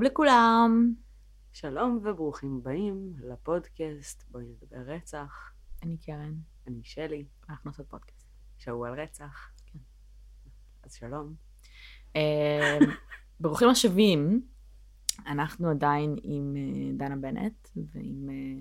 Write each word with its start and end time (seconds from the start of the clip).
שלום 0.00 0.12
לכולם. 0.12 0.94
שלום 1.52 2.00
וברוכים 2.04 2.56
הבאים 2.60 3.12
לפודקאסט 3.18 4.24
בואי 4.30 4.44
נדבר 4.44 4.92
רצח. 4.92 5.52
אני 5.82 5.96
קרן, 5.96 6.34
אני 6.66 6.80
שלי, 6.82 7.24
אנחנו 7.48 7.70
עושות 7.70 7.88
פודקאסט. 7.88 8.26
שהוא 8.58 8.86
על 8.86 9.00
רצח. 9.00 9.50
כן. 9.66 9.78
אז 10.82 10.94
שלום. 10.94 11.34
אה, 12.16 12.78
ברוכים 13.40 13.68
השבים, 13.68 14.42
אנחנו 15.26 15.70
עדיין 15.70 16.16
עם 16.22 16.56
אה, 16.56 16.92
דנה 16.96 17.16
בנט 17.16 17.68
ועם 17.76 18.28
אה, 18.30 18.60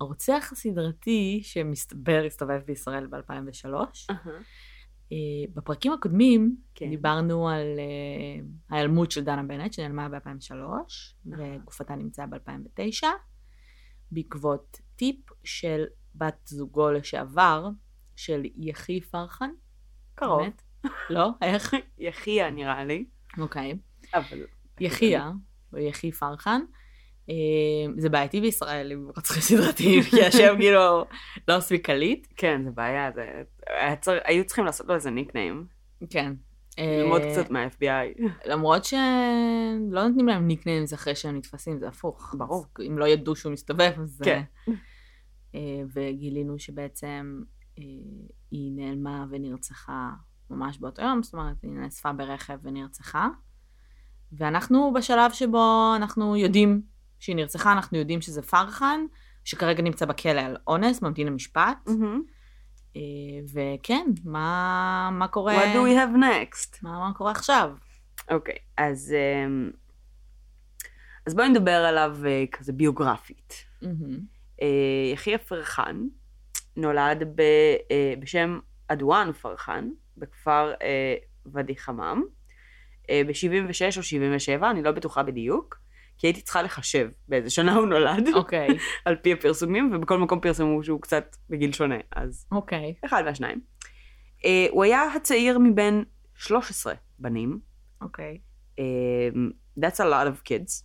הרוצח 0.00 0.48
הסדרתי 0.52 1.40
שמסתבר 1.42 2.22
הסתובב 2.26 2.60
בישראל 2.66 3.06
ב-2003. 3.06 4.12
בפרקים 5.54 5.92
הקודמים 5.92 6.56
כן. 6.74 6.90
דיברנו 6.90 7.48
על 7.48 7.78
אה, 7.78 8.44
ההיעלמות 8.70 9.10
של 9.10 9.24
דנה 9.24 9.42
בנט 9.42 9.72
שנעלמה 9.72 10.08
ב-2003 10.08 10.54
וגופתה 11.26 11.94
נמצאה 11.94 12.26
ב-2009 12.26 13.04
בעקבות 14.10 14.80
טיפ 14.96 15.16
של 15.44 15.84
בת 16.14 16.46
זוגו 16.46 16.90
לשעבר 16.90 17.68
של 18.16 18.42
יחי 18.56 19.00
פרחן. 19.00 19.50
קרוב. 20.14 20.40
באמת? 20.40 20.62
לא? 21.10 21.30
איך? 21.42 21.74
יחיה 21.98 22.50
נראה 22.50 22.84
לי, 22.84 23.04
אוקיי. 23.38 23.78
אבל 24.14 24.46
יחיה, 24.80 25.32
או 25.72 25.78
יחי 25.78 26.12
פרחן. 26.12 26.60
אה, 27.30 27.34
זה 27.96 28.08
בעייתי 28.08 28.40
בישראל 28.40 28.92
עם 28.92 29.10
רוצחים 29.16 29.42
סדרתיים, 29.42 30.02
כי 30.10 30.24
השם 30.24 30.54
כאילו 30.58 31.04
לא 31.48 31.58
מספיק 31.58 31.86
קליט. 31.86 32.26
כן, 32.36 32.64
זה 32.64 32.70
בעיה, 32.70 33.10
זה... 33.14 33.42
צר... 34.00 34.18
היו 34.24 34.46
צריכים 34.46 34.64
לעשות 34.64 34.86
לו 34.88 34.94
איזה 34.94 35.10
ניקניים. 35.10 35.66
כן. 36.10 36.32
ללמוד 36.78 37.22
אה, 37.22 37.32
קצת 37.32 37.50
מה-FBI. 37.50 38.22
למרות 38.46 38.84
שלא 38.84 40.08
נותנים 40.08 40.28
להם 40.28 40.46
ניקניימס 40.46 40.94
אחרי 40.94 41.14
שהם 41.14 41.36
נתפסים, 41.36 41.78
זה 41.78 41.88
הפוך. 41.88 42.34
ברור. 42.38 42.66
אז 42.78 42.86
אם 42.86 42.98
לא 42.98 43.08
ידעו 43.08 43.36
שהוא 43.36 43.52
מסתובב, 43.52 43.92
אז... 44.02 44.22
כן. 44.24 44.42
אה, 45.54 45.82
וגילינו 45.94 46.58
שבעצם 46.58 47.42
היא 48.50 48.72
נעלמה 48.72 49.24
ונרצחה 49.30 50.10
ממש 50.50 50.78
באותו 50.78 51.02
יום, 51.02 51.22
זאת 51.22 51.32
אומרת, 51.32 51.56
היא 51.62 51.70
נאספה 51.70 52.12
ברכב 52.12 52.58
ונרצחה. 52.62 53.28
ואנחנו 54.32 54.92
בשלב 54.94 55.32
שבו 55.32 55.92
אנחנו 55.96 56.36
יודעים 56.36 56.82
שהיא 57.24 57.36
נרצחה, 57.36 57.72
אנחנו 57.72 57.98
יודעים 57.98 58.20
שזה 58.20 58.42
פרחן, 58.42 59.00
שכרגע 59.44 59.82
נמצא 59.82 60.06
בכלא 60.06 60.40
על 60.40 60.56
אונס, 60.66 61.02
ממתין 61.02 61.26
למשפט. 61.26 61.88
אה, 62.96 63.00
וכן, 63.52 64.06
מה, 64.24 65.10
מה 65.12 65.28
קורה? 65.28 65.54
What 65.56 65.76
do 65.76 65.78
we 65.78 65.98
have 65.98 66.16
next? 66.18 66.78
מה, 66.82 66.98
מה 66.98 67.12
קורה 67.14 67.30
עכשיו? 67.30 67.70
אוקיי, 68.30 68.56
אז... 68.76 69.14
אמ, 69.46 69.70
אז 71.26 71.34
בואי 71.34 71.48
נדבר 71.48 71.70
עליו 71.70 72.16
אה, 72.26 72.44
כזה 72.52 72.72
ביוגרפית. 72.72 73.64
אה, 74.62 75.12
יחיא 75.12 75.36
פרחן 75.36 76.00
נולד 76.76 77.22
ב, 77.34 77.40
אה, 77.90 78.14
בשם 78.18 78.58
אדואן 78.88 79.32
פרחן 79.32 79.88
בכפר 80.16 80.72
אה, 80.82 81.14
ואדי 81.46 81.76
חמם 81.76 82.22
ב-76 83.10 83.96
או 83.96 84.02
77, 84.02 84.70
אני 84.70 84.82
לא 84.82 84.92
בטוחה 84.92 85.22
בדיוק, 85.22 85.83
כי 86.18 86.26
הייתי 86.26 86.40
צריכה 86.40 86.62
לחשב 86.62 87.08
באיזה 87.28 87.50
שנה 87.50 87.74
הוא 87.74 87.86
נולד, 87.86 88.28
אוקיי, 88.34 88.68
על 89.04 89.16
פי 89.16 89.32
הפרסומים, 89.32 89.92
ובכל 89.94 90.18
מקום 90.18 90.40
פרסמו 90.40 90.84
שהוא 90.84 91.00
קצת 91.00 91.36
בגיל 91.50 91.72
שונה, 91.72 91.98
אז 92.16 92.46
אוקיי, 92.52 92.94
אחד 93.04 93.24
מהשניים. 93.24 93.60
אה, 94.44 94.66
הוא 94.70 94.84
היה 94.84 95.02
הצעיר 95.16 95.58
מבין 95.58 96.04
13 96.34 96.94
בנים. 97.18 97.58
אוקיי. 98.00 98.38
אה, 98.78 99.28
That's 99.80 100.00
a 100.00 100.04
lot 100.04 100.26
of 100.26 100.48
kids. 100.48 100.84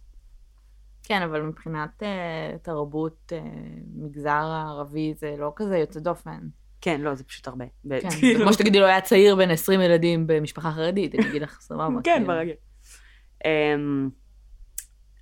כן, 1.04 1.22
אבל 1.22 1.42
מבחינת 1.42 2.04
uh, 2.04 2.58
תרבות 2.62 3.32
uh, 3.32 3.36
מגזר 3.96 4.30
הערבי 4.30 5.14
זה 5.18 5.36
לא 5.38 5.54
כזה 5.56 5.78
יוצא 5.78 6.00
דופן. 6.00 6.40
כן, 6.82 7.02
לא, 7.02 7.16
זה 7.16 7.24
פשוט 7.24 7.48
הרבה. 7.48 7.66
כן, 8.02 8.10
זה 8.38 8.44
כמו 8.44 8.54
שתגידי 8.54 8.80
לו 8.80 8.86
היה 8.86 9.02
צעיר 9.02 9.36
בין 9.36 9.52
20 9.52 9.82
ילדים 9.82 10.28
במשפחה 10.28 10.72
חרדית, 10.72 11.16
אני 11.16 11.30
אגיד 11.30 11.42
לך 11.42 11.62
סבבה. 11.62 12.02
כן, 12.04 12.24
כאילו. 12.26 12.60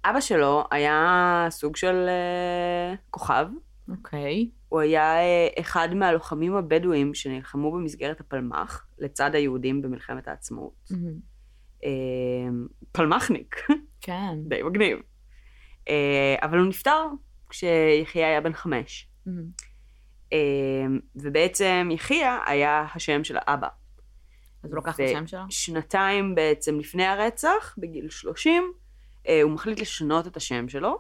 אבא 0.09 0.21
שלו 0.21 0.63
היה 0.71 1.47
סוג 1.49 1.75
של 1.75 2.05
אה, 2.07 2.95
כוכב. 3.09 3.47
אוקיי, 3.89 4.49
הוא 4.69 4.79
היה 4.79 5.17
אה, 5.17 5.47
אחד 5.59 5.89
מהלוחמים 5.93 6.55
הבדואים 6.55 7.13
שנלחמו 7.13 7.71
במסגרת 7.71 8.19
הפלמ"ח 8.19 8.87
לצד 8.99 9.35
היהודים 9.35 9.81
במלחמת 9.81 10.27
העצמאות. 10.27 10.89
מהמם. 10.91 11.19
אמ, 11.83 12.67
פלמ"חניק, 12.91 13.55
כן. 14.01 14.37
די 14.47 14.63
מגניב. 14.63 14.97
אה, 15.89 16.35
אבל 16.41 16.57
הוא 16.57 16.67
נפטר 16.67 17.07
כשיחיא 17.49 18.25
היה 18.25 18.41
בן 18.41 18.53
חמש. 18.53 19.09
מהמם. 19.25 19.45
אמ, 20.31 20.99
ובעצם 21.15 21.89
יחיא 21.91 22.25
היה 22.45 22.85
השם 22.95 23.23
של 23.23 23.37
האבא. 23.37 23.67
אז 24.63 24.69
הוא 24.69 24.75
לוקח 24.75 24.95
את 24.95 25.05
השם 25.05 25.27
שלו? 25.27 25.39
שנתיים 25.49 26.35
בעצם 26.35 26.79
לפני 26.79 27.05
הרצח, 27.05 27.75
בגיל 27.77 28.09
30, 28.09 28.63
אה, 28.63 28.86
הוא 29.43 29.51
מחליט 29.51 29.79
לשנות 29.79 30.27
את 30.27 30.37
השם 30.37 30.69
שלו, 30.69 30.99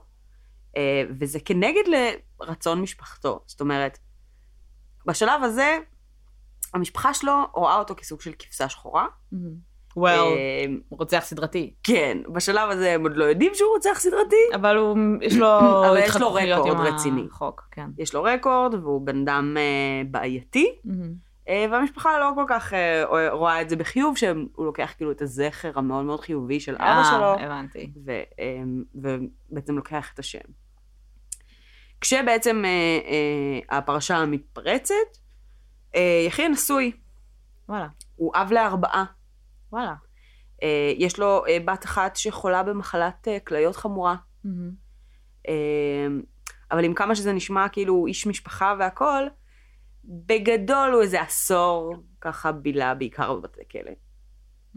אה, 0.77 1.03
וזה 1.19 1.39
כנגד 1.39 1.83
לרצון 2.41 2.81
משפחתו. 2.81 3.39
זאת 3.45 3.61
אומרת, 3.61 3.97
בשלב 5.05 5.43
הזה, 5.43 5.77
המשפחה 6.73 7.13
שלו 7.13 7.33
רואה 7.53 7.79
אותו 7.79 7.95
כסוג 7.95 8.21
של 8.21 8.31
כבשה 8.39 8.69
שחורה. 8.69 9.05
מהמם. 9.31 9.77
וול, 9.97 10.09
אה, 10.09 10.65
הוא 10.89 10.99
רוצח 10.99 11.19
סדרתי. 11.25 11.73
כן, 11.83 12.17
בשלב 12.33 12.69
הזה 12.69 12.93
הם 12.93 13.03
עוד 13.03 13.17
לא 13.17 13.23
יודעים 13.23 13.51
שהוא 13.55 13.69
רוצח 13.75 13.99
סדרתי. 13.99 14.35
אבל 14.55 14.77
הוא, 14.77 14.97
יש 15.21 15.35
לו 15.35 15.59
אבל 15.89 15.97
יש 15.97 16.15
לו 16.15 16.33
רקורד 16.33 16.77
רציני. 16.77 17.27
החוק, 17.31 17.67
כן. 17.71 17.89
יש 17.97 18.13
לו 18.13 18.23
רקורד, 18.23 18.73
והוא 18.73 19.05
בן 19.05 19.21
אדם 19.21 19.57
אה, 19.57 20.01
בעייתי. 20.11 20.75
אה, 20.89 20.95
והמשפחה 21.71 22.19
לא 22.19 22.31
כל 22.35 22.45
כך 22.47 22.73
אה, 22.73 23.03
רואה 23.31 23.61
את 23.61 23.69
זה 23.69 23.75
בחיוב, 23.75 24.17
שהוא 24.17 24.65
לוקח 24.65 24.93
כאילו 24.97 25.11
את 25.11 25.21
הזכר 25.21 25.71
המאוד 25.75 26.05
מאוד 26.05 26.19
חיובי 26.19 26.59
של 26.59 26.75
אבא 26.75 26.83
אה, 26.83 27.03
שלו. 27.03 27.45
הבנתי. 27.45 27.91
ו, 28.05 28.11
אמ, 28.39 28.83
ובעצם 28.95 29.75
לוקח 29.75 30.13
את 30.13 30.19
השם. 30.19 30.39
כשבעצם 32.01 32.63
אה, 32.65 32.69
אה, 32.69 33.77
הפרשה 33.77 34.25
מתפרצת, 34.25 34.93
אה, 35.95 36.23
יחיא 36.27 36.47
נשוי, 36.47 36.91
וואלה, 37.69 37.87
הוא 38.15 38.31
אב 38.35 38.51
לארבעה. 38.51 39.05
וואלה. 39.71 39.93
אה, 40.63 40.93
יש 40.97 41.19
לו 41.19 41.45
אה, 41.47 41.57
בת 41.65 41.85
אחת 41.85 42.15
שחולה 42.15 42.63
במחלת 42.63 43.27
אה, 43.27 43.37
כליות 43.39 43.75
חמורה. 43.75 44.15
אה, 45.47 46.07
אבל 46.71 46.83
עם 46.83 46.93
כמה 46.93 47.15
שזה 47.15 47.33
נשמע 47.33 47.69
כאילו 47.69 48.07
איש 48.07 48.27
משפחה 48.27 48.75
והכול, 48.79 49.29
בגדול 50.07 50.91
הוא 50.93 51.01
איזה 51.01 51.21
עשור 51.21 51.95
ככה 52.21 52.51
בילה 52.51 52.93
בעיקר 52.93 53.35
בבתי 53.35 53.61
כלא. 53.71 53.91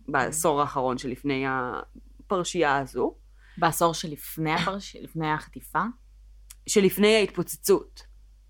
בעשור 0.09 0.61
האחרון 0.61 0.99
שלפני 0.99 1.45
הפרשייה 1.49 2.79
הזו. 2.79 3.15
בעשור 3.59 3.95
שלפני 3.95 4.55
הפרש... 4.55 4.97
לפני 4.97 5.31
החטיפה? 5.31 5.83
שלפני 6.67 7.17
ההתפוצצות. 7.17 8.03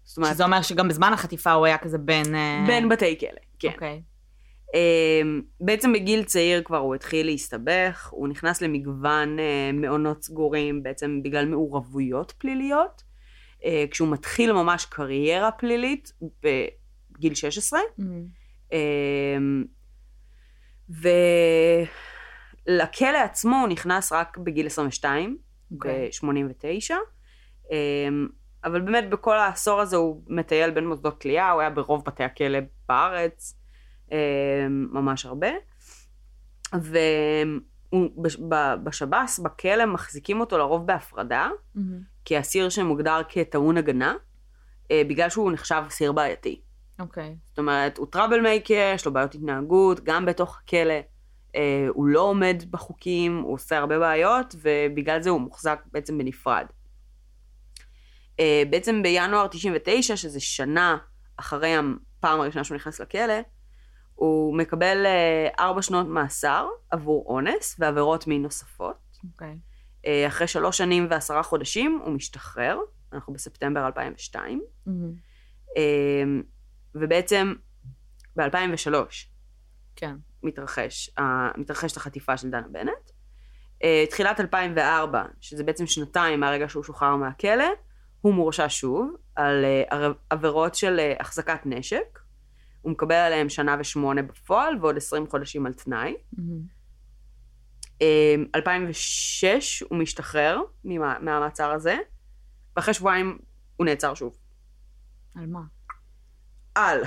זאת 0.05 0.17
אומרת, 0.17 0.35
שזה 0.35 0.45
אומר 0.45 0.63
שגם 0.63 0.89
בזמן 0.89 1.13
החטיפה 1.13 1.53
הוא 1.53 1.67
היה 1.67 1.79
כזה 1.79 1.99
בין... 1.99 2.35
אה, 2.35 2.65
בין 2.67 2.89
בתי 2.89 3.19
כלא, 3.19 3.31
כן. 3.59 3.69
אוקיי. 3.69 4.03
אמ, 4.75 5.43
בעצם 5.61 5.93
בגיל 5.93 6.25
צעיר 6.25 6.63
כבר 6.63 6.77
הוא 6.77 6.95
התחיל 6.95 7.27
להסתבך, 7.27 8.09
הוא 8.11 8.29
נכנס 8.29 8.63
למגוון 8.63 9.39
אה, 9.39 9.71
מעונות 9.73 10.23
סגורים 10.23 10.83
בעצם 10.83 11.21
בגלל 11.23 11.47
מעורבויות 11.47 12.33
פליליות, 12.39 13.03
כשהוא 13.91 14.09
מתחיל 14.09 14.53
ממש 14.53 14.85
קריירה 14.85 15.51
פלילית 15.51 16.13
בגיל 16.43 17.35
16, 17.35 17.81
מהמם. 17.99 18.41
אמ, 18.73 19.65
ולכלא 22.69 23.19
עצמו 23.19 23.57
הוא 23.57 23.69
נכנס 23.69 24.13
רק 24.13 24.39
בגיל 24.39 24.67
22, 24.67 25.39
אוקיי. 25.73 26.11
ב-89. 26.23 26.95
אמ, 27.71 28.29
אבל 28.65 28.81
באמת 28.81 29.11
בכל 29.11 29.39
העשור 29.39 29.81
הזה 29.81 29.97
הוא 29.97 30.23
מטייל 30.29 30.71
בין 30.71 30.87
מוסדות 30.87 31.21
כליאה, 31.21 31.51
הוא 31.51 31.61
היה 31.61 31.71
ברוב 31.71 32.05
בתי 32.05 32.25
הכלא 32.25 32.59
בארץ, 32.89 33.55
אמ, 34.13 34.17
ממש 34.93 35.27
הרבה. 35.27 35.49
ובשב"ס, 37.93 39.39
בכלא, 39.39 39.87
מחזיקים 39.87 40.41
אותו 40.41 40.59
לרוב 40.59 40.87
בהפרדה, 40.87 41.49
מהמם. 41.75 42.01
כאסיר 42.25 42.69
שמוגדר 42.69 43.21
כטעון 43.29 43.77
הגנה, 43.77 44.15
אה, 44.91 45.03
בגלל 45.09 45.31
שהוא 45.31 45.53
נחשב 45.53 45.83
אסיר 45.89 46.13
בעייתי. 46.13 46.61
אוקיי. 46.99 47.37
זאת 47.49 47.59
אומרת, 47.59 47.99
הוא 47.99 48.07
טראבל 48.11 48.41
מייקר, 48.41 48.93
יש 48.95 49.07
לו 49.07 49.13
בעיות 49.13 49.35
התנהגות, 49.35 50.01
גם 50.05 50.27
בתוך 50.27 50.59
הכלא. 50.65 50.95
אה, 51.57 51.87
הוא 51.89 52.07
לא 52.07 52.21
עומד 52.21 52.63
בחוקים, 52.71 53.39
הוא 53.39 53.55
עושה 53.55 53.79
הרבה 53.79 53.99
בעיות, 53.99 54.55
ובגלל 54.63 55.23
זה 55.23 55.31
הוא 55.31 55.41
מוחזק 55.41 55.81
בעצם 55.93 56.19
בנפרד. 56.19 56.67
אה, 58.41 58.63
בעצם 58.71 59.03
בינואר 59.03 59.47
99, 59.47 60.17
שזה 60.17 60.41
שנה 60.41 60.97
אחרי 61.37 61.75
הפעם 61.77 62.41
הראשונה 62.41 62.65
שהוא 62.65 62.75
נכנס 62.75 63.01
לכלא, 63.01 63.35
הוא 64.21 64.57
מקבל 64.57 65.07
אה, 65.07 65.49
ארבע 65.59 65.83
שנות 65.83 66.07
מאסר 66.07 66.69
עבור 66.91 67.25
אונס 67.29 67.77
ועבירות 67.79 68.27
מין 68.27 68.43
נוספות. 68.43 69.19
אוקיי. 69.33 69.59
אה, 70.07 70.27
אחרי 70.27 70.47
שלוש 70.47 70.79
שנים 70.79 71.07
ועשרה 71.11 71.43
חודשים 71.43 72.01
הוא 72.05 72.13
משתחרר, 72.13 72.79
אנחנו 73.13 73.33
בספטמבר 73.33 73.87
2002, 73.87 74.63
מהמם. 74.87 75.13
אה, 75.77 76.23
ובעצם 76.95 77.55
ב-2003 78.37 78.95
כן. 79.97 80.17
מתרחש, 80.43 81.11
מתרחשת 81.57 81.97
החטיפה 81.97 82.37
של 82.37 82.51
דנה 82.51 82.69
בנט. 82.69 83.11
תחילת 84.11 84.41
2004, 84.41 85.25
שזה 85.41 85.65
בעצם 85.65 85.87
שנתיים 85.87 86.41
מהרגע 86.41 86.69
שהוא 86.69 86.85
שוחרר 86.85 87.17
מהכלא, 87.17 87.69
הוא 88.21 88.35
מורשע 88.35 88.67
שוב 88.69 89.15
על 89.37 89.65
עבירות 90.31 90.75
של 90.75 91.01
החזקת 91.21 91.61
נשק. 91.65 92.20
הוא 92.83 92.93
מקבל 92.93 93.15
עליהם 93.15 93.49
שנה 93.49 93.77
ושמונה 93.81 94.23
בפועל 94.23 94.75
ועוד 94.81 94.97
20 94.97 95.27
חודשים 95.31 95.67
על 95.67 95.73
תנאי. 95.73 96.15
אה, 98.03 98.35
2006 98.55 99.83
הוא 99.83 99.99
משתחרר 99.99 100.61
ממה- 100.85 101.19
מהמעצר 101.21 101.71
הזה, 101.71 101.97
ואחרי 102.77 102.95
שבועיים 102.95 103.39
הוא 103.77 103.85
נעצר 103.87 104.15
שוב. 104.15 104.37
על 105.35 105.47
מה? 105.47 105.61
על 106.75 107.01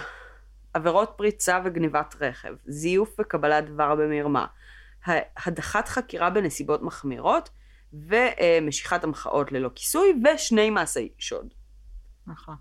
עבירות 0.73 1.13
פריצה 1.17 1.59
וגניבת 1.65 2.15
רכב, 2.21 2.53
זיוף 2.65 3.15
וקבלת 3.19 3.65
דבר 3.69 3.95
במרמה, 3.95 4.45
הדחת 5.45 5.87
חקירה 5.87 6.29
בנסיבות 6.29 6.81
מחמירות 6.81 7.49
ומשיכת 7.93 9.03
המחאות 9.03 9.51
ללא 9.51 9.69
כיסוי 9.75 10.21
ושני 10.35 10.69
מעשי 10.69 11.13
שוד. 11.17 11.53
נכון. 12.27 12.55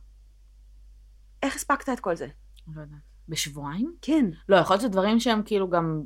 איך 1.42 1.56
הספקת 1.56 1.88
את 1.88 2.00
כל 2.00 2.16
זה? 2.16 2.28
לא 2.74 2.80
יודעת. 2.80 2.98
בשבועיים? 3.28 3.94
כן. 4.02 4.24
לא, 4.48 4.56
יכול 4.56 4.74
להיות 4.74 4.82
שדברים 4.82 5.20
שהם 5.20 5.42
כאילו 5.44 5.70
גם 5.70 6.02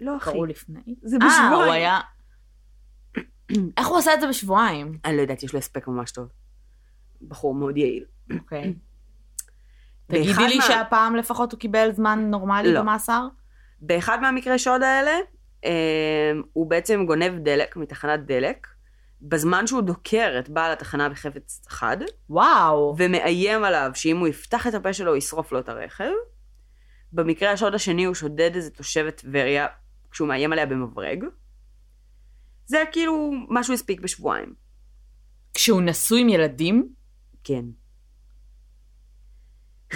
לא 0.00 0.16
אחי. 0.16 0.30
קרו 0.30 0.46
לפני. 0.46 0.80
זה 1.02 1.16
אה, 1.22 1.26
בשבועיים. 1.28 1.64
הוא 1.64 1.72
היה... 1.72 2.00
איך 3.76 3.86
הוא 3.86 3.98
עשה 3.98 4.14
את 4.14 4.20
זה 4.20 4.28
בשבועיים? 4.28 4.98
אני 5.04 5.16
לא 5.16 5.22
יודעת, 5.22 5.42
יש 5.42 5.52
לו 5.52 5.58
הספק 5.58 5.88
ממש 5.88 6.10
טוב. 6.10 6.28
בחור 7.28 7.54
מאוד 7.54 7.76
יעיל. 7.76 8.04
אוקיי. 8.38 8.74
באחד 10.08 10.22
תגידי 10.24 10.48
לי 10.48 10.58
מה- 10.58 10.64
שהפעם 10.64 11.16
לפחות 11.16 11.52
הוא 11.52 11.60
קיבל 11.60 11.92
זמן 11.92 12.30
נורמלי 12.30 12.72
לא. 12.72 12.80
במאסר? 12.80 13.28
באחד 13.80 14.18
מהמקרי 14.20 14.58
שוד 14.58 14.82
האלה, 14.82 15.10
אה, 15.64 16.32
הוא 16.52 16.70
בעצם 16.70 17.06
גונב 17.06 17.32
דלק 17.44 17.76
מתחנת 17.76 18.26
דלק, 18.26 18.66
בזמן 19.22 19.66
שהוא 19.66 19.82
דוקר 19.82 20.36
את 20.38 20.48
בעל 20.48 20.72
התחנה 20.72 21.08
בחפץ 21.08 21.62
חד, 21.68 21.96
וואו. 22.30 22.94
ומאיים 22.98 23.64
עליו 23.64 23.90
שאם 23.94 24.18
הוא 24.18 24.28
יפתח 24.28 24.66
את 24.66 24.74
הפה 24.74 24.92
שלו, 24.92 25.10
הוא 25.10 25.16
ישרוף 25.16 25.52
לו 25.52 25.58
את 25.58 25.68
הרכב. 25.68 26.10
במקרה 27.12 27.52
השוד 27.52 27.74
השני 27.74 28.04
הוא 28.04 28.14
שודד 28.14 28.50
איזה 28.54 28.70
תושבת 28.70 29.16
טבריה, 29.16 29.66
כשהוא 30.10 30.28
מאיים 30.28 30.52
עליה 30.52 30.66
במברג. 30.66 31.24
זה 32.66 32.84
כאילו 32.92 33.32
מה 33.48 33.64
שהוא 33.64 33.74
הספיק 33.74 34.00
בשבועיים. 34.00 34.54
כשהוא 35.54 35.82
נשוי 35.82 36.20
עם 36.20 36.28
ילדים? 36.28 36.88
כן. 37.44 37.64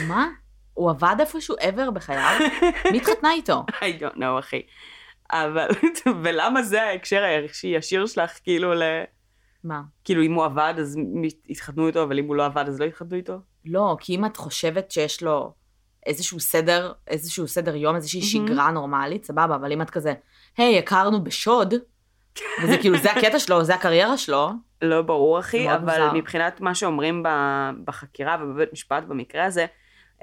מה? 0.08 0.28
הוא 0.74 0.90
עבד 0.90 1.16
איפשהו 1.20 1.56
ever 1.56 1.90
בחייו? 1.90 2.40
מי 2.92 2.98
התחתנה 2.98 3.32
איתו? 3.32 3.64
I 3.80 4.00
don't 4.00 4.16
know, 4.16 4.38
אחי. 4.38 4.62
אבל, 5.30 5.68
ולמה 6.22 6.62
זה 6.62 6.82
ההקשר 6.82 7.22
הישיר 7.62 8.06
שלך, 8.06 8.38
כאילו, 8.42 8.74
ל... 8.74 8.82
מה? 9.64 9.82
כאילו, 10.04 10.22
אם 10.22 10.34
הוא 10.34 10.44
עבד, 10.44 10.74
אז 10.78 10.98
יתחתנו 11.48 11.86
איתו, 11.86 12.02
אבל 12.02 12.18
אם 12.18 12.26
הוא 12.26 12.36
לא 12.36 12.44
עבד, 12.44 12.64
אז 12.68 12.80
לא 12.80 12.84
יתחתנו 12.84 13.16
איתו? 13.16 13.38
לא, 13.64 13.96
כי 14.00 14.16
אם 14.16 14.24
את 14.24 14.36
חושבת 14.36 14.90
שיש 14.90 15.22
לו 15.22 15.52
איזשהו 16.06 16.40
סדר, 16.40 16.92
איזשהו 17.08 17.48
סדר 17.48 17.76
יום, 17.76 17.96
איזושהי 17.96 18.20
מהמם. 18.38 18.48
שגרה 18.48 18.70
נורמלית, 18.70 19.24
סבבה, 19.24 19.54
אבל 19.54 19.72
אם 19.72 19.82
את 19.82 19.90
כזה, 19.90 20.14
היי, 20.56 20.78
הכרנו 20.78 21.24
בשוד, 21.24 21.74
וזה 22.62 22.78
כאילו, 22.78 22.98
זה 22.98 23.12
הקטע 23.12 23.38
שלו, 23.38 23.64
זה 23.64 23.74
הקריירה 23.74 24.16
שלו, 24.18 24.50
לא 24.82 25.02
ברור, 25.02 25.40
אחי, 25.40 25.74
אבל 25.74 25.80
מוזר. 25.80 26.12
מבחינת 26.12 26.60
מה 26.60 26.74
שאומרים 26.74 27.22
בחקירה 27.84 28.36
ובבית 28.42 28.72
משפט 28.72 29.04
במקרה 29.04 29.44
הזה, 29.44 29.66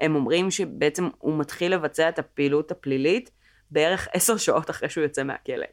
הם 0.00 0.14
אומרים 0.14 0.50
שבעצם 0.50 1.08
הוא 1.18 1.38
מתחיל 1.38 1.74
לבצע 1.74 2.08
את 2.08 2.18
הפעילות 2.18 2.70
הפלילית 2.70 3.30
בערך 3.70 4.08
עשר 4.12 4.36
שעות 4.36 4.70
אחרי 4.70 4.88
שהוא 4.88 5.02
יוצא 5.02 5.22
מהכלא. 5.22 5.66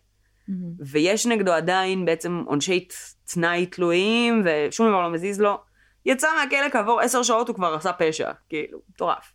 ויש 0.80 1.25
נגדו 1.25 1.51
עדיין 1.51 2.06
בעצם 2.06 2.44
עונשי 2.46 2.88
תנאי 3.34 3.66
תלויים, 3.66 4.44
ושום 4.46 4.88
דבר 4.88 5.01
לא 5.01 5.12
מזיז 5.12 5.42
לו. 5.42 5.57
יצא 6.06 6.28
מהכלא 6.36 6.69
כעבור 6.69 7.01
עשר 7.01 7.24
שעות 7.24 7.48
הוא 7.48 7.56
כבר 7.56 7.74
עשה 7.74 7.94
פשע, 7.94 8.31
כאילו, 8.50 8.80
מטורף. 8.90 9.34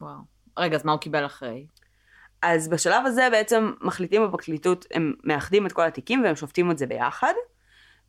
וואו. 0.00 0.18
רגע, 0.58 0.76
אז 0.76 0.84
מה 0.84 0.92
הוא 0.92 1.00
קיבל 1.00 1.26
אחרי? 1.26 1.66
אז 2.42 2.68
בשלב 2.68 3.06
הזה 3.06 3.28
בעצם 3.30 3.72
מחליטים 3.80 4.26
בפרקליטות, 4.26 4.86
הם 4.94 5.12
מאחדים 5.24 5.66
את 5.66 5.72
כל 5.72 5.86
התיקים 5.86 6.24
והם 6.24 6.36
שופטים 6.36 6.70
את 6.70 6.78
זה 6.78 6.86
ביחד, 6.86 7.32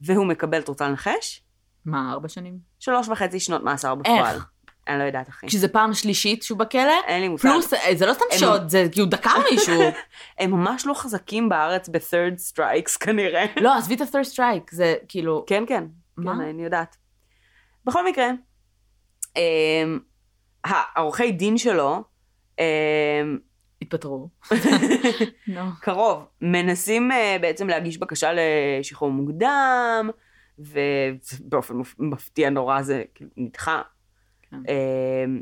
והוא 0.01 0.25
מקבל, 0.25 0.59
את 0.59 0.67
רוצה 0.67 0.89
לנחש? 0.89 1.43
מה, 1.85 2.11
ארבע 2.11 2.27
שנים? 2.27 2.59
שלוש 2.79 3.09
וחצי 3.09 3.39
שנות 3.39 3.63
מאסר 3.63 3.95
בפועל. 3.95 4.35
איך? 4.35 4.49
אני 4.87 4.99
לא 4.99 5.03
יודעת, 5.03 5.29
אחי. 5.29 5.47
כשזה 5.47 5.67
פעם 5.67 5.93
שלישית 5.93 6.43
שהוא 6.43 6.57
בכלא? 6.59 6.93
אין 7.07 7.21
לי 7.21 7.27
מושג. 7.27 7.49
פלוס, 7.49 7.73
אה, 7.73 7.95
זה 7.95 8.05
לא 8.05 8.13
סתם 8.13 8.25
הם- 8.31 8.37
שוד, 8.39 8.69
זה 8.69 8.87
כאילו 8.91 9.05
דקר 9.05 9.29
מישהו. 9.51 9.81
הם 10.39 10.51
ממש 10.51 10.85
לא 10.85 10.93
חזקים 10.93 11.49
בארץ 11.49 11.89
ב-third 11.89 12.53
strikes 12.53 12.97
כנראה. 12.99 13.45
לא, 13.61 13.75
עזבי 13.77 13.95
את 13.95 14.01
ה-third 14.01 14.35
strike, 14.35 14.69
זה 14.71 14.95
כאילו... 15.07 15.43
כן, 15.47 15.63
כן. 15.67 15.83
מה? 16.17 16.33
כן, 16.35 16.41
אני 16.41 16.63
יודעת. 16.63 16.95
בכל 17.85 18.05
מקרה, 18.05 18.29
אמ, 19.35 19.99
העורכי 20.63 21.31
דין 21.31 21.57
שלו, 21.57 22.03
אמ, 22.59 22.63
התפטרו. 23.81 24.29
קרוב, 25.81 26.25
מנסים 26.41 27.11
אה, 27.11 27.37
בעצם 27.41 27.67
להגיש 27.67 27.97
בקשה 27.97 28.31
לשחרור 28.79 29.11
מוקדם, 29.11 30.09
ובאופן 30.59 31.73
מפ- 31.75 31.95
מפתיע 31.99 32.49
נורא 32.49 32.81
זה 32.81 33.03
כאילו 33.15 33.29
נדחה. 33.37 33.81
כן. 34.51 34.57
אמ, 34.67 35.41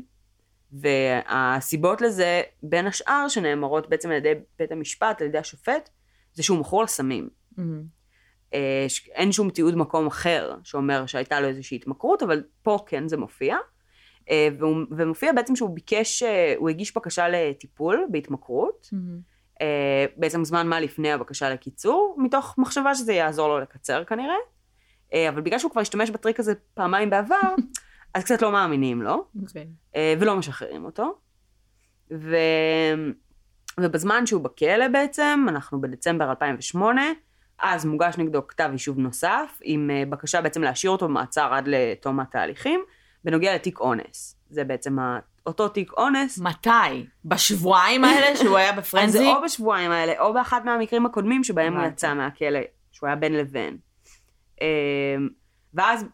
והסיבות 0.72 2.00
לזה, 2.00 2.42
בין 2.62 2.86
השאר, 2.86 3.28
שנאמרות 3.28 3.88
בעצם 3.88 4.10
על 4.10 4.16
ידי 4.16 4.32
בית 4.58 4.72
המשפט, 4.72 5.20
על 5.20 5.26
ידי 5.26 5.38
השופט, 5.38 5.88
זה 6.32 6.42
שהוא 6.42 6.58
מכור 6.58 6.82
לסמים. 6.82 7.28
ש- 8.88 9.08
אין 9.08 9.32
שום 9.32 9.50
תיעוד 9.50 9.74
מקום 9.76 10.06
אחר 10.06 10.56
שאומר 10.64 11.06
שהייתה 11.06 11.40
לו 11.40 11.48
איזושהי 11.48 11.76
התמכרות, 11.76 12.22
אבל 12.22 12.42
פה 12.62 12.78
כן 12.86 13.08
זה 13.08 13.16
מופיע. 13.16 13.56
אה, 14.30 14.48
והוא, 14.58 14.76
ומופיע 14.90 15.32
בעצם 15.32 15.56
שהוא 15.56 15.70
ביקש, 15.70 16.22
אה, 16.22 16.54
הוא 16.56 16.68
הגיש 16.68 16.96
בקשה 16.96 17.28
לטיפול 17.28 18.06
בהתמכרות. 18.10 18.88
אה, 19.60 20.06
בעצם 20.16 20.44
זמן 20.44 20.66
מה 20.68 20.80
לפני 20.80 21.12
הבקשה 21.12 21.50
לקיצור, 21.50 22.16
מתוך 22.18 22.54
מחשבה 22.58 22.94
שזה 22.94 23.12
יעזור 23.12 23.48
לו 23.48 23.60
לקצר 23.60 24.04
כנראה. 24.04 24.34
אה, 25.14 25.28
אבל 25.28 25.40
בגלל 25.40 25.58
שהוא 25.58 25.70
כבר 25.70 25.80
השתמש 25.80 26.10
בטריק 26.10 26.40
הזה 26.40 26.54
פעמיים 26.74 27.10
בעבר, 27.10 27.54
אז 28.14 28.24
קצת 28.24 28.42
לא 28.42 28.52
מאמינים 28.52 29.02
לו. 29.02 29.24
אוקיי. 29.42 29.66
אה, 29.96 30.14
ולא 30.20 30.36
משחררים 30.36 30.84
אותו. 30.84 31.14
ו... 32.12 32.36
ובזמן 33.80 34.26
שהוא 34.26 34.42
בכלא 34.42 34.88
בעצם, 34.88 35.46
אנחנו 35.48 35.80
בדצמבר 35.80 36.30
2008, 36.30 37.02
אז 37.58 37.84
מוגש 37.84 38.18
נגדו 38.18 38.46
כתב 38.46 38.68
יישוב 38.72 38.98
נוסף, 38.98 39.58
עם 39.62 39.90
אה, 39.90 40.02
בקשה 40.08 40.40
בעצם 40.40 40.62
להשאיר 40.62 40.90
אותו 40.90 41.08
במעצר 41.08 41.54
עד 41.54 41.64
לתום 41.66 42.20
התהליכים, 42.20 42.80
בנוגע 43.24 43.54
לתיק 43.54 43.80
אונס. 43.80 44.36
זה 44.50 44.64
בעצם 44.64 44.98
ה... 44.98 45.18
אותו 45.46 45.68
תיק 45.68 45.92
אונס. 45.92 46.38
מתי? 46.38 47.06
בשבועיים 47.24 48.04
האלה 48.04 48.36
שהוא 48.36 48.56
היה 48.56 48.70
אז 48.70 48.74
זה 48.74 48.80
בפרנזי? 48.80 49.26
או 49.26 49.42
בשבועיים 49.44 49.90
האלה, 49.90 50.12
או 50.20 50.34
באחד 50.34 50.60
מהמקרים 50.64 51.06
הקודמים 51.06 51.44
שבהם 51.44 51.76
הוא. 51.76 51.86
יצא 51.86 52.14
מהכלא, 52.14 52.60
שהוא 52.92 53.06
היה 53.06 53.16
בין 53.16 53.32
לבין. 53.32 53.76
אה, 54.62 54.66
ואז 55.74 56.04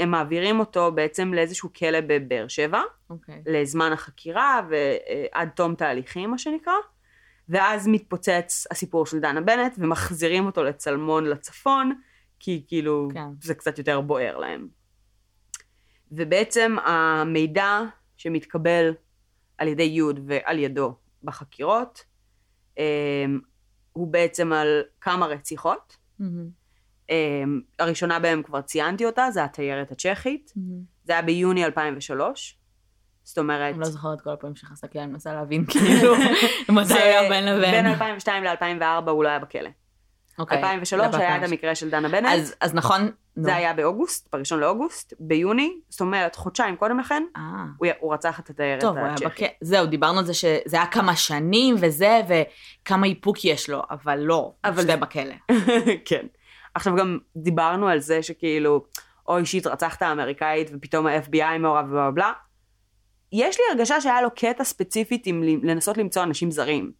הם 0.00 0.10
מעבירים 0.10 0.60
אותו 0.60 0.92
בעצם 0.92 1.34
לאיזשהו 1.34 1.72
כלא 1.72 1.98
בבאר 2.00 2.48
שבע, 2.48 2.82
אוקיי. 3.10 3.42
לזמן 3.46 3.92
החקירה 3.92 4.60
ועד 4.70 5.48
תום 5.48 5.74
תהליכים, 5.74 6.30
מה 6.30 6.38
שנקרא. 6.38 6.72
ואז 7.48 7.88
מתפוצץ 7.88 8.66
הסיפור 8.70 9.06
של 9.06 9.20
דנה 9.20 9.40
בנט, 9.40 9.74
ומחזירים 9.78 10.46
אותו 10.46 10.64
לצלמון 10.64 11.24
לצפון, 11.24 12.00
כי 12.38 12.64
כאילו 12.68 13.08
כן. 13.14 13.28
זה 13.42 13.54
קצת 13.54 13.78
יותר 13.78 14.00
בוער 14.00 14.38
להם. 14.38 14.68
ובעצם 16.12 16.76
המידע 16.84 17.80
שמתקבל 18.16 18.94
על 19.58 19.68
ידי 19.68 19.82
יוד 19.82 20.20
ועל 20.26 20.58
ידו 20.58 20.94
בחקירות, 21.22 22.04
אמ, 22.78 23.40
הוא 23.92 24.08
בעצם 24.08 24.52
על 24.52 24.82
כמה 25.00 25.26
רציחות. 25.26 25.96
מהמם. 26.18 26.59
אמ, 27.10 27.60
הראשונה 27.78 28.18
בהם 28.18 28.42
כבר 28.42 28.60
ציינתי 28.60 29.04
אותה, 29.06 29.30
זה 29.30 29.44
התיירת 29.44 29.90
הצ'כית. 29.92 30.52
מהמם. 30.56 30.80
זה 31.04 31.12
היה 31.12 31.22
ביוני 31.22 31.64
2003. 31.64 32.56
זאת 33.24 33.38
אומרת... 33.38 33.72
אני 33.74 33.80
לא 33.80 33.86
זוכרת 33.86 34.20
כל 34.20 34.30
הפעמים 34.30 34.56
שנכנסת 34.56 34.84
לכלא, 34.84 35.00
אני 35.02 35.12
מנסה 35.12 35.32
להבין 35.32 35.64
כאילו 35.66 36.14
מתי 36.76 36.94
היה 36.94 37.28
בין 37.28 37.44
לבין. 37.44 37.70
בין 37.70 37.86
2002 37.86 38.44
ל-2004 38.44 39.10
הוא 39.10 39.24
לא 39.24 39.28
היה 39.28 39.38
בכלא. 39.38 39.68
אוקיי, 40.38 40.58
2003 40.58 41.10
זה 41.10 41.18
היה 41.18 41.36
את 41.36 41.42
המקרה 41.42 41.74
של 41.74 41.90
דנה 41.90 42.08
בנט, 42.08 42.26
אז- 42.32 42.54
אז 42.60 42.74
נכון. 42.74 43.10
זה 43.36 43.54
היה 43.56 43.72
באוגוסט, 43.74 44.34
ב-1 44.34 44.56
לאוגוסט, 44.56 45.12
ביוני, 45.20 45.72
זאת 45.88 46.00
אומרת 46.00 46.36
חודשיים 46.36 46.76
קודם 46.76 46.98
לכן, 47.00 47.22
אה. 47.36 47.42
הוא 47.78 47.88
הוא 48.00 48.14
רצח 48.14 48.40
את 48.40 48.50
התיירת 48.50 48.84
הצ'כית. 48.84 49.48
זהו, 49.60 49.86
דיברנו 49.86 50.18
על 50.18 50.24
זה 50.24 50.34
שזה 50.34 50.76
היה 50.76 50.86
כמה 50.86 51.16
שנים 51.16 51.74
וזה, 51.80 52.20
וכמה 52.28 53.06
איפוק 53.06 53.44
יש 53.44 53.70
לו, 53.70 53.82
אבל 53.90 54.18
לא, 54.18 54.52
אבל- 54.64 54.82
שתי 54.82 54.96
בכלא. 54.96 55.34
כן. 56.08 56.26
עכשיו 56.74 56.96
גם 56.96 57.18
דיברנו 57.36 57.88
על 57.88 57.98
זה 57.98 58.22
שכאילו, 58.22 58.84
אוי 59.28 59.46
שיט, 59.46 59.66
רצחת 59.66 60.02
אמריקאית 60.02 60.70
ופתאום 60.72 61.06
ה-FBI 61.06 61.58
מעורב 61.58 61.86
ובלה 61.86 62.10
בלה. 62.10 62.32
יש 63.32 63.58
לי 63.58 63.64
הרגשה 63.70 64.00
שהיה 64.00 64.22
לו 64.22 64.28
קטע 64.36 64.64
ספציפית 64.64 65.26
עם 65.26 65.42
לנסות 65.42 65.98
למצוא 65.98 66.22
אנשים 66.22 66.50
זרים. 66.50 66.92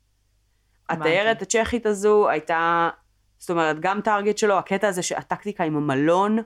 התיירת 0.89 1.43
הצ'כית 1.43 1.87
הזו 1.87 2.29
הייתה, 2.29 2.91
זאת 3.39 3.51
אומרת, 3.51 3.81
גם 3.81 4.01
טארגט 4.01 4.39
שלו, 4.39 4.59
הקטע 4.59 4.89
הזה 4.89 5.03
שהטקטיקה 5.03 5.65
עם 5.65 5.77
המלון, 5.77 6.39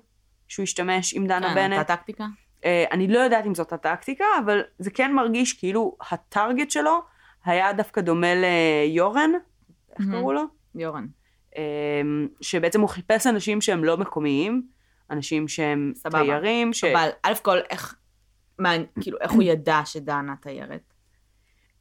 שהוא 0.49 0.63
השתמש 0.63 1.15
עם 1.15 1.27
דנה 1.27 1.49
כן, 1.49 1.55
בנט. 1.55 1.79
אותה 1.79 1.97
טקטיקה? 1.97 2.25
אה, 2.65 2.85
אני 2.93 3.09
לא 3.09 3.19
יודעת 3.19 3.47
אם 3.47 3.55
זאת 3.55 3.73
הטקטיקה, 3.73 4.25
אבל 4.45 4.61
זה 4.79 4.91
כן 4.91 5.13
מרגיש 5.13 5.53
כאילו 5.53 5.97
הטארגט 6.11 6.71
שלו 6.71 7.03
היה 7.45 7.73
דווקא 7.73 8.01
דומה 8.01 8.33
ליורן, 8.35 9.31
איך. 9.99 10.09
קראו 10.11 10.33
לו? 10.33 10.43
יורן. 10.75 11.07
אמ, 11.57 12.29
שבעצם 12.41 12.81
הוא 12.81 12.89
חיפש 12.89 13.27
אנשים 13.27 13.61
שהם 13.61 13.85
לא 13.85 13.97
מקומיים, 13.97 14.63
אנשים 15.11 15.49
שהם 15.49 15.93
סבבה. 15.97 16.19
תיירים, 16.25 16.73
ש... 16.73 16.85
אבל 16.85 17.09
א' 17.23 17.33
כל, 17.43 17.59
איך, 17.71 17.95
מה, 18.59 18.71
כאילו, 19.01 19.19
איך 19.21 19.33
הוא 19.33 19.43
ידע 19.43 19.81
שדנה 19.85 20.35
תיירת? 20.41 20.95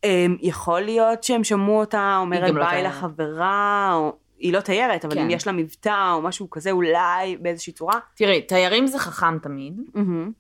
אמ, 0.04 0.38
יכול 0.42 0.82
להיות 0.82 1.24
שהם 1.24 1.44
שמעו 1.44 1.80
אותה 1.80 2.18
אומרת 2.22 2.50
לא 2.54 2.62
ביי 2.62 2.70
תיירת. 2.70 2.86
לחברה, 2.96 3.92
או... 3.94 4.16
היא 4.38 4.54
לא 4.54 4.60
תיירת, 4.60 5.06
אבל 5.06 5.14
כן. 5.16 5.22
אם 5.22 5.30
יש 5.30 5.48
לה 5.48 5.54
מבטא 5.54 6.12
או 6.14 6.22
משהו 6.22 6.50
כזה, 6.50 6.72
אולי 6.72 7.38
באיזושהי 7.38 7.74
צורה. 7.74 8.00
תראי, 8.16 8.42
תיירים 8.42 8.88
זה 8.88 9.00
חכם 9.00 9.40
תמיד. 9.40 9.82
מהמם. 9.94 10.32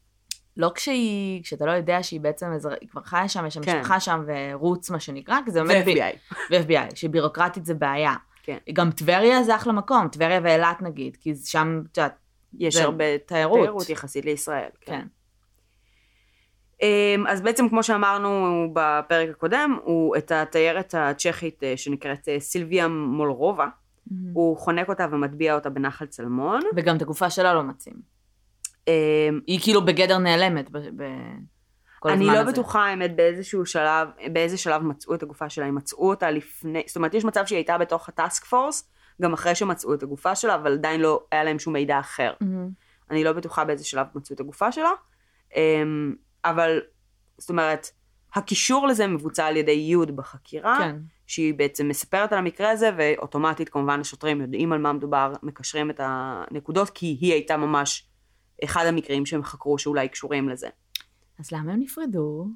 לא 0.58 0.72
כשהיא, 0.76 1.44
כשאתה 1.44 1.66
לא 1.66 1.72
יודע 1.72 2.04
שהיא 2.04 2.22
בעצם, 2.22 2.46
אזר- 2.56 2.76
היא 2.82 2.90
כבר 2.90 3.02
חיה 3.04 3.28
שם, 3.28 3.46
יש 3.46 3.54
שם 3.54 3.62
כן. 3.64 3.80
משפחה 3.80 4.00
שם, 4.00 4.24
ורוץ 4.28 4.90
מה 4.90 5.00
שנקרא, 5.00 5.38
כי 5.46 5.52
זה 5.52 5.64
באמת... 5.64 5.86
ו-FBI. 5.88 6.36
ו-FBI, 6.52 6.96
שבירוקרטית 6.96 7.66
זה 7.66 7.74
בעיה. 7.74 8.14
כן. 8.44 8.58
גם 8.74 8.92
טבריה 8.92 9.44
זה 9.44 9.56
אחלה 9.56 9.74
מקום, 9.74 10.08
טבריה 10.08 10.40
ואילת 10.44 10.82
נגיד, 10.82 11.18
כי 11.20 11.36
שם, 11.36 11.82
את 11.92 11.98
יודעת, 11.98 12.18
יש 12.60 12.76
הרבה 12.76 13.18
תיירות. 13.18 13.60
תיירות 13.60 13.90
יחסית 13.90 14.26
לישראל. 14.26 14.70
כן. 14.82 15.06
אמ, 16.82 17.28
אז 17.28 17.42
בעצם 17.42 17.70
כמו 17.70 17.84
שאמרנו 17.84 18.68
בפרק 18.74 19.30
הקודם, 19.30 19.78
הוא 19.84 20.18
את 20.18 20.32
התיירת 20.32 20.96
הצ'כית 20.98 21.64
אה, 21.64 21.78
שנקראת 21.78 22.30
אה, 22.30 22.40
סילביה 22.40 22.88
מולרובה, 22.88 23.68
הוא 24.34 24.58
חונק 24.58 24.90
אותה 24.90 25.08
ומטביע 25.12 25.56
אותה 25.56 25.70
בנחל 25.70 26.06
צלמון. 26.06 26.62
וגם 26.76 26.98
את 26.98 27.02
הגופה 27.02 27.30
שלה 27.30 27.54
לא 27.54 27.64
מוצאים. 27.64 27.96
אמ, 28.88 28.94
היא 29.48 29.60
כאילו 29.64 29.86
בגדר 29.86 30.18
נעלמת 30.18 30.70
ב- 30.72 30.78
ב- 30.78 31.38
כל 32.04 32.10
אני 32.10 32.24
הזמן 32.24 32.34
לא 32.34 32.40
הזה. 32.40 32.52
בטוחה 32.52 32.86
האמת 32.86 33.16
באיזשהו 33.16 33.66
שלב, 33.66 34.08
באיזה 34.34 34.58
שלב 34.58 34.82
מצאו 34.82 35.16
את 35.16 35.24
הגופה 35.24 35.50
שלה, 35.50 35.66
הם 35.66 35.76
מצאו 35.76 36.10
אותה 36.10 36.32
לפני, 36.32 36.84
זאת 36.88 36.96
אומרת 36.96 37.14
יש 37.14 37.26
מצב 37.26 37.46
שהיא 37.46 37.58
הייתה 37.58 37.78
בתוך 37.78 38.10
הטאסק 38.10 38.46
פורס, 38.46 38.90
גם 39.22 39.34
אחרי 39.34 39.56
שמצאו 39.56 39.94
את 39.94 40.04
הגופה 40.04 40.36
שלה, 40.36 40.56
אבל 40.56 40.74
עדיין 40.74 41.02
לא 41.02 41.24
היה 41.32 41.44
להם 41.44 41.60
שום 41.60 41.74
מידע 41.74 42.00
אחר. 42.00 42.34
מהמם. 42.42 42.70
אני 43.12 43.24
לא 43.24 43.32
בטוחה 43.32 43.66
באיזה 43.66 43.86
שלב 43.86 44.08
מצאו 44.16 44.36
את 44.36 44.40
הגופה 44.40 44.72
שלה, 44.72 44.92
אמ, 45.56 46.16
אבל 46.46 46.80
זאת 47.38 47.50
אומרת, 47.50 47.88
הקישור 48.36 48.88
לזה 48.88 49.08
מבוצע 49.08 49.46
על 49.46 49.58
ידי 49.58 49.72
יוד 49.72 50.16
בחקירה, 50.16 50.78
כן. 50.80 50.96
שהיא 51.28 51.54
בעצם 51.54 51.88
מספרת 51.88 52.34
על 52.34 52.40
המקרה 52.40 52.70
הזה, 52.70 52.90
ואוטומטית 52.98 53.70
כמובן 53.70 54.00
השוטרים 54.00 54.42
יודעים 54.42 54.74
על 54.74 54.80
מה 54.80 54.94
מדובר, 54.94 55.34
מקשרים 55.44 55.90
את 55.90 56.00
הנקודות, 56.04 56.90
כי 56.90 57.18
היא 57.22 57.34
הייתה 57.34 57.58
ממש 57.58 58.08
אחד 58.64 58.86
המקרים 58.86 59.26
שהם 59.26 59.44
חקרו 59.44 59.78
שאולי 59.78 60.08
קשורים 60.08 60.50
לזה. 60.50 60.68
אז 61.40 61.52
למה 61.52 61.74
הם 61.74 61.80
נפרדו? 61.80 62.48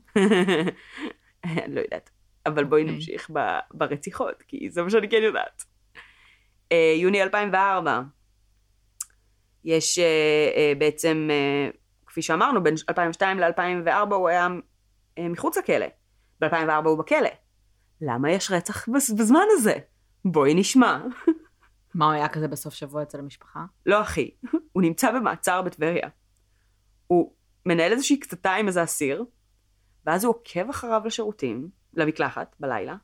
אני 1.46 1.76
לא 1.76 1.82
יודעת. 1.82 2.10
אבל 2.46 2.64
בואי 2.64 2.82
אוקיי. 2.82 2.96
נמשיך 2.96 3.30
ב- 3.34 3.60
ברציחות, 3.74 4.44
כי 4.48 4.70
זה 4.70 4.84
מה 4.84 4.90
שאני 4.90 5.10
כן 5.10 5.22
יודעת. 5.24 5.64
אה, 6.72 6.94
יוני 7.02 7.22
2004, 7.24 8.02
יש 9.64 10.00
אה, 10.00 10.04
אה, 10.56 10.74
בעצם, 10.78 11.28
אה, 11.32 11.70
כפי 12.06 12.22
שאמרנו, 12.22 12.64
בין 12.64 12.76
2002 12.90 13.40
ל-2004 13.40 14.14
הוא 14.14 14.30
היה 14.30 14.48
אה, 15.18 15.30
מחוץ 15.30 15.58
לכלא. 15.58 15.86
ב-2004 16.42 16.86
הוא 16.88 16.98
בכלא. 16.98 17.30
למה 18.02 18.32
יש 18.32 18.52
רצח 18.52 18.90
בז- 18.90 19.16
בזמן 19.20 19.44
הזה? 19.52 19.74
בואי 20.26 20.54
נשמע. 20.54 21.04
מה 21.96 22.06
הוא 22.06 22.14
היה 22.14 22.28
כזה 22.30 22.48
בסוף 22.48 22.74
שבוע 22.74 23.04
אצל 23.04 23.20
המשפחה? 23.20 23.60
לא 23.86 24.02
אחי, 24.02 24.32
הוא 24.74 24.82
נמצא 24.84 25.12
במעצר 25.12 25.62
בטבריה. 25.62 26.10
הוא 27.08 27.34
מנהל 27.68 27.92
איזושהי 27.92 28.20
קטטה 28.20 28.54
עם 28.54 28.68
איזה 28.68 28.84
אסיר, 28.84 29.26
ואז 30.06 30.24
הוא 30.24 30.34
עוקב 30.36 30.70
אחריו 30.70 31.02
לשירותים, 31.06 31.70
למקלחת, 31.94 32.56
בלילה, 32.60 32.96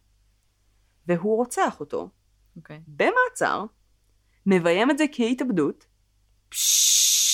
והוא 1.08 1.38
רוצח 1.38 1.80
אותו, 1.80 2.10
אוקיי. 2.56 2.82
במעצר, 2.88 3.66
מביים 4.46 4.92
את 4.92 4.98
זה 4.98 5.06
כהתאבדות, 5.12 5.86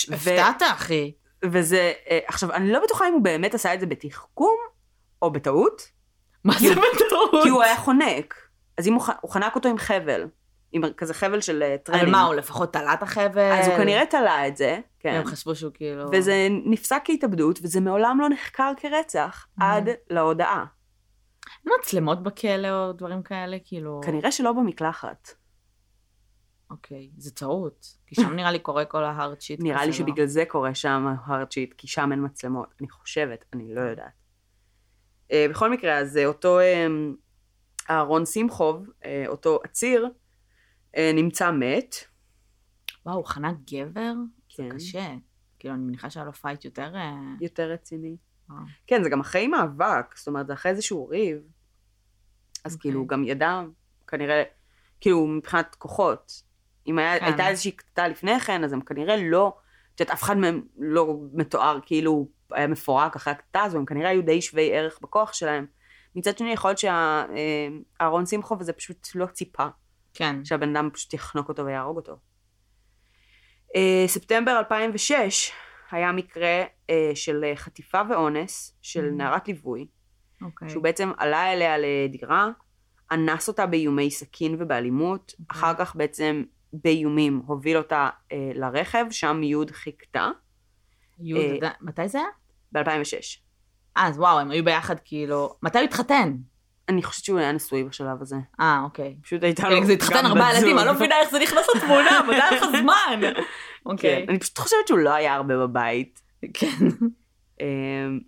ו- 0.10 0.16
הפתעת, 0.16 0.62
אחי. 0.74 1.14
וזה, 1.46 1.94
אה, 2.10 2.20
עכשיו, 2.28 2.52
אני 2.52 2.72
לא 2.72 2.84
בטוחה 2.84 3.08
אם 3.08 3.14
הוא 3.14 3.22
באמת 3.22 3.54
עשה 3.54 3.74
את 3.74 3.80
זה 3.80 3.86
בתחכום, 3.86 4.58
או 5.22 5.32
בטעות, 5.32 5.92
מה 6.44 6.54
זה 6.60 6.76
בטעות? 6.76 7.44
כי 7.44 7.50
הוא 7.50 7.64
היה 7.64 7.78
חונק. 7.78 8.36
אז 8.78 8.88
אם 8.88 8.94
הוא, 8.94 9.04
הוא 9.22 9.32
חנק 9.32 9.56
אותו 9.56 9.70
עם 9.70 9.78
חבל, 9.78 10.28
עם 10.72 10.84
כזה 10.98 11.14
חבל 11.14 11.42
של 11.42 11.64
אה, 11.64 11.78
טרנינג. 11.78 12.06
על 12.06 12.12
מה, 12.12 12.24
הוא 12.24 12.36
לפחות 12.36 12.74
תלה 12.74 12.94
את 12.94 13.04
החבל? 13.04 13.52
אז 13.52 13.68
הוא 13.68 13.78
כנראה 13.78 14.06
תלה 14.06 14.48
את 14.48 14.58
זה, 14.58 14.80
כן. 15.00 15.14
הם 15.14 15.26
חשבו 15.26 15.56
שהוא 15.56 15.72
כאילו... 15.74 16.06
וזה 16.12 16.48
נפסק 16.66 17.02
כהתאבדות, 17.06 17.60
וזה 17.64 17.82
מעולם 17.82 18.18
לא 18.22 18.30
נחקר 18.30 18.72
כרצח, 18.78 19.48
עד 19.60 19.90
להודאה. 20.10 20.66
אין 21.66 21.74
מצלמות 21.80 22.24
בכלא 22.24 22.70
או 22.70 22.94
דברים 22.94 23.24
כאלה, 23.24 23.58
כאילו... 23.66 24.02
כנראה 24.06 24.32
שלא 24.32 24.54
במקלחת. 24.54 25.30
אוקיי, 26.72 27.10
זה 27.18 27.32
טעות. 27.32 27.98
כי 28.08 28.16
שם 28.16 28.34
נראה 28.34 28.52
לי 28.52 28.60
קורה 28.60 28.86
כל 28.86 29.04
ה 29.04 29.11
hard 29.11 29.42
shit. 29.42 29.60
נראה 29.64 29.82
לי 29.82 29.88
לא? 29.88 29.94
שבגלל 29.94 30.26
זה 30.26 30.44
קורה 30.48 30.76
שם 30.76 31.08
hard 31.28 31.52
shit, 31.52 31.74
כי 31.78 31.88
שם 31.88 32.12
אין 32.12 32.26
מצלמות. 32.26 32.74
אני 32.80 32.90
חושבת, 32.90 33.46
אני 33.54 33.76
לא 33.76 33.82
יודעת. 33.82 34.12
אה, 35.32 35.46
בכל 35.50 35.72
מקרה, 35.72 35.98
אז 35.98 36.20
אותו 36.26 36.60
אה, 36.60 36.88
אהרון 37.90 38.26
שמחוב, 38.26 38.88
אותו 39.28 39.60
עציר, 39.64 40.10
נמצא 40.98 41.52
מת. 41.52 41.96
וואו, 43.06 43.18
הוא 43.18 43.26
חנק 43.26 43.56
גבר? 43.72 44.14
כן. 44.50 44.70
קשה. 44.70 45.16
כאילו, 45.60 45.74
אני 45.74 45.84
מניחה 45.84 46.10
שהיה 46.10 46.26
לו 46.26 46.34
fight 46.34 46.66
יותר... 46.66 46.96
אה, 46.96 47.16
יותר 47.42 47.72
רציני. 47.72 48.18
וואו. 48.50 48.60
כן, 48.88 49.04
זה 49.04 49.10
גם 49.10 49.20
אחרי 49.20 49.48
מאבק, 49.48 50.18
זאת 50.18 50.28
אומרת, 50.28 50.48
זה 50.48 50.54
אחרי 50.54 50.72
איזשהו 50.72 51.08
ריב. 51.08 51.38
אז 52.66 52.74
אוקיי. 52.76 52.82
כאילו, 52.82 53.00
הוא 53.00 53.08
גם 53.08 53.24
ידע, 53.24 53.62
כנראה, 54.08 54.44
כאילו, 55.02 55.28
מבחינת 55.28 55.76
כוחות. 55.76 56.44
אם 56.88 57.00
היה, 57.00 57.20
כן. 57.20 57.26
הייתה 57.26 57.48
איזושהי 57.48 57.72
קטטה 57.72 58.08
לפני 58.08 58.40
כן, 58.40 58.64
אז 58.64 58.74
הם 58.74 58.82
כנראה 58.82 59.16
לא, 59.18 59.58
את 59.96 60.00
יודעת, 60.00 60.14
אף 60.14 60.24
אחד 60.24 60.38
מהם 60.38 60.62
לא 60.78 61.20
מתואר 61.34 61.80
כאילו 61.86 62.28
היה 62.52 62.68
מפורק 62.68 63.16
אחרי 63.16 63.34
הקטטה 63.34 63.62
הזו, 63.62 63.78
הם 63.78 63.86
כנראה 63.86 64.10
היו 64.10 64.22
די 64.22 64.42
שווי 64.42 64.74
ערך 64.74 65.00
בכוח 65.02 65.34
שלהם. 65.34 65.66
מצד 66.16 66.38
שני, 66.38 66.54
יכול 66.54 66.70
להיות 66.70 66.80
שהאהרון 66.80 68.26
שמחוב 68.26 68.62
הזה 68.62 68.74
פשוט 68.74 69.08
לא 69.16 69.26
ציפה 69.26 69.68
כן. 70.14 70.46
שהבן 70.46 70.76
אדם 70.76 70.90
פשוט 70.94 71.14
יחנוק 71.14 71.50
אותו 71.50 71.66
ויהרוג 71.66 71.98
אותו. 71.98 72.18
אה, 73.76 74.04
ספטמבר 74.08 74.58
2006 74.60 75.52
היה 75.92 76.12
מקרה 76.12 76.64
אה, 76.90 77.12
של 77.16 77.44
חטיפה 77.56 78.02
ואונס 78.10 78.78
של 78.82 79.10
Mhm. 79.10 79.18
נערת 79.18 79.48
ליווי, 79.48 79.88
אוקיי. 80.42 80.70
שהוא 80.70 80.84
בעצם 80.84 81.12
עלה 81.18 81.54
אליה 81.54 81.76
לדירה, 81.78 82.50
אנס 83.12 83.48
אותה 83.48 83.66
באיומי 83.66 84.12
סכין 84.12 84.56
ובאלימות, 84.60 85.34
אוקיי. 85.40 85.60
אחר 85.60 85.74
כך 85.74 85.96
בעצם 85.96 86.44
באיומים 86.74 87.42
הוביל 87.46 87.78
אותה 87.78 88.10
אה, 88.32 88.52
לרכב, 88.56 89.06
שם 89.12 89.44
יוד 89.44 89.72
חיכתה, 89.72 90.30
יוד, 91.20 91.42
אה, 91.42 91.56
יודע- 91.56 91.72
מתי 91.82 92.08
זה 92.08 92.18
היה? 92.18 92.28
ב-2006. 92.72 93.40
אה, 93.98 94.08
אז 94.08 94.18
וואו, 94.20 94.40
הם 94.40 94.52
היו 94.52 94.66
ביחד 94.66 94.96
כאילו... 95.06 95.56
מתי 95.64 95.78
הוא 95.78 95.86
התחתן? 95.86 96.34
אני 96.90 97.04
חושבת 97.04 97.26
שהוא 97.26 97.40
היה 97.40 97.52
נשוי 97.52 97.84
בשלב 97.84 98.22
הזה. 98.22 98.36
אה, 98.60 98.82
אוקיי. 98.84 99.16
פשוט 99.22 99.44
הייתה 99.44 99.70
לו 99.70 99.76
כן, 99.76 99.86
זה 99.86 99.94
התחתן 99.94 100.16
גם 100.20 100.26
ארבעה 100.26 100.52
בת 100.52 100.58
ילדים, 100.58 100.70
זוג. 100.70 100.78
אני 100.80 100.88
לא 100.88 100.94
מבינה 100.94 101.16
איך 101.20 101.32
זה 101.32 101.40
נכנס 101.40 101.68
לתמונה, 101.76 102.22
מתי 102.28 102.36
היה 102.36 102.52
לך 102.52 102.64
זמן? 102.82 103.20
כן, 103.22 103.34
אוקיי. 103.86 104.26
אני 104.30 104.40
פשוט 104.40 104.58
חושבת 104.58 104.88
שהוא 104.88 105.00
לא 105.00 105.14
היה 105.14 105.36
הרבה 105.36 105.58
בבית. 105.58 106.22
כן. 106.54 106.88
אמ, 107.62 108.20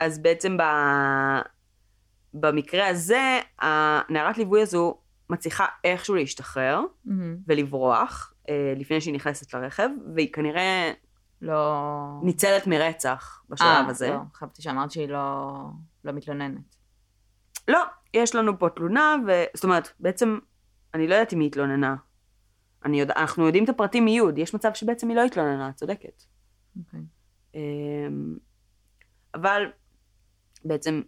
אז 0.00 0.18
בעצם 0.18 0.56
ב... 0.56 0.62
במקרה 2.34 2.86
הזה, 2.86 3.40
הנערת 3.58 4.38
ליווי 4.38 4.62
הזו 4.62 4.98
מצליחה 5.30 5.66
איכשהו 5.84 6.14
להשתחרר. 6.14 6.80
ולברוח 7.46 8.34
אה, 8.48 8.72
לפני 8.76 9.00
שהיא 9.00 9.14
נכנסת 9.14 9.54
לרכב, 9.54 9.88
והיא 10.14 10.32
כנראה 10.32 10.92
לא... 11.42 12.20
ניצלת 12.22 12.66
מרצח 12.66 13.42
בשלב 13.48 13.66
אה, 13.66 13.86
הזה. 13.86 14.08
לא, 14.08 14.18
חשבתי 14.34 14.62
שאמרת 14.62 14.90
שהיא 14.90 15.08
לא 15.08 15.50
לא 16.04 16.12
מתלוננת. 16.12 16.73
לא, 17.68 17.82
יש 18.14 18.34
לנו 18.34 18.58
פה 18.58 18.68
תלונה, 18.68 19.16
ו... 19.26 19.44
זאת 19.54 19.64
אומרת, 19.64 19.88
בעצם, 20.00 20.38
אני 20.94 21.08
לא 21.08 21.14
יודעת 21.14 21.32
אם 21.32 21.40
היא 21.40 21.46
התלוננה. 21.46 21.96
אני 22.84 23.00
יודע, 23.00 23.14
אנחנו 23.16 23.46
יודעים 23.46 23.64
את 23.64 23.68
הפרטים 23.68 24.04
מיוד, 24.04 24.38
יש 24.38 24.54
מצב 24.54 24.70
שבעצם 24.74 25.08
היא 25.08 25.16
לא 25.16 25.24
התלוננה, 25.24 25.68
את 25.68 25.74
צודקת. 25.74 26.22
אוקיי. 26.78 27.00
אמ, 27.54 28.36
אבל 29.34 29.62
בעצם 30.64 31.02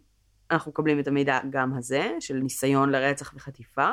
אנחנו 0.51 0.71
מקבלים 0.71 1.01
את 1.01 1.09
המידע 1.09 1.39
גם 1.51 1.75
הזה, 1.75 2.11
של 2.21 2.35
ניסיון 2.35 2.91
לרצח 2.91 3.33
וחטיפה. 3.35 3.91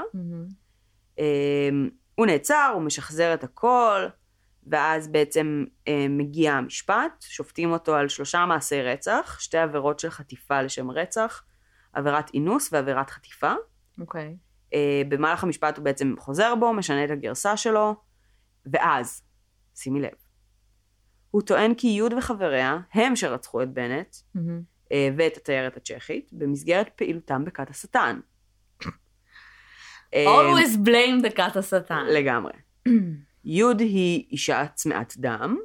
אמ, 1.20 1.90
הוא 2.16 2.26
נעצר, 2.26 2.72
הוא 2.74 2.82
משחזר 2.82 3.34
את 3.34 3.44
הכל, 3.44 4.08
ואז 4.68 5.08
בעצם 5.08 5.66
אה, 5.88 6.06
מגיע 6.10 6.54
המשפט, 6.54 7.12
שופטים 7.22 7.72
אותו 7.72 7.96
על 7.96 8.08
שלושה 8.08 8.46
מעשי 8.46 8.82
רצח, 8.82 9.38
שתי 9.40 9.58
עבירות 9.58 10.00
של 10.00 10.10
חטיפה 10.10 10.62
לשם 10.62 10.92
רצח, 10.92 11.44
עבירת 11.94 12.34
אינוס 12.34 12.74
ועבירת 12.74 13.10
חטיפה. 13.10 13.54
אוקיי. 14.00 14.36
אה, 14.74 15.02
במהלך 15.10 15.44
המשפט 15.44 15.78
הוא 15.78 15.86
בעצם 15.86 16.16
חוזר 16.20 16.56
בו, 16.56 16.74
משנה 16.74 17.06
את 17.06 17.10
הגרסה 17.10 17.58
שלו, 17.58 17.96
ואז, 18.66 19.22
שימי 19.76 20.02
לב, 20.02 20.12
הוא 21.32 21.42
טוען 21.42 21.74
כי 21.74 21.88
יוד 21.88 22.14
וחבריה 22.14 22.78
הם 22.94 23.16
שרצחו 23.16 23.64
את 23.64 23.74
בנט. 23.74 24.16
אה, 24.92 25.10
ואת 25.18 25.38
התיירת 25.38 25.78
הצ'כית 25.78 26.30
במסגרת 26.32 26.90
פעילותם 26.96 27.46
בכת 27.46 27.70
השטן. 27.70 28.20
אה, 30.14 30.26
always 30.26 30.78
blame 30.86 31.26
the 31.26 31.38
cat 31.38 31.60
השטן. 31.60 32.06
לגמרי. 32.06 32.54
יוד 33.46 33.80
היא 33.80 34.28
אישה 34.32 34.66
צמאת 34.68 35.14
דם. 35.18 35.58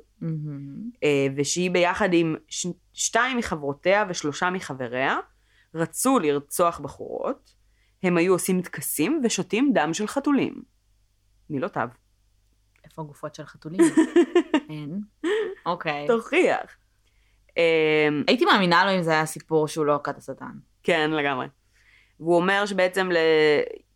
אה, 1.04 1.26
ושהיא 1.36 1.70
ביחד 1.70 2.08
עם 2.12 2.36
ש... 2.48 2.66
שתיים 2.92 3.36
מחברותיה 3.36 4.04
ושלושה 4.08 4.50
מחבריה 4.50 5.16
רצו 5.78 6.18
לרצוח 6.18 6.80
בחורות. 6.80 7.54
הם 8.02 8.16
היו 8.16 8.32
עושים 8.32 8.62
טקסים 8.62 9.20
ושותים 9.24 9.70
דם 9.74 9.94
של 9.94 10.06
חתולים. 10.06 10.62
מילותיו. 11.50 11.88
איפה 12.84 13.02
הגופות 13.02 13.34
של 13.34 13.44
חתולים? 13.44 13.80
אין. 14.70 15.00
אוקיי. 15.66 16.06
תוכיח. 16.06 16.76
אה, 17.58 18.08
הייתי 18.26 18.44
מאמינה 18.44 18.84
לו 18.84 18.98
אם 18.98 19.02
זה 19.02 19.10
היה 19.10 19.26
סיפור 19.26 19.68
שהוא 19.68 19.86
לא 19.86 20.00
כת 20.04 20.18
השטן. 20.18 20.52
כן, 20.82 21.10
לגמרי. 21.10 21.46
והוא 22.20 22.36
אומר 22.36 22.66
שבעצם 22.66 23.08
ליוד 23.08 23.87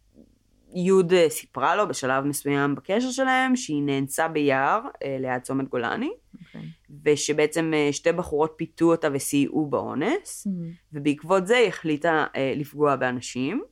אה, 1.12 1.30
סיפרה 1.30 1.76
לו 1.76 1.88
בשלב 1.88 2.24
מסוים 2.24 2.74
בקשר 2.74 3.10
שלהם 3.10 3.56
שהיא 3.56 3.82
נאנסה 3.82 4.28
ביער 4.28 4.80
אה, 5.04 5.16
ליד 5.20 5.42
צומת 5.42 5.68
גולני, 5.68 6.10
אוקיי. 6.40 6.68
ושבעצם 7.04 7.72
אה, 7.74 7.88
שתי 7.92 8.12
בחורות 8.12 8.52
פיתו 8.56 8.84
אותה 8.84 9.08
וסייעו 9.12 9.66
באונס, 9.66 10.46
ובעקבות 10.92 11.46
זה 11.46 11.56
היא 11.56 11.68
החליטה 11.68 12.26
לפגוע 12.56 12.96
באנשים, 12.96 13.62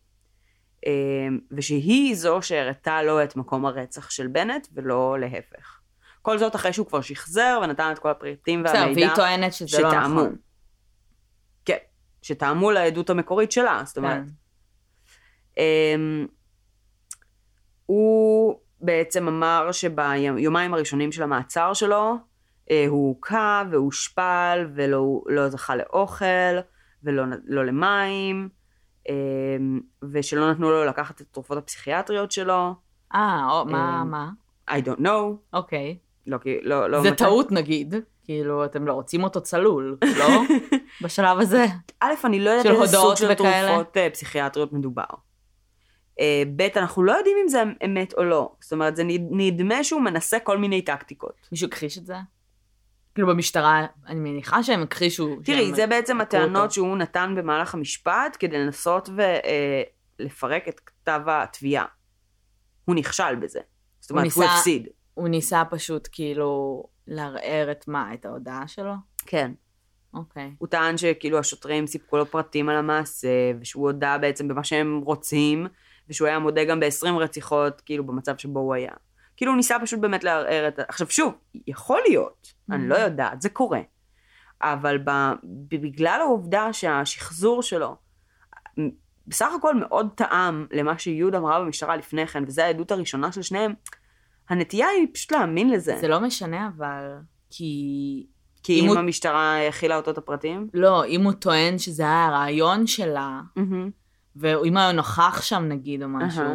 ושהיא 1.53 2.15
זו 2.15 2.43
שהראתה 2.43 3.03
לו 3.03 3.23
את 3.23 3.37
מקום 3.37 3.67
הרצח 3.67 4.11
של 4.11 4.27
בנט, 4.27 4.69
ולא 4.75 5.17
להפך. 5.21 5.81
כל 6.23 6.39
זאת 6.39 6.57
אחרי 6.57 6.73
שהוא 6.73 6.87
כבר 6.87 7.01
שחזר 7.01 7.61
ונתן 7.63 7.93
את 7.93 7.99
כל 7.99 8.11
הפריטים 8.11 8.63
בסדר, 8.63 8.79
והמידע 8.79 9.01
והיא 9.01 9.17
טוענת 9.17 9.53
שזה 9.53 9.83
לא 9.83 9.91
שטעמו. 9.91 10.21
נכון. 10.21 10.37
כן, 11.65 11.77
שטעמו 12.23 12.71
לעדות 12.71 13.11
המקורית 13.11 13.53
שלה, 13.53 13.83
זאת 13.85 13.99
אומרת. 13.99 14.25
כן. 15.55 15.61
הוא 17.91 18.55
בעצם 18.81 19.29
אמר 19.29 19.69
שביומיים 19.73 20.75
הראשונים 20.75 21.13
של 21.13 21.23
המעצר 21.23 21.73
שלו, 21.73 22.15
אה, 22.71 22.85
הוא 22.89 23.09
הוכה 23.09 23.63
והושפל 23.71 24.67
ולא 24.75 25.21
לא 25.27 25.49
זכה 25.49 25.77
לאוכל 25.77 26.55
ולא 27.05 27.23
לא 27.45 27.65
למים, 27.65 28.49
אמ, 29.09 29.81
ושלא 30.13 30.51
נתנו 30.51 30.71
לו 30.71 30.85
לקחת 30.85 31.21
את 31.21 31.27
התרופות 31.31 31.59
הפסיכיאטריות 31.59 32.33
שלו. 32.33 32.75
אה, 33.15 33.65
מה, 33.67 34.01
אמ, 34.03 34.11
מה? 34.11 34.31
I 34.71 34.85
don't 34.85 35.01
know. 35.01 35.37
אוקיי. 35.53 35.99
לא, 36.27 36.39
לא, 36.63 36.91
לא 36.91 37.03
זה 37.03 37.11
מתי- 37.11 37.25
טעות 37.25 37.53
נגיד. 37.53 37.95
כאילו, 38.25 38.65
אתם 38.65 38.87
לא 38.87 38.93
רוצים 38.93 39.25
אותו 39.25 39.41
צלול, 39.41 39.97
לא? 40.19 40.29
בשלב 41.03 41.39
הזה. 41.39 41.65
א', 42.01 42.13
אני 42.25 42.41
לא 42.41 42.51
יודעת 42.51 42.67
איזה 42.83 42.97
סוג 42.97 43.15
של? 43.15 43.35
תרופות 43.35 43.97
אה, 43.97 44.11
פסיכיאטריות 44.11 44.73
מדובר. 44.73 45.05
אה, 46.21 46.43
ב', 46.57 46.69
אנחנו 46.77 47.03
לא 47.03 47.13
יודעים 47.13 47.37
אם 47.43 47.49
זה 47.49 47.63
אמת 47.85 48.15
או 48.15 48.25
לא. 48.25 48.53
זאת 48.61 48.73
אומרת, 48.73 48.97
זה 48.97 49.05
נד- 49.05 49.29
נדמה 49.31 49.85
שהוא 49.85 50.01
מנסה 50.03 50.39
כל 50.39 50.59
מיני 50.59 50.83
טקטיקות. 50.83 51.49
מישהו 51.53 51.69
הכחיש 51.69 51.99
את 51.99 52.07
זה? 52.07 52.15
כאילו 53.15 53.29
במשטרה, 53.29 53.87
אני 54.07 54.21
מניחה 54.21 54.63
שהם 54.63 54.83
הכחישו. 54.83 55.37
תראי, 55.45 55.75
זה 55.75 55.87
בעצם 55.87 56.21
הטענות 56.21 56.57
אותו. 56.63 56.75
שהוא 56.75 56.97
נתן 56.97 57.35
במהלך 57.37 57.75
המשפט 57.75 58.37
כדי 58.41 58.59
לנסות 58.59 59.09
ולפרק 60.21 60.69
את 60.69 60.81
כתב 60.81 61.21
התביעה. 61.27 61.85
הוא 62.85 62.97
נכשל 62.97 63.35
בזה. 63.35 63.61
זאת 64.01 64.11
הוא 64.11 64.19
אומרת, 64.19 64.33
הוא 64.33 64.43
ניסה- 64.45 64.55
הפסיד. 64.55 64.89
הוא 65.15 65.29
ניסה 65.29 65.63
פשוט 65.71 66.09
כאילו 66.13 66.83
לערער 67.07 67.69
את 67.71 67.89
מה? 67.89 68.15
את 68.15 68.25
ההודעה 68.25 68.69
שלו? 68.69 68.93
כן. 69.27 69.53
אוקיי. 70.15 70.55
הוא 70.59 70.69
טען 70.69 70.97
שכאילו 70.97 71.39
השוטרים 71.39 71.87
סיפקו 71.87 72.17
לו 72.17 72.27
פרטים 72.27 72.69
על 72.69 72.77
המעשה, 72.77 73.29
ושהוא 73.61 73.87
הודה 73.87 74.19
בעצם 74.19 74.49
במה 74.49 74.65
שהם 74.65 75.01
רוצים, 75.05 75.67
ושהוא 76.11 76.29
היה 76.29 76.39
מודה 76.39 76.65
גם 76.65 76.81
ב-20 76.81 77.11
רציחות, 77.19 77.81
כאילו 77.81 78.07
במצב 78.07 78.37
שבו 78.37 78.61
הוא 78.61 78.75
היה. 78.75 78.93
כאילו 79.37 79.53
הוא 79.53 79.57
ניסה 79.57 79.77
פשוט 79.83 80.01
באמת 80.01 80.25
לערער 80.25 80.69
את 80.69 80.79
ה... 80.79 80.83
עכשיו 80.89 81.11
שוב, 81.11 81.35
יכול 81.67 82.01
להיות, 82.09 82.53
אני 82.71 82.89
לא 82.89 82.95
יודעת, 82.95 83.43
זה 83.43 83.49
קורה. 83.49 83.81
אבל 84.63 84.99
ב... 85.05 85.11
בגלל 85.69 86.19
העובדה 86.21 86.73
שהשחזור 86.73 87.63
שלו 87.63 87.97
בסך 89.27 89.49
הכל 89.59 89.75
מאוד 89.75 90.09
טעם 90.15 90.67
למה 90.73 90.99
שיהודה 90.99 91.39
אמרה 91.39 91.61
במשטרה 91.61 91.97
לפני 91.97 92.27
כן, 92.27 92.45
וזו 92.47 92.63
העדות 92.63 92.91
הראשונה 92.91 93.33
של 93.33 93.43
שניהם, 93.43 93.75
הנטייה 94.49 94.87
היא 94.89 95.07
פשוט 95.15 95.33
להאמין 95.33 95.71
לזה. 95.71 95.97
זה 96.01 96.09
לא 96.09 96.21
משנה 96.21 96.71
אבל, 96.77 97.15
כי... 97.51 98.27
כי 98.63 98.81
אם 98.81 98.85
אם 98.85 98.91
הוא- 98.91 98.99
המשטרה 98.99 99.69
הכילה 99.69 99.97
אותו 99.97 100.11
את 100.11 100.19
הפרטים? 100.19 100.69
לא, 100.75 101.05
אם 101.05 101.25
הוא 101.25 101.33
טוען 101.33 101.79
שזה 101.79 102.03
היה 102.03 102.27
הרעיון 102.27 102.87
שלה, 102.87 103.41
ואם 104.37 104.77
היה 104.77 104.93
נוכח 104.93 105.43
שם 105.43 105.63
נגיד 105.69 106.03
או 106.03 106.09
משהו, 106.09 106.43
אהה. 106.43 106.55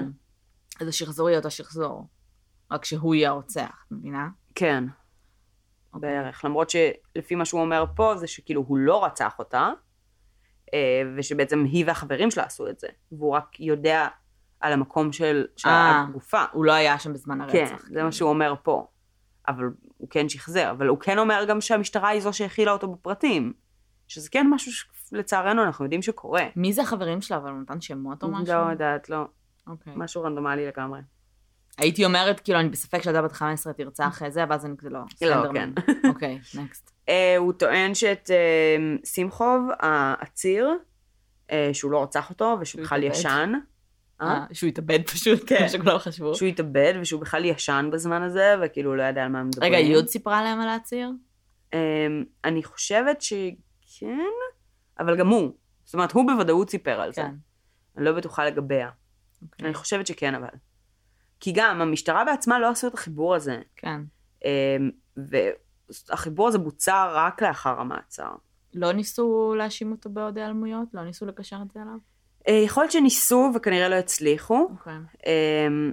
אז 0.81 0.87
השחזור 0.87 1.29
יהיה 1.29 1.37
אותו 1.37 1.51
שחזור. 1.51 2.07
רק 2.71 2.85
שהוא 2.85 3.15
יהיה 3.15 3.29
הרוצח, 3.29 3.85
את 3.87 3.91
מבינה? 3.91 4.27
כן. 4.55 4.83
אוקיי. 5.93 6.09
בערך. 6.09 6.45
למרות 6.45 6.69
שלפי 6.69 7.35
מה 7.35 7.45
שהוא 7.45 7.61
אומר 7.61 7.85
פה, 7.95 8.17
זה 8.17 8.27
שכאילו 8.27 8.63
הוא 8.67 8.77
לא 8.77 9.05
רצח 9.05 9.39
אותה, 9.39 9.69
אה, 10.73 11.01
ושבעצם 11.17 11.63
היא 11.63 11.85
והחברים 11.87 12.31
שלה 12.31 12.43
עשו 12.43 12.67
את 12.67 12.79
זה. 12.79 12.87
והוא 13.11 13.35
רק 13.35 13.59
יודע 13.59 14.07
על 14.59 14.73
המקום 14.73 15.11
של, 15.11 15.45
של 15.55 15.69
אה. 15.69 16.05
הגופה. 16.09 16.43
הוא 16.51 16.65
לא 16.65 16.71
היה 16.71 16.99
שם 16.99 17.13
בזמן 17.13 17.41
הרצח. 17.41 17.53
כן, 17.53 17.93
זה 17.93 18.03
מה 18.03 18.11
שהוא 18.11 18.29
אומר 18.29 18.53
פה. 18.63 18.87
אבל 19.47 19.65
הוא 19.97 20.09
כן 20.09 20.29
שחזר. 20.29 20.71
אבל 20.71 20.87
הוא 20.87 20.99
כן 20.99 21.17
אומר 21.17 21.45
גם 21.47 21.61
שהמשטרה 21.61 22.09
היא 22.09 22.21
זו 22.21 22.33
שהכילה 22.33 22.71
אותו 22.71 22.91
בפרטים. 22.91 23.53
שזה 24.07 24.29
כן 24.29 24.47
משהו 24.49 24.71
שלצערנו 25.09 25.63
אנחנו 25.63 25.85
יודעים 25.85 26.01
שקורה. 26.01 26.43
מי 26.55 26.73
זה 26.73 26.81
החברים 26.81 27.21
שלה? 27.21 27.37
אבל 27.37 27.49
הוא 27.49 27.61
נתן 27.61 27.81
שמות 27.81 28.23
או 28.23 28.27
משהו? 28.27 28.55
לא 28.55 28.71
יודעת, 28.71 29.09
לא. 29.09 29.25
אוקיי. 29.67 29.93
משהו 29.95 30.23
רנדומלי 30.23 30.67
לגמרי. 30.67 30.99
הייתי 31.77 32.05
אומרת, 32.05 32.39
כאילו, 32.39 32.59
אני 32.59 32.69
בספק 32.69 33.03
שילדה 33.03 33.21
בת 33.21 33.31
15 33.31 33.73
תרצח 33.73 34.21
זה, 34.29 34.43
ואז 34.49 34.65
אני 34.65 34.77
כזה 34.77 34.89
לא. 34.89 34.99
סלנדרמן. 35.15 35.73
אוקיי, 36.09 36.39
נקסט. 36.55 36.91
אה, 37.09 37.37
הוא 37.37 37.53
טוען 37.53 37.95
שאת 37.95 38.31
אה, 38.31 38.95
שמחוב, 39.05 39.69
העציר, 39.79 40.69
אה, 41.51 41.69
שהוא 41.73 41.91
לא 41.91 42.03
רצח 42.03 42.29
אותו, 42.29 42.57
ושהוא 42.61 42.79
שהוא 42.79 42.85
בכלל? 42.85 43.03
ישן? 43.03 43.53
שהוא 44.53 44.67
התאבד 44.67 44.99
פשוט, 45.07 45.43
כן. 45.47 45.57
כמו 45.57 45.69
שכולם 45.69 45.97
חשבו. 45.97 46.35
שהוא 46.35 46.49
התאבד 46.49 46.93
ושהוא 47.01 47.21
בכלל 47.21 47.45
ישן 47.45 47.89
בזמן 47.91 48.21
הזה, 48.21 48.55
וכאילו 48.63 48.95
לא 48.95 49.03
ידע 49.03 49.23
על 49.23 49.29
מה 49.29 49.39
הם 49.39 49.47
מדברים. 49.47 49.73
רגע, 49.73 49.79
יוד 49.79 50.07
סיפרה 50.07 50.43
להם 50.43 50.59
על 50.59 50.69
העציר? 50.69 51.11
אה, 51.73 51.79
אני 52.45 52.63
חושבת 52.63 53.21
שכן, 53.21 54.31
אבל 54.99 55.17
גם 55.17 55.27
הוא. 55.27 55.53
זאת 55.85 55.93
אומרת, 55.93 56.11
הוא 56.11 56.27
בוודאות 56.27 56.69
סיפר 56.69 57.01
על 57.01 57.13
זה. 57.13 57.21
כן. 57.21 57.35
אני 57.97 58.05
לא 58.05 58.11
בטוחה 58.11 58.45
לגביה. 58.45 58.89
אוקיי. 59.41 59.65
אני 59.65 59.73
חושבת 59.73 60.07
שכן, 60.07 60.35
אבל. 60.35 60.47
כי 61.39 61.51
גם, 61.55 61.81
המשטרה 61.81 62.25
בעצמה 62.25 62.59
לא 62.59 62.69
עשו 62.69 62.87
את 62.87 62.93
החיבור 62.93 63.35
הזה. 63.35 63.61
כן. 63.75 64.01
אה, 64.45 64.77
והחיבור 65.17 66.47
הזה 66.47 66.57
בוצע 66.57 67.11
רק 67.13 67.41
לאחר 67.41 67.79
המעצר. 67.79 68.31
לא 68.73 68.91
ניסו 68.91 69.55
להאשים 69.57 69.91
אותו 69.91 70.09
בעוד 70.09 70.37
היעלמויות? 70.37 70.87
לא 70.93 71.03
ניסו 71.03 71.25
לקשר 71.25 71.57
את 71.61 71.71
זה 71.73 71.81
אליו? 71.81 71.97
אה, 72.47 72.61
יכול 72.65 72.83
להיות 72.83 72.91
שניסו 72.91 73.51
וכנראה 73.55 73.89
לא 73.89 73.95
הצליחו, 73.95 74.67
אוקיי. 74.71 74.93
אמ, 75.25 75.91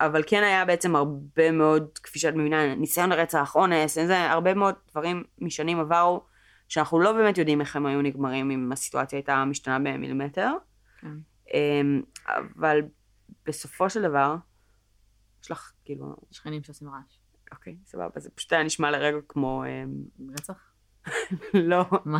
אבל 0.00 0.22
כן 0.26 0.42
היה 0.42 0.64
בעצם 0.64 0.96
הרבה 0.96 1.50
מאוד, 1.50 1.98
כפי 2.02 2.18
שאת 2.18 2.34
מבינה, 2.34 2.74
ניסיון 2.74 3.10
לרצח, 3.10 3.56
אונס, 3.56 3.94
זה 3.94 4.30
הרבה 4.30 4.54
מאוד 4.54 4.74
דברים 4.90 5.24
משנים 5.38 5.80
עברו, 5.80 6.20
שאנחנו 6.70 7.00
לא 7.00 7.12
באמת 7.12 7.38
יודעים 7.38 7.60
איך 7.60 7.76
הם 7.76 7.86
היו 7.86 8.02
נגמרים 8.02 8.50
אם 8.50 8.72
הסיטואציה 8.72 9.16
הייתה 9.16 9.44
משתנה 9.44 9.78
במילימטר. 9.78 10.52
כן. 11.00 11.16
אמ, 11.54 12.02
אבל 12.28 12.80
בסופו 13.46 13.90
של 13.90 14.02
דבר, 14.02 14.36
יש 15.42 15.50
לך 15.50 15.72
כאילו, 15.84 16.16
שכנים 16.30 16.62
שעושים 16.62 16.88
רעש. 16.88 17.18
אוקיי, 17.52 17.76
סבבה, 17.86 18.20
זה 18.20 18.30
פשוט 18.30 18.52
היה 18.52 18.62
נשמע 18.62 18.90
לרגע 18.90 19.18
כמו, 19.28 19.64
אמ, 19.64 20.32
רצח? 20.32 20.72
לא, 21.70 21.84
מה? 22.04 22.18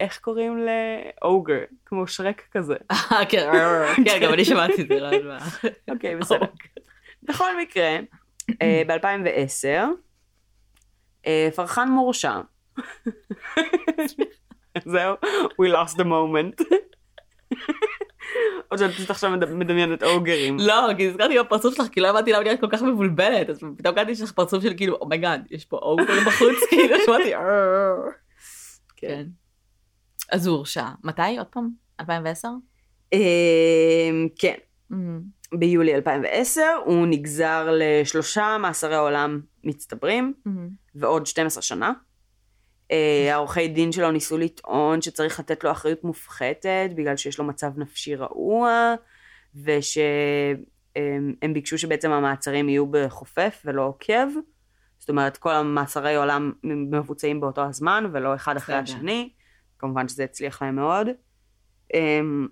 איך 0.00 0.18
קוראים 0.18 0.66
לאוגר? 1.22 1.64
כמו 1.86 2.06
שרק 2.06 2.42
כזה. 2.50 2.76
אה, 2.92 3.26
כן, 3.28 3.50
כן, 4.04 4.18
גם 4.22 4.34
אני 4.34 4.44
שמעתי 4.44 4.82
את 4.82 4.88
זה, 4.88 5.00
לא 5.00 5.06
יודעת 5.06 5.24
מה. 5.24 5.70
אוקיי, 5.90 6.16
בסדר. 6.16 6.46
בכל 7.22 7.60
מקרה, 7.62 7.98
ב-2010, 8.86 11.28
פרחן 11.54 11.88
מורשע. 11.88 12.40
זהו, 14.84 15.14
we 15.62 15.74
lost 15.74 15.94
the 15.96 16.04
moment. 16.04 16.64
או 18.72 18.78
שאת 18.78 18.90
פשוט 18.90 19.10
עכשיו 19.10 19.30
מד- 19.30 19.52
מדמיינת 19.52 20.02
אוגרים. 20.02 20.56
לא, 20.60 20.88
כי 20.96 21.08
הזכרתי 21.08 21.38
בפרצוף 21.38 21.74
שלך, 21.74 21.86
כי 21.92 22.00
לא 22.00 22.08
הבנתי 22.10 22.32
למה 22.32 22.42
נראית 22.44 22.60
כל 22.60 22.66
כך 22.70 22.82
מבולבלת, 22.82 23.50
אז 23.50 23.58
פתאום 23.78 23.94
קראתי 23.94 24.14
שיש 24.14 24.24
לך 24.24 24.32
פרצוף 24.32 24.62
של 24.62 24.74
כאילו, 24.76 24.96
oh 25.00 25.11
my 25.11 25.21
god, 25.21 25.42
יש 25.50 25.64
פה 25.64 25.76
אוגר 25.76 26.04
בחוץ, 26.26 26.56
כאילו, 26.70 26.96
שמעתי, 27.06 27.34
"אה." 27.34 27.40
כן. 28.96 29.26
אז 30.32 30.46
הוא 30.46 30.56
הורשע. 30.56 30.84
מתי? 31.04 31.38
עוד 31.38 31.46
פעם? 31.46 31.68
2010? 32.00 32.48
אמ, 33.12 33.18
כן, 34.38 34.54
מהמם. 34.90 35.20
ביולי 35.54 35.94
2010 35.94 36.62
הוא 36.84 37.06
נגזר 37.06 37.68
לשלושה 37.72 38.56
מאסרי 38.60 38.96
עולם 38.96 39.40
מצטברים 39.64 40.34
מהמם. 40.46 40.68
ועוד 40.94 41.26
12 41.26 41.62
שנה. 41.62 41.92
אה, 42.90 43.34
העורכי 43.34 43.68
דין 43.68 43.92
שלו 43.92 44.10
ניסו 44.10 44.38
לטעון 44.38 45.02
שצריך 45.02 45.40
לתת 45.40 45.64
לו 45.64 45.70
אחריות 45.70 46.04
מופחתת 46.04 46.90
בגלל 46.94 47.16
שיש 47.16 47.38
לו 47.38 47.44
מצב 47.44 47.78
נפשי 47.78 48.14
רעוע 48.14 48.94
ושהם 49.54 50.64
ביקשו 51.54 51.78
שבעצם 51.78 52.10
המעצרים 52.10 52.68
יהיו 52.68 52.86
בחופף 52.86 53.62
ולא 53.64 53.82
עוקב. 53.82 54.28
זאת 54.98 55.10
אומרת 55.10 55.36
כל 55.36 55.52
המאסרי 55.52 56.16
עולם 56.16 56.52
מבוצעים 56.64 57.40
באותו 57.40 57.64
הזמן 57.64 58.04
ולא 58.12 58.34
אחד 58.34 58.56
אחרי. 58.56 58.74
השני. 58.74 59.30
כמובן 59.78 60.08
שזה 60.08 60.24
הצליח 60.24 60.62
להם 60.62 60.76
מאוד. 60.76 61.06
אמ, 61.94 62.48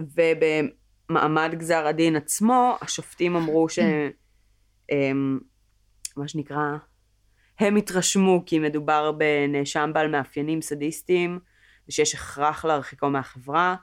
ובמעמד 0.00 1.54
גזר 1.54 1.86
הדין 1.86 2.16
עצמו, 2.16 2.76
השופטים 2.80 3.36
אמרו 3.36 3.68
ש... 3.68 3.78
אמ, 4.92 5.38
מה 6.16 6.28
שנקרא, 6.28 6.76
הם 7.58 7.76
התרשמו 7.76 8.42
כי 8.46 8.58
מדובר 8.58 9.12
בנאשם 9.12 9.90
בעל 9.94 10.08
מאפיינים 10.10 10.62
סדיסטיים, 10.62 11.38
ושיש 11.88 12.14
הכרח 12.14 12.64
להרחיקו 12.64 13.10
מהחברה. 13.10 13.76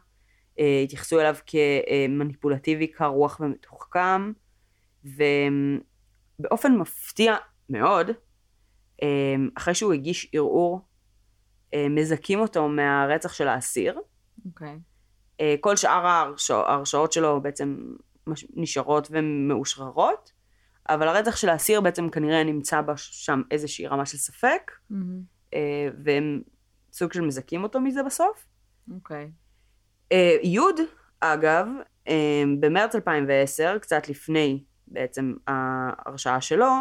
אה, 0.60 0.82
התייחסו 0.84 1.20
אליו 1.20 1.36
כמניפולטיבי, 1.46 2.88
קר 2.88 3.08
רוח 3.08 3.40
ומתוחכם, 3.40 4.32
ובאופן 5.06 6.78
מפתיע 6.78 7.36
מאוד, 7.70 8.10
אה, 9.04 9.08
אחרי 9.58 9.76
שהוא 9.76 9.94
הגיש 9.94 10.30
ערעור, 10.34 10.82
אה, 11.74 11.90
מזכים 11.90 12.40
אותו 12.40 12.68
מהרצח 12.68 13.34
של 13.34 13.48
האסיר. 13.48 14.00
אוקיי. 14.46 14.80
אה, 15.42 15.56
כל 15.60 15.76
שאר 15.76 16.06
ההרשע- 16.06 16.68
ההרשעות 16.68 17.12
שלו 17.14 17.42
בעצם 17.42 17.78
נשארות 18.56 19.08
ומאושררות, 19.12 20.32
אבל 20.89 21.08
הרצח 21.08 21.36
של 21.36 21.50
האסיר 21.50 21.82
בעצם 21.82 22.10
כנראה 22.10 22.43
נמצא 22.43 22.82
שם 22.96 23.41
איזושהי 23.52 23.88
רמה 23.88 24.06
של 24.06 24.17
ספק, 24.17 24.72
מהמם. 24.89 25.22
אה, 25.54 25.88
והם 26.04 26.41
סוג 26.93 27.13
של 27.13 27.22
מזכים 27.22 27.63
אותו 27.63 27.82
מזה 27.82 28.04
בסוף. 28.04 28.46
אוקיי. 28.91 29.32
אה, 30.12 30.38
יוד, 30.43 30.80
אגב, 31.19 31.67
אה, 32.08 32.43
במרץ 32.60 32.96
2010, 32.96 33.78
קצת 33.82 34.10
לפני 34.10 34.63
בעצם 34.88 35.34
ההרשעה 35.48 36.41
שלו, 36.41 36.72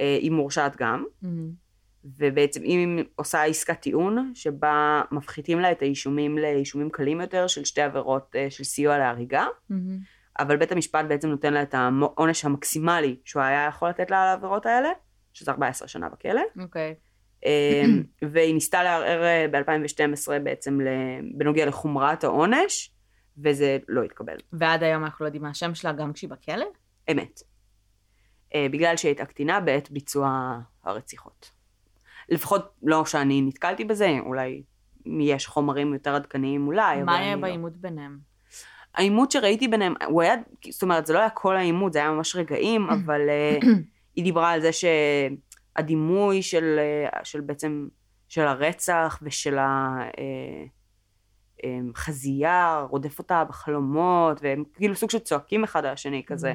אה, 0.00 0.18
היא 0.20 0.30
מורשעת 0.30 0.76
גם, 0.76 1.04
מהמם. 1.22 1.62
ובעצם 2.04 2.62
היא 2.62 3.04
עושה 3.16 3.44
עסקת 3.44 3.80
טיעון, 3.80 4.32
שבה 4.34 5.02
מפחיתים 5.12 5.60
לה 5.60 5.72
את 5.72 5.82
האישומים 5.82 6.38
לאישומים 6.38 6.90
קלים 6.90 7.20
יותר 7.20 7.46
של 7.46 7.64
שתי 7.64 7.82
עבירות 7.82 8.36
אה, 8.36 8.50
של 8.50 8.64
סיוע 8.64 8.98
להריגה, 8.98 9.46
מהמם. 9.70 9.98
אבל 10.42 10.56
בית 10.56 10.72
המשפט 10.72 11.04
בעצם 11.08 11.28
נותן 11.28 11.52
לה 11.52 11.62
את 11.62 11.74
העונש 11.74 12.44
המקסימלי 12.44 13.16
שהוא 13.24 13.42
היה 13.42 13.66
יכול 13.68 13.88
לתת 13.88 14.10
לה 14.10 14.22
על 14.22 14.28
העבירות 14.28 14.66
האלה, 14.66 14.88
שזה 15.32 15.50
14 15.50 15.88
שנה 15.88 16.08
בכלא. 16.08 16.42
אוקיי. 16.60 16.94
אה, 17.46 17.82
והיא 18.32 18.54
ניסתה 18.54 18.82
לערער 18.82 19.46
ב-2012 19.52 20.38
בעצם 20.44 20.78
בנוגע 21.34 21.66
לחומרת 21.66 22.24
העונש, 22.24 22.90
וזה 23.38 23.78
לא 23.88 24.02
התקבל. 24.02 24.36
ועד 24.52 24.82
היום 24.82 25.04
אנחנו 25.04 25.22
לא 25.24 25.28
יודעים 25.28 25.42
מה 25.42 25.50
השם 25.50 25.74
שלה 25.74 25.92
גם 25.92 26.12
כשהיא 26.12 26.30
בכלא? 26.30 26.66
אמת. 27.10 27.40
אה, 28.54 28.66
בגלל 28.70 28.96
שהיא 28.96 29.08
הייתה 29.08 29.24
קטינה 29.24 29.60
בעת 29.60 29.90
ביצוע 29.90 30.58
הרציחות. 30.84 31.50
לפחות 32.28 32.74
לא 32.82 33.04
שאני 33.04 33.42
נתקלתי 33.42 33.84
בזה, 33.84 34.10
אולי 34.20 34.62
יש 35.20 35.46
חומרים 35.46 35.94
יותר 35.94 36.14
עדכניים 36.14 36.66
אולי, 36.66 36.96
אבל 36.96 37.04
מה 37.04 37.16
אני 37.16 37.24
היה 37.24 37.36
לא. 37.36 37.42
בעימות 37.42 37.76
ביניהם? 37.76 38.31
העימות 38.94 39.30
שראיתי 39.30 39.68
ביניהם, 39.68 39.94
הוא 40.06 40.22
היה, 40.22 40.34
זאת 40.70 40.82
אומרת, 40.82 41.06
זה 41.06 41.12
לא 41.12 41.18
היה 41.18 41.30
כל 41.30 41.56
העימות, 41.56 41.92
זה 41.92 41.98
היה 41.98 42.10
ממש 42.10 42.36
רגעים, 42.36 42.90
אבל 42.90 43.20
אה, 43.28 43.58
היא 44.16 44.24
דיברה 44.24 44.50
על 44.50 44.60
זה 44.60 44.70
שהדימוי 44.72 46.42
של, 46.42 46.78
אה, 46.78 47.24
של 47.24 47.40
בעצם, 47.40 47.88
של 48.28 48.42
הרצח 48.42 49.18
ושל 49.22 49.58
החזייה 51.94 52.86
רודף 52.90 53.18
אותה 53.18 53.44
בחלומות, 53.48 54.40
והם 54.42 54.64
כאילו 54.74 54.94
סוג 54.94 55.10
של 55.10 55.18
צועקים 55.18 55.64
אחד 55.64 55.84
על 55.84 55.92
השני 55.92 56.22
כזה, 56.26 56.54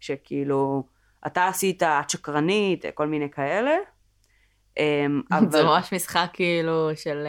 שכאילו, 0.00 0.84
אתה 1.26 1.48
עשית, 1.48 1.82
את 1.82 2.10
שקרנית, 2.10 2.84
כל 2.94 3.06
מיני 3.06 3.30
כאלה. 3.30 3.76
אה, 4.78 5.06
זה 5.50 5.62
ממש 5.62 5.92
משחק 5.92 6.30
כאילו 6.32 6.90
של 6.96 7.26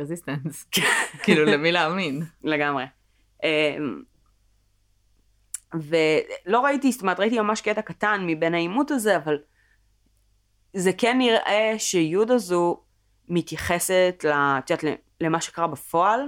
רזיסטנס. 0.00 0.66
כאילו 1.22 1.44
למי 1.44 1.72
להאמין. 1.72 2.22
לגמרי. 2.44 2.84
אמ, 3.44 4.02
ולא 5.74 6.60
ראיתי, 6.60 6.92
זאת 6.92 7.00
אומרת, 7.00 7.20
ראיתי 7.20 7.40
ממש 7.40 7.60
קטע 7.60 7.82
קטן 7.82 8.24
מבין 8.26 8.54
העימות 8.54 8.90
הזה, 8.90 9.16
אבל 9.16 9.38
זה 10.72 10.90
כן 10.98 11.18
נראה 11.18 11.74
שיוד 11.78 12.30
הזו 12.30 12.80
מתייחסת, 13.28 14.24
את 14.28 14.70
יודעת, 14.70 14.84
למה 15.20 15.40
שקרה 15.40 15.66
בפועל. 15.66 16.20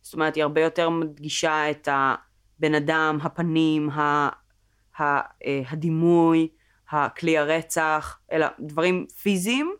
זאת 0.00 0.14
אומרת, 0.14 0.34
היא 0.34 0.42
הרבה 0.42 0.60
יותר 0.60 0.90
מדגישה 0.90 1.70
את 1.70 1.88
הבן 1.92 2.74
אדם, 2.74 3.18
הפנים, 3.22 3.90
ה, 3.90 4.28
ה, 4.98 5.20
אה, 5.46 5.62
הדימוי, 5.70 6.48
הכלי 6.90 7.38
הרצח, 7.38 8.18
אלא 8.32 8.46
דברים 8.60 9.06
פיזיים, 9.22 9.74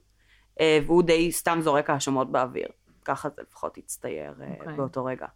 אה, 0.61 0.79
והוא 0.87 1.03
די 1.03 1.33
סתם 1.33 1.59
זורק 1.62 1.90
האשמות 1.90 2.33
באוויר. 2.33 2.68
ככה 3.05 3.29
זה 3.29 3.42
לפחות 3.42 3.79
הצטייר 3.79 4.35
אה, 4.40 4.55
אוקיי. 4.61 4.77
באותו 4.77 5.05
רגע. 5.05 5.27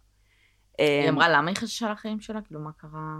היא 0.77 1.09
אמ, 1.09 1.13
אמרה 1.13 1.29
למה 1.29 1.49
היא 1.49 1.57
חששה 1.57 1.91
לחיים 1.91 2.19
שלה? 2.19 2.41
כאילו 2.41 2.59
מה 2.59 2.71
קרה? 2.77 3.17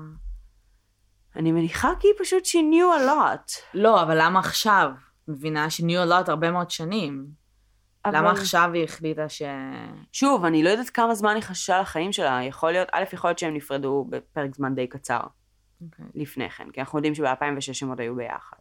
אני 1.35 1.51
מניחה 1.51 1.91
כי 1.99 2.07
היא 2.07 2.13
פשוט 2.19 2.43
she 2.45 2.57
knew 2.73 3.01
a 3.01 3.07
lot. 3.09 3.53
לא, 3.73 4.01
אבל 4.03 4.17
למה 4.21 4.39
עכשיו? 4.39 4.91
מבינה 5.27 5.69
שניו 5.69 6.03
אלוט 6.03 6.29
הרבה 6.29 6.51
מאוד 6.51 6.71
שנים. 6.71 7.27
אבל- 8.05 8.17
למה 8.17 8.31
עכשיו 8.31 8.69
היא 8.73 8.83
החליטה 8.83 9.29
ש... 9.29 9.41
שוב, 10.11 10.45
אני 10.45 10.63
לא 10.63 10.69
יודעת 10.69 10.89
כמה 10.89 11.15
זמן 11.15 11.35
היא 11.35 11.43
חששה 11.43 11.81
לחיים 11.81 12.11
שלה. 12.13 12.39
יכול 12.43 12.71
להיות, 12.71 12.87
א', 12.91 13.03
יכול 13.13 13.29
להיות 13.29 13.39
שהם 13.39 13.53
נפרדו 13.53 14.05
בפרק 14.09 14.55
זמן 14.55 14.75
די 14.75 14.87
קצר 14.87 15.19
אוקיי. 15.85 16.05
לפני 16.15 16.49
כן, 16.49 16.71
כי 16.71 16.79
אנחנו 16.79 16.97
יודעים 16.97 17.15
שב-2006 17.15 17.27
הם 17.81 17.89
עוד 17.89 17.99
היו 17.99 18.15
ביחד. 18.15 18.57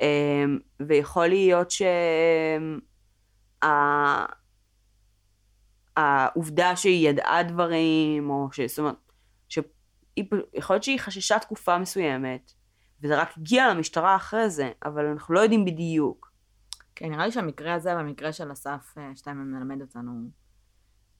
אמ, 0.00 0.58
ויכול 0.80 1.26
להיות 1.26 1.70
ש... 1.70 1.82
העובדה 5.96 6.76
שהיא 6.76 7.08
ידעה 7.08 7.42
דברים, 7.42 8.30
או 8.30 8.48
ש... 8.52 8.60
זאת 8.60 8.78
אומרת, 8.78 8.94
שהיא... 9.48 9.64
יכול 10.54 10.74
להיות 10.74 10.82
שהיא 10.82 10.98
חששה 10.98 11.38
תקופה 11.38 11.78
מסוימת, 11.78 12.52
וזה 13.02 13.20
רק 13.20 13.38
הגיע 13.38 13.74
למשטרה 13.74 14.16
אחרי 14.16 14.50
זה, 14.50 14.70
אבל 14.84 15.06
אנחנו 15.06 15.34
לא 15.34 15.40
יודעים 15.40 15.64
בדיוק. 15.64 16.32
כן, 16.94 17.10
נראה 17.10 17.26
לי 17.26 17.32
שהמקרה 17.32 17.74
הזה 17.74 17.96
והמקרה 17.96 18.32
של 18.32 18.52
אסף 18.52 18.94
אה, 18.98 19.10
שטיינמן 19.16 19.50
מלמד 19.50 19.80
אותנו 19.80 20.30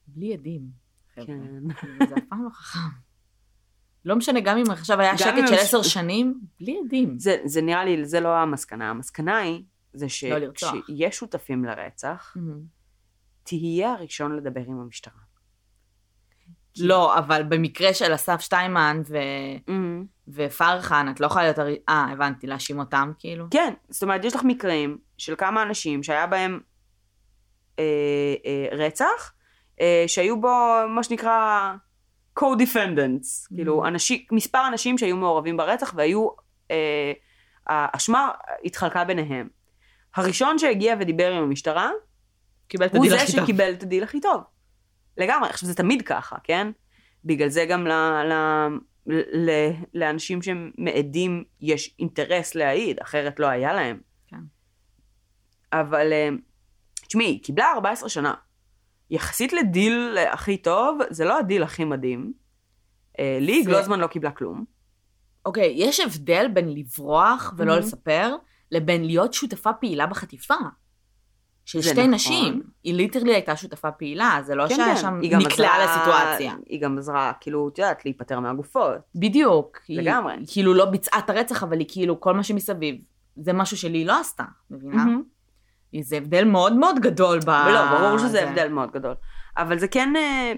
בלי 0.07 0.33
עדים, 0.35 0.63
חבר'ה. 1.15 1.27
כן. 1.27 1.41
זה 2.09 2.15
אף 2.15 2.25
פעם 2.29 2.45
לא 2.45 2.51
חכם. 2.51 2.79
לא 4.05 4.17
משנה, 4.17 4.41
גם 4.41 4.59
אם 4.59 4.71
עכשיו 4.71 5.01
היה 5.01 5.19
שקט 5.19 5.49
של 5.49 5.55
עשר 5.55 5.83
שנים, 5.83 6.41
בלי 6.61 6.79
עדים. 6.85 7.19
זה, 7.19 7.37
זה 7.45 7.63
נראה 7.63 7.85
לי, 7.85 8.05
זה 8.05 8.21
לא 8.21 8.37
המסקנה. 8.37 8.91
המסקנה 8.91 9.39
היא, 9.39 9.63
זה 9.93 10.07
לא 10.31 10.39
לרצוח. 10.39 10.75
שכשיש 10.75 11.17
שותפים 11.17 11.65
לרצח, 11.65 12.33
מהמם. 12.37 12.76
תהיה 13.47 13.93
הראשון 13.93 14.37
לדבר 14.37 14.61
עם 14.67 14.81
המשטרה. 14.81 15.27
לא, 16.79 17.19
אבל 17.19 17.43
במקרה 17.43 17.95
של 17.95 18.15
אסף 18.15 18.41
שטיינמן 18.41 19.03
ו... 19.09 19.17
Mm-hmm. 19.69 20.07
ופרחן, 20.29 21.07
את 21.11 21.21
לא 21.21 21.27
יכולה 21.27 21.45
להיות... 21.45 21.59
אה, 21.89 22.07
הבנתי, 22.13 22.47
להאשים 22.47 22.79
אותם 22.79 23.13
כאילו? 23.19 23.47
כן, 23.51 23.75
זאת 23.89 24.03
אומרת, 24.03 24.25
יש 24.25 24.35
לך 24.35 24.45
מקרים 24.45 24.99
של 25.19 25.35
כמה 25.37 25.63
אנשים 25.63 26.03
שהיה 26.03 26.27
בהם 26.27 26.61
אה, 27.79 27.85
אה, 28.47 28.77
רצח, 28.77 29.33
אה, 29.81 30.05
שהיו 30.07 30.41
בו 30.41 30.75
מה 30.89 31.03
שנקרא 31.03 31.73
co-defendants, 32.39 33.55
כאילו 33.55 33.87
אנשים, 33.87 34.21
מספר 34.33 34.69
אנשים 34.69 34.99
שהיו 34.99 35.17
מעורבים 35.17 35.57
ברצח 35.57 35.95
והיו, 35.97 36.29
אה, 36.71 37.13
האשמה 37.67 38.31
התחלקה 38.65 39.05
ביניהם. 39.05 39.49
הראשון 40.15 40.59
שהגיע 40.59 40.95
ודיבר 41.01 41.33
עם 41.33 41.43
המשטרה, 41.43 41.91
קיבל 42.69 42.87
את 42.87 42.95
הוא 42.95 43.05
הדיל 43.07 43.11
זה 43.19 43.23
הכי 43.25 43.33
טוב. 43.33 43.43
שקיבל 43.45 43.73
את 43.73 43.83
הדיל 43.83 44.03
הכי 44.03 44.21
טוב. 44.21 44.41
לגמרי, 45.19 45.49
עכשיו 45.49 45.69
זה 45.69 45.75
תמיד 45.75 46.03
ככה, 46.03 46.37
כן? 46.45 46.71
בגלל 47.25 47.49
זה 47.49 47.65
גם 47.65 47.87
ל, 47.87 47.93
ל, 47.93 48.33
ל, 49.35 49.51
לאנשים 49.95 50.43
שהם 50.43 50.71
מעדים 50.79 51.45
יש 51.61 51.95
אינטרס 51.99 52.55
להעיד, 52.55 53.01
אחרת 53.01 53.41
לא 53.41 53.47
היה 53.47 53.73
להם. 53.73 54.01
כן. 54.27 54.37
אבל 55.73 56.13
אה, 56.13 56.29
תשמעי, 57.07 57.27
היא 57.27 57.43
קיבלה 57.43 57.73
14 57.75 58.09
שנה. 58.09 58.35
יחסית 59.11 59.53
לדיל 59.53 60.17
הכי 60.33 60.57
טוב, 60.57 60.99
זה 61.11 61.25
לא 61.25 61.39
הדיל 61.39 61.63
הכי 61.63 61.85
מדהים. 61.85 62.33
אה, 63.19 63.39
לי 63.41 63.63
זה- 63.65 63.71
גלוזמן 63.71 64.01
לא 64.01 64.07
קיבלה 64.07 64.31
כלום. 64.31 64.65
אוקיי, 65.47 65.73
יש 65.77 66.01
הבדל 66.01 66.47
בין 66.55 66.75
לברוח 66.75 67.55
ולא 67.57 67.75
Mhm. 67.75 67.79
לספר, 67.79 68.37
לבין 68.73 69.05
להיות 69.05 69.33
שותפה 69.35 69.73
פעילה 69.73 70.07
בחטיפה. 70.07 70.55
של 71.67 71.83
שתי 71.83 71.93
נכון. 71.93 72.11
נשים. 72.15 72.63
היא 72.85 72.95
ליטרלי 72.95 73.35
הייתה 73.35 73.57
שותפה 73.57 73.91
פעילה, 73.91 74.39
זה 74.43 74.55
לא 74.55 74.69
כן, 74.69 74.75
שהיה 74.75 74.95
כן. 74.95 75.01
שם 75.01 75.21
נקלעה 75.23 75.85
לסיטואציה. 75.85 76.55
היא 76.67 76.81
גם 76.81 76.99
עזרה, 76.99 77.33
כאילו, 77.41 77.69
את 77.69 77.79
יודעת, 77.79 78.05
להיפטר 78.05 78.41
מהגופות. 78.41 78.99
בדיוק. 79.15 79.79
לגמרי. 79.89 80.35
היא 80.35 80.47
כאילו 80.53 80.75
לא 80.75 80.85
ביצעה 80.85 81.19
את 81.19 81.31
הרצח, 81.31 81.63
אבל 81.63 81.79
היא 81.79 81.87
כאילו, 81.91 82.21
כל 82.21 82.35
מה 82.35 82.43
שמסביב, 82.43 82.97
זה 83.37 83.53
משהו 83.53 83.77
שלי 83.77 84.05
לא 84.05 84.21
עשתה, 84.21 84.45
מבינה? 84.71 84.97
מהמם. 84.97 85.23
זה 86.01 86.17
הבדל 86.17 86.45
מאוד 86.45 86.77
מאוד 86.77 86.99
גדול 86.99 87.39
ב... 87.39 87.49
ולא, 87.49 87.99
ברור 87.99 88.19
שזה 88.19 88.29
זה. 88.29 88.49
הבדל 88.49 88.69
מאוד 88.69 88.91
גדול. 88.91 89.15
אבל 89.57 89.79
זה 89.79 89.89
כן, 89.89 90.17
אה, 90.17 90.53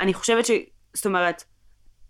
אני 0.00 0.14
חושבת 0.14 0.46
ש... 0.46 0.50
זאת 0.94 1.06
אומרת, 1.06 1.44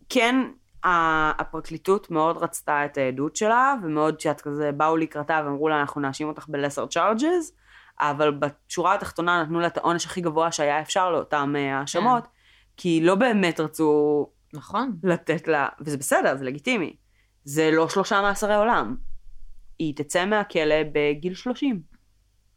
כן, 0.09 0.37
הפרקליטות 0.85 2.11
מאוד 2.11 2.37
רצתה 2.37 2.85
את 2.85 2.99
העדות 2.99 3.37
שלה, 3.37 3.75
ומאוד 3.83 4.21
שאת 4.21 4.41
כזה, 4.41 4.73
באו 4.73 4.97
לקראתה 4.97 5.43
ואמרו 5.45 5.69
לה, 5.69 5.81
אנחנו 5.81 6.01
נאשים 6.01 6.29
אותך 6.29 6.47
ב-lesser 6.49 6.95
charges, 6.95 7.64
אבל 8.01 8.31
בשורה 8.39 8.95
התחתונה 8.95 9.43
נתנו 9.43 9.61
לה 9.61 9.67
את 9.67 9.77
העונש 9.79 10.07
הכי 10.07 10.21
גבוה 10.21 10.53
שהיה 10.53 10.81
אפשר 10.81 11.11
לאותן 11.11 11.53
אה, 11.57 11.79
האשמות, 11.81 12.29
כי 12.77 13.01
לא 13.03 13.15
באמת 13.15 13.61
רצו 13.61 14.27
נכון. 14.55 14.97
לתת 15.03 15.49
לה, 15.49 15.69
וזה 15.81 15.97
בסדר, 15.99 16.37
זה 16.37 16.45
לגיטימי. 16.45 16.97
זה 17.45 17.71
לא 17.73 17.89
שלושה 17.89 18.23
מאסרי 18.23 18.55
עולם. 18.55 18.97
היא 19.79 19.95
תצא 19.97 20.25
מהכלא 20.27 20.75
בגיל 20.93 21.35
30. 21.35 21.83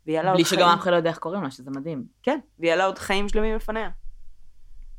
ויהיה 0.06 0.24
לה 0.24 0.30
עוד 0.30 0.36
בלי 0.38 0.46
שגם 0.46 0.58
חיים- 0.58 0.70
אף 0.70 0.80
אחד 0.80 0.92
לא 0.92 0.96
יודע 0.96 1.10
איך 1.10 1.18
קוראים 1.18 1.44
לה, 1.44 1.52
שזה 1.52 1.72
מדהים. 1.72 2.06
כן, 2.24 2.40
ויהיה 2.60 2.76
לה 2.76 2.86
עוד 2.86 2.98
חיים 2.98 3.30
שלמים 3.30 3.56
לפניה. 3.56 3.90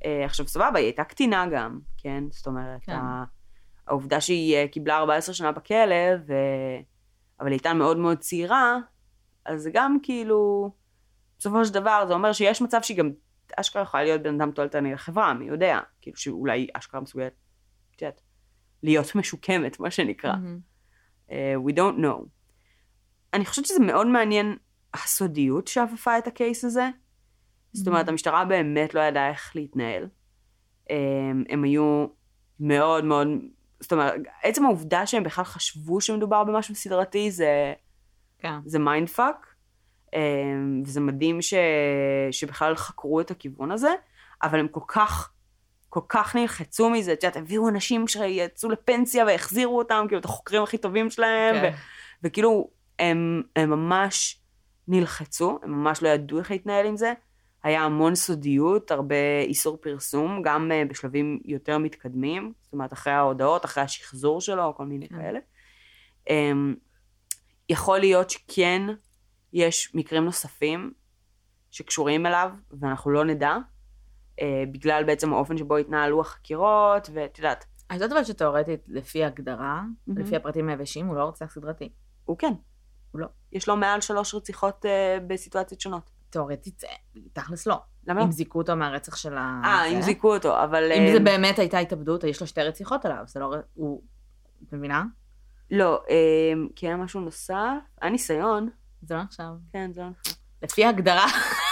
אה, 0.05 0.25
עכשיו, 0.25 0.49
סבבה, 0.49 0.79
היא 0.79 0.85
הייתה 0.87 1.05
קטינה 1.05 1.47
גם, 1.47 1.79
כן? 1.99 2.25
זאת 2.31 2.47
אומרת, 2.47 2.81
כן. 2.83 2.97
העובדה 3.87 4.21
שהיא 4.21 4.57
אה, 4.57 4.69
קיבלה 4.69 4.97
14 4.99 5.35
שנה 5.35 5.53
בכלא, 5.53 5.95
ו... 6.27 6.33
אבל 7.41 7.47
היא 7.49 7.55
הייתה 7.55 7.75
מאוד 7.75 7.97
מאוד 7.97 8.19
צעירה, 8.19 8.77
אז 9.49 9.63
זה 9.63 9.71
גם 9.73 9.97
כאילו, 10.03 10.71
בסופו 11.39 11.65
של 11.65 11.75
דבר, 11.75 12.05
זה 12.09 12.15
אומר 12.15 12.33
שיש 12.33 12.63
מצב 12.63 12.83
שהיא 12.83 12.99
גם 12.99 13.11
אשכרה 13.57 13.83
יכולה 13.83 14.05
להיות 14.05 14.23
בן 14.23 14.35
אדם 14.35 14.51
תועלתני 14.51 14.93
לחברה, 14.93 15.35
מי 15.35 15.45
יודע? 15.45 15.81
כאילו 16.01 16.17
שאולי 16.17 16.67
אשכרה 16.75 17.01
מסוגלת, 17.01 17.33
את 17.97 18.03
יודעת, 18.03 18.21
להיות 18.83 19.15
משוקמת, 19.15 19.81
מה 19.81 19.91
שנקרא. 19.91 20.33
מהמם. 20.33 20.59
אה, 21.31 21.55
we 21.67 21.73
don't 21.73 22.01
know. 22.03 22.27
אני 23.35 23.45
חושבת 23.45 23.67
שזה 23.67 23.81
מאוד 23.81 24.07
מעניין 24.07 24.57
הסודיות 24.95 25.69
שאפפה 25.69 26.19
את 26.19 26.27
ה 26.27 26.34
case 26.34 26.65
הזה. 26.65 26.89
זאת 27.73 27.89
אומרת, 27.89 28.09
המשטרה 28.09 28.45
באמת 28.45 28.95
לא 28.95 29.01
ידעה 29.01 29.29
איך 29.29 29.57
להתנהל. 29.57 30.09
הם, 30.91 31.45
הם 31.49 31.65
היו 31.65 32.07
מאוד 32.61 33.05
מאוד, 33.05 33.29
זאת 33.81 33.93
אומרת, 33.93 34.15
עצם 34.43 34.65
העובדה 34.65 35.07
שהם 35.07 35.23
בכלל 35.23 35.45
חשבו 35.45 36.01
שמדובר 36.01 36.45
במשהו 36.45 36.75
סדרתי 36.75 37.31
זה, 37.31 37.73
כן. 38.39 38.59
זה 38.65 38.79
mind 38.79 39.09
fuck. 39.09 39.47
וזה 40.85 41.01
מדהים 41.01 41.43
ש, 41.43 41.55
שבכלל 42.31 42.77
חקרו 42.77 43.21
את 43.21 43.31
הכיוון 43.31 43.71
הזה, 43.71 43.95
אבל 44.43 44.59
הם 44.59 44.69
כל 44.69 44.81
כך, 44.89 45.33
כל 45.89 46.01
כך 46.09 46.37
נלחצו 46.37 46.91
מזה, 46.91 47.13
את 47.13 47.23
יודעת, 47.23 47.37
הביאו 47.37 47.69
אנשים 47.69 48.09
שיצאו 48.09 48.71
לפנסיה 48.71 49.25
והחזירו 49.25 49.79
אותם, 49.79 50.05
כאילו, 50.09 50.21
את 50.21 50.25
החוקרים 50.25 50.63
הכי 50.63 50.79
טובים 50.79 51.11
שלהם, 51.11 51.55
כן. 51.55 51.73
ו- 51.75 51.77
וכאילו, 52.27 52.71
הם, 52.99 53.43
הם 53.57 53.71
ממש 53.71 54.41
נלחצו, 54.89 55.59
הם 55.63 55.71
ממש 55.71 56.03
לא 56.03 56.09
ידעו 56.09 56.39
איך 56.39 56.51
להתנהל 56.51 56.87
עם 56.87 56.97
זה. 56.97 57.13
היה 57.63 57.83
המון 57.83 58.15
סודיות, 58.15 58.91
הרבה 58.91 59.41
איסור 59.43 59.77
פרסום, 59.77 60.43
גם 60.43 60.71
uh, 60.71 60.91
בשלבים 60.91 61.41
יותר 61.45 61.79
מתקדמים, 61.79 62.53
זאת 62.63 62.73
אומרת, 62.73 62.93
אחרי 62.93 63.13
ההודעות, 63.13 63.65
אחרי 63.65 63.83
השחזור 63.83 64.41
שלו, 64.41 64.75
כל 64.77 64.87
מיני 64.87 65.09
כן. 65.09 65.17
כאלה. 65.17 65.39
יכול 67.69 67.99
להיות 67.99 68.31
שכן 68.31 68.83
יש 69.53 69.95
מקרים 69.95 70.25
נוספים 70.25 70.93
שקשורים 71.71 72.27
אליו, 72.27 72.51
ואנחנו 72.81 73.11
לא 73.11 73.25
נדע, 73.25 73.57
uh, 74.41 74.43
בגלל 74.73 75.05
בעצם 75.05 75.33
האופן 75.33 75.57
שבו 75.57 75.77
התנהלו 75.77 76.21
החקירות, 76.21 77.11
ואת 77.13 77.39
יודעת, 77.39 77.65
את 77.87 77.93
יודעת 77.93 78.13
אבל 78.13 78.25
שתאורטית, 78.25 78.81
לפי 78.89 79.25
הגדרה. 79.25 79.83
לפי 80.07 80.37
הפרטים 80.37 80.69
היבשים, 80.69 81.07
הוא 81.07 81.17
לא 81.17 81.25
רוצח 81.25 81.51
סדרתי. 81.51 81.93
הוא 82.25 82.39
כן. 82.39 82.53
הוא 83.11 83.21
לא. 83.21 83.27
יש 83.53 83.69
לו 83.69 83.77
מעל 83.77 84.01
שלוש 84.01 84.35
רציחות 84.35 84.85
uh, 84.85 84.89
בסיטואציות 85.27 85.81
שונות. 85.81 86.11
תאורטית, 86.31 86.85
אה, 86.85 87.21
תכלס 87.33 87.67
לא. 87.67 87.81
למה 88.07 88.21
לא? 88.21 88.25
אם 88.25 88.33
זיכו 88.33 88.59
אותו 88.59 88.77
מהרצח 88.77 89.17
של 89.17 89.37
ה... 89.37 89.61
אה, 89.65 89.85
אם. 89.85 90.03
זיכו 90.03 90.35
אותו, 90.35 90.65
אבל... 90.65 90.93
אם 90.93 91.07
אה, 91.07 91.13
זה 91.13 91.21
באמת 91.21 91.59
הייתה 91.59 91.79
התאבדות, 91.79 92.25
יש 92.25 92.41
לו 92.41 92.47
שתי 92.47 92.63
רציחות 92.63 93.05
עליו, 93.05 93.23
זה 93.27 93.41
לא... 93.41 93.55
הוא... 93.75 94.03
את 94.69 94.73
מבינה? 94.73 95.05
לא, 95.71 96.03
אה, 96.11 96.15
כי 96.77 96.87
היה 96.87 96.97
משהו 96.97 97.21
נוסף, 97.21 97.55
היה 98.03 98.11
ניסיון, 98.11 98.69
זה 99.03 99.15
לא 99.15 99.23
נחשב. 99.23 99.43
כן, 99.73 99.91
זה 99.93 100.01
לא 100.01 100.09
נחשב. 100.09 100.33
לפי 100.63 100.85
ההגדרה. 100.85 101.27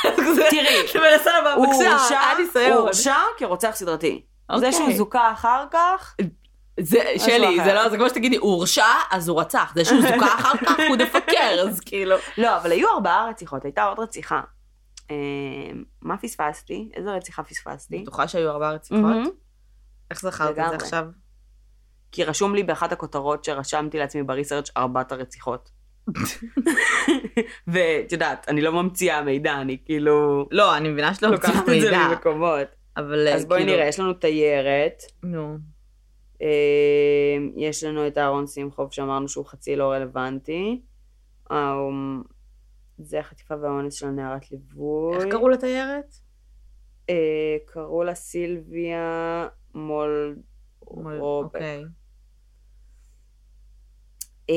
תראי, 0.51 0.83
הוא 1.57 2.75
הורשע, 2.75 3.17
כרוצח 3.39 3.71
סדרתי. 3.75 4.23
זה 4.49 4.55
אוקיי. 4.57 4.73
שהוא 4.73 4.93
זוכה 4.97 5.33
אחר 5.33 5.65
כך, 5.71 6.17
זה, 6.81 6.99
שלי. 7.19 7.65
זה 7.65 7.75
לא, 7.75 7.89
זה 7.89 7.97
כמו 7.97 8.09
שתגידי, 8.09 8.37
הוא 8.37 8.53
הורשע, 8.53 8.87
אז 9.11 9.29
הוא 9.29 9.41
רצח. 9.41 9.73
זה 9.75 9.85
שהוא 9.85 10.01
זוכה 10.03 10.35
אחר 10.35 10.57
כך, 10.67 10.77
הוא 10.89 10.97
דפקר, 10.97 11.67
אז 11.69 11.81
כאילו... 11.81 12.17
לא, 12.39 12.57
אבל 12.57 12.73
היו 12.73 12.89
ארבעה 12.89 13.29
רציחות, 13.29 13.65
הייתה 13.65 13.85
עוד 13.85 13.99
רציחה. 13.99 14.41
אה, 15.11 15.17
מה 16.03 16.17
פספסתי? 16.17 16.91
איזה 16.95 17.11
רציחה 17.11 17.43
פספסתי? 17.43 17.99
בטוחה 17.99 18.29
שהיו 18.29 18.51
ארבע 18.51 18.71
רציחות? 18.71 19.17
איך 20.11 20.21
זכרת 20.21 20.59
את 20.59 20.71
זה. 20.71 20.77
עכשיו? 20.77 21.07
כי 22.17 22.25
רשום 22.25 22.55
לי 22.55 22.63
באחת 22.63 22.93
הכותרות 22.93 23.45
שרשמתי 23.45 23.99
לעצמי 23.99 24.23
בריסרצ' 24.23 24.71
ארבעת 24.77 25.13
הרציחות. 25.13 25.71
ואת 27.73 28.13
יודעת, 28.13 28.49
אני 28.49 28.61
לא 28.61 28.73
ממציאה 28.73 29.23
מידע, 29.23 29.61
אני 29.61 29.79
כאילו 29.85 30.49
לא, 30.51 30.77
אני 30.77 30.89
מבינה 30.89 31.15
שלא 31.15 31.31
לוקחת 31.31 31.55
הוצאה 31.55 31.77
את 31.77 31.81
זה 31.81 31.91
מידע. 31.91 32.09
ממקומות. 32.09 32.69
אבל 32.97 33.29
אז 33.29 33.45
בואי 33.45 33.61
כאילו- 33.61 33.73
נראה, 33.77 33.89
יש 33.89 34.01
לנו 34.01 34.13
תיירת, 34.13 35.03
נו. 35.23 35.57
אה, 36.43 36.47
יש 37.57 37.85
לנו 37.85 38.07
את 38.07 38.19
אהרון 38.19 38.47
שמחוב 38.47 38.93
שאמרנו 38.93 39.29
שהוא 39.29 39.47
חצי 39.47 39.77
לא 39.77 39.93
רלוונטי. 39.93 40.83
אה, 41.51 41.75
זה 42.99 43.21
החטיפה 43.21 43.55
והאונס 43.63 43.95
של 43.95 44.07
נערת 44.07 44.51
ליווי. 44.51 45.17
איך 45.17 45.25
קראו 45.31 45.49
לתיירת? 45.49 46.15
אה, 47.11 47.57
קראו 47.67 48.05
לה 48.05 48.15
סילביה 48.15 49.47
מול... 49.75 50.37
רובק. 50.81 51.55
אוקיי. 51.55 51.85
אה, 54.51 54.55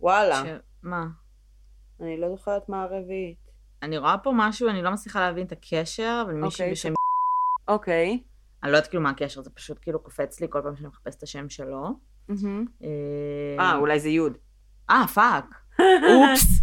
וואלה, 0.00 0.42
ש- 0.46 0.60
מה? 0.82 1.06
אני 2.00 2.20
לא 2.20 2.30
זוכרת 2.30 2.68
מה 2.68 2.82
הרביעית. 2.82 3.46
אני 3.82 3.98
רואה 3.98 4.18
פה 4.18 4.32
משהו, 4.34 4.68
אני 4.68 4.82
לא 4.82 4.90
מצליחה 4.90 5.20
להבין 5.20 5.46
את 5.46 5.52
הקשר, 5.52 6.22
אבל 6.24 6.34
מישהי 6.34 6.64
אוקיי, 6.64 6.70
בשם... 6.72 6.92
אוקיי. 7.68 8.22
אני 8.62 8.72
לא 8.72 8.76
יודעת 8.76 8.90
כאילו 8.90 9.02
מה 9.02 9.10
הקשר, 9.10 9.42
זה 9.42 9.50
פשוט 9.50 9.78
כאילו 9.82 10.02
קופץ 10.02 10.40
לי 10.40 10.46
כל 10.50 10.60
פעם 10.62 10.76
שאני 10.76 10.88
מחפשת 10.88 11.18
את 11.18 11.22
השם 11.22 11.48
שלו. 11.48 11.88
אה, 12.30 12.36
אה, 13.58 13.76
אולי 13.76 14.00
זה 14.00 14.08
יוד. 14.08 14.38
אה, 14.90 15.06
פאק. 15.14 15.44
אופס. 15.80 16.60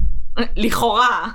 לכאורה. 0.56 1.28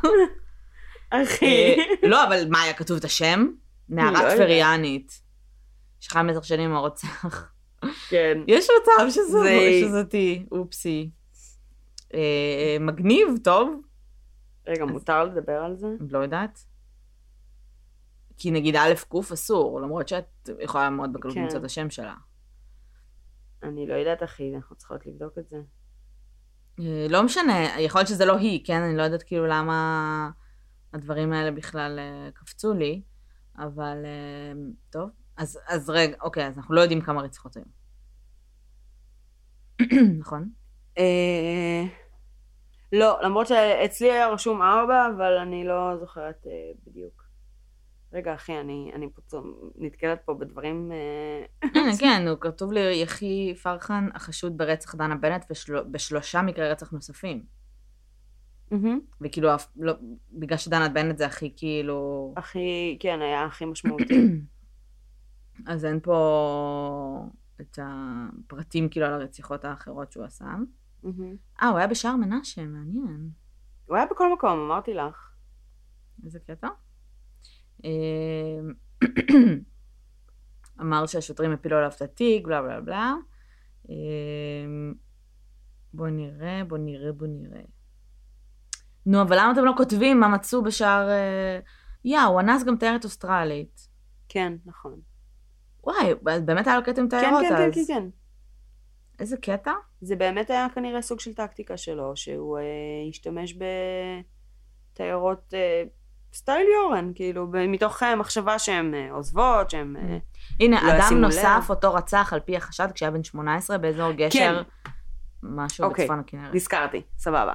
אחי. 1.11 1.47
אה, 1.47 2.09
לא, 2.09 2.25
אבל 2.27 2.49
מה, 2.51 2.63
היה 2.63 2.73
כתוב 2.75 2.97
את 2.97 3.05
השם? 3.05 3.47
לא 3.89 4.03
נערה. 4.11 4.35
טבריאנית. 4.37 5.23
לך 6.07 6.17
עשר 6.31 6.43
שנים 6.43 6.75
הרוצח. 6.75 7.53
כן. 8.11 8.39
יש 8.47 8.67
מצב 8.83 9.11
שזה 9.11 9.39
זה- 9.39 9.81
שזאתי, 9.85 10.47
אופסי. 10.53 11.11
אה, 12.15 12.77
מגניב, 12.81 13.29
טוב, 13.45 13.81
רגע, 14.69 14.85
מותר 14.85 15.25
לדבר 15.25 15.53
על 15.63 15.77
זה? 15.77 15.87
לא 16.11 16.19
יודעת. 16.19 16.65
כי 18.39 18.51
נגיד 18.51 18.77
א' 18.77 18.95
ק' 19.09 19.33
אסור, 19.33 19.81
למרות 19.81 20.09
שאת 20.09 20.51
יכולה 20.61 20.91
מאוד 20.91 21.13
בקלות 21.13 21.35
כן. 21.35 21.43
למצוא 21.43 21.59
את 21.59 21.65
השם 21.65 21.91
שלה. 21.91 22.15
אני 23.63 23.87
לא 23.87 23.95
יודעת, 23.95 24.23
אחי, 24.23 24.57
אנחנו 24.57 24.77
צריכות 24.77 25.07
לבדוק 25.07 25.39
את 25.39 25.49
זה. 25.49 25.57
אה, 26.81 27.07
לא 27.11 27.23
משנה, 27.23 27.81
יכול 27.81 27.99
להיות 27.99 28.09
שזה 28.09 28.25
לא 28.25 28.37
היא, 28.37 28.65
כן? 28.65 28.83
אני 28.83 28.97
לא 28.97 29.03
יודעת 29.03 29.23
כאילו 29.23 29.47
למה 29.47 30.31
הדברים 30.93 31.33
האלה 31.33 31.51
בכלל 31.51 31.99
אה, 31.99 32.31
קפצו 32.35 32.73
לי, 32.75 33.03
אבל 33.59 33.97
אה, 34.05 34.53
טוב. 34.91 35.09
אז, 35.39 35.59
אז 35.69 35.91
רגע, 35.91 36.17
אוקיי, 36.23 36.47
אז 36.47 36.59
אנחנו 36.59 36.75
לא 36.75 36.81
יודעים 36.81 37.01
כמה 37.01 37.23
רציחות 37.23 37.57
היו. 37.57 37.65
נכון? 40.21 40.51
אה, 40.99 41.85
לא, 42.93 43.19
למרות 43.23 43.47
שאצלי 43.47 44.13
היה 44.13 44.29
רשום 44.29 44.63
ארבע, 44.63 45.07
אבל 45.17 45.37
אני 45.37 45.65
לא 45.65 45.97
זוכרת 46.01 46.47
אה, 46.47 46.53
בדיוק. 46.87 47.29
רגע, 48.13 48.35
אחי, 48.35 48.61
אני, 48.61 48.91
אני 48.95 49.07
פה 49.15 49.21
צום- 49.27 49.71
נתקלת 49.77 50.21
פה 50.25 50.35
בדברים... 50.35 50.93
אה, 50.93 51.69
כן, 52.01 52.27
הוא 52.29 52.37
כתוב 52.41 52.73
לי 52.73 52.81
יחי 53.03 53.55
פרחן 53.63 54.09
החשוד 54.15 54.59
ברצח 54.59 54.95
דנה 54.95 55.15
בנט 55.15 55.45
ושלושה 55.93 56.43
מקרי 56.43 56.71
רצח 56.71 56.93
נוספים. 56.93 57.43
וכאילו, 59.21 59.49
לא, 59.77 59.93
בגלל 60.33 60.59
שדנת 60.59 60.93
בנט 60.93 61.19
זה 61.19 61.27
הכי 61.27 61.53
כאילו... 61.57 62.33
הכי, 62.37 62.97
כן, 63.01 63.23
היה 63.23 63.45
הכי 63.45 63.65
משמעותי. 63.65 64.21
אז 65.67 65.85
אין 65.85 66.01
פה 66.01 67.29
את 67.61 67.79
הפרטים 67.83 68.89
כאילו 68.89 69.07
על 69.07 69.13
הרציחות 69.13 69.65
האחרות 69.65 70.13
שהוא 70.13 70.25
עשה. 70.25 70.47
אה, 71.63 71.69
הוא 71.69 71.79
היה 71.79 71.87
בשער 71.87 72.17
מנשה, 72.17 72.67
מעניין. 72.67 73.31
הוא 73.87 73.97
היה 73.97 74.07
בכל 74.11 74.33
מקום, 74.33 74.51
אמרתי 74.51 74.95
לך. 74.95 75.31
איזה 76.25 76.39
קטע. 76.39 76.69
אה, 77.85 77.91
אמר 80.81 81.07
שהשוטרים 81.07 81.53
הפילו 81.53 81.77
עליו 81.77 81.91
את 81.97 82.03
התיק, 82.03 82.47
בלה 82.47 82.63
בלה 82.63 82.81
בלה. 82.81 83.15
אה, 83.91 83.95
בוא 85.95 86.09
נראה, 86.09 86.63
בוא 86.69 86.79
נראה, 86.79 87.13
בוא 87.13 87.27
נראה. 87.27 87.63
נו, 89.07 89.23
אבל 89.23 89.37
למה 89.39 89.53
אתם 89.53 89.65
לא 89.65 89.73
כותבים 89.77 90.21
מה 90.21 90.29
מצאו 90.29 90.63
בשער... 90.63 91.09
אה, 91.09 91.61
יא, 92.05 92.21
הוא 92.21 92.41
אנס 92.41 92.65
גם 92.65 92.77
תיירת 92.77 93.05
אוסטרלית. 93.05 93.89
כן, 94.29 94.53
נכון. 94.67 95.01
וואי, 95.89 96.15
באמת 96.45 96.67
היה 96.67 96.77
לו 96.77 96.83
קטע 96.83 97.01
עם 97.01 97.09
כן, 97.09 97.21
תיירות 97.21 97.43
כן, 97.43 97.49
כן, 97.49 97.69
אז. 97.69 97.75
כן, 97.75 97.95
כן. 97.95 98.09
איזה 99.21 99.37
קטע? 99.37 99.73
זה 100.01 100.17
באמת 100.17 100.51
היה 100.51 100.67
כנראה 100.75 101.03
סוג 101.03 101.21
של 101.21 101.35
טקטיקה 101.35 101.77
שלו, 101.77 102.13
שהוא 102.17 102.59
אה, 102.59 102.63
השתמש 103.09 103.55
בתיירות 104.95 105.55
אה, 105.55 105.83
סטייל 106.33 106.67
יורן, 106.75 107.13
כאילו, 107.15 107.47
מתוך 107.69 108.03
אה, 108.03 108.17
מחשבה 108.17 108.59
שהן 108.59 108.95
אה, 108.95 109.09
עוזבות, 109.13 109.71
שהן... 109.71 109.97
אה, 109.97 110.19
הנה, 110.61 110.83
לא 110.83 110.91
אדם 110.91 110.99
ישימו 110.99 111.21
נוסף, 111.21 111.63
לב. 111.65 111.71
אותו 111.71 111.95
רצח 111.95 112.33
על 112.33 112.41
פי 112.41 112.57
החשד 112.57 112.89
כשהיה 112.95 113.11
בן 113.11 113.25
18 113.25 113.79
באזור 113.79 114.13
גשר, 114.13 114.63
משהו 115.43 115.85
אוקיי. 115.85 116.05
בצפון 116.05 116.19
הכנרת. 116.19 116.55
נזכרתי, 116.55 117.03
סבבה. 117.19 117.53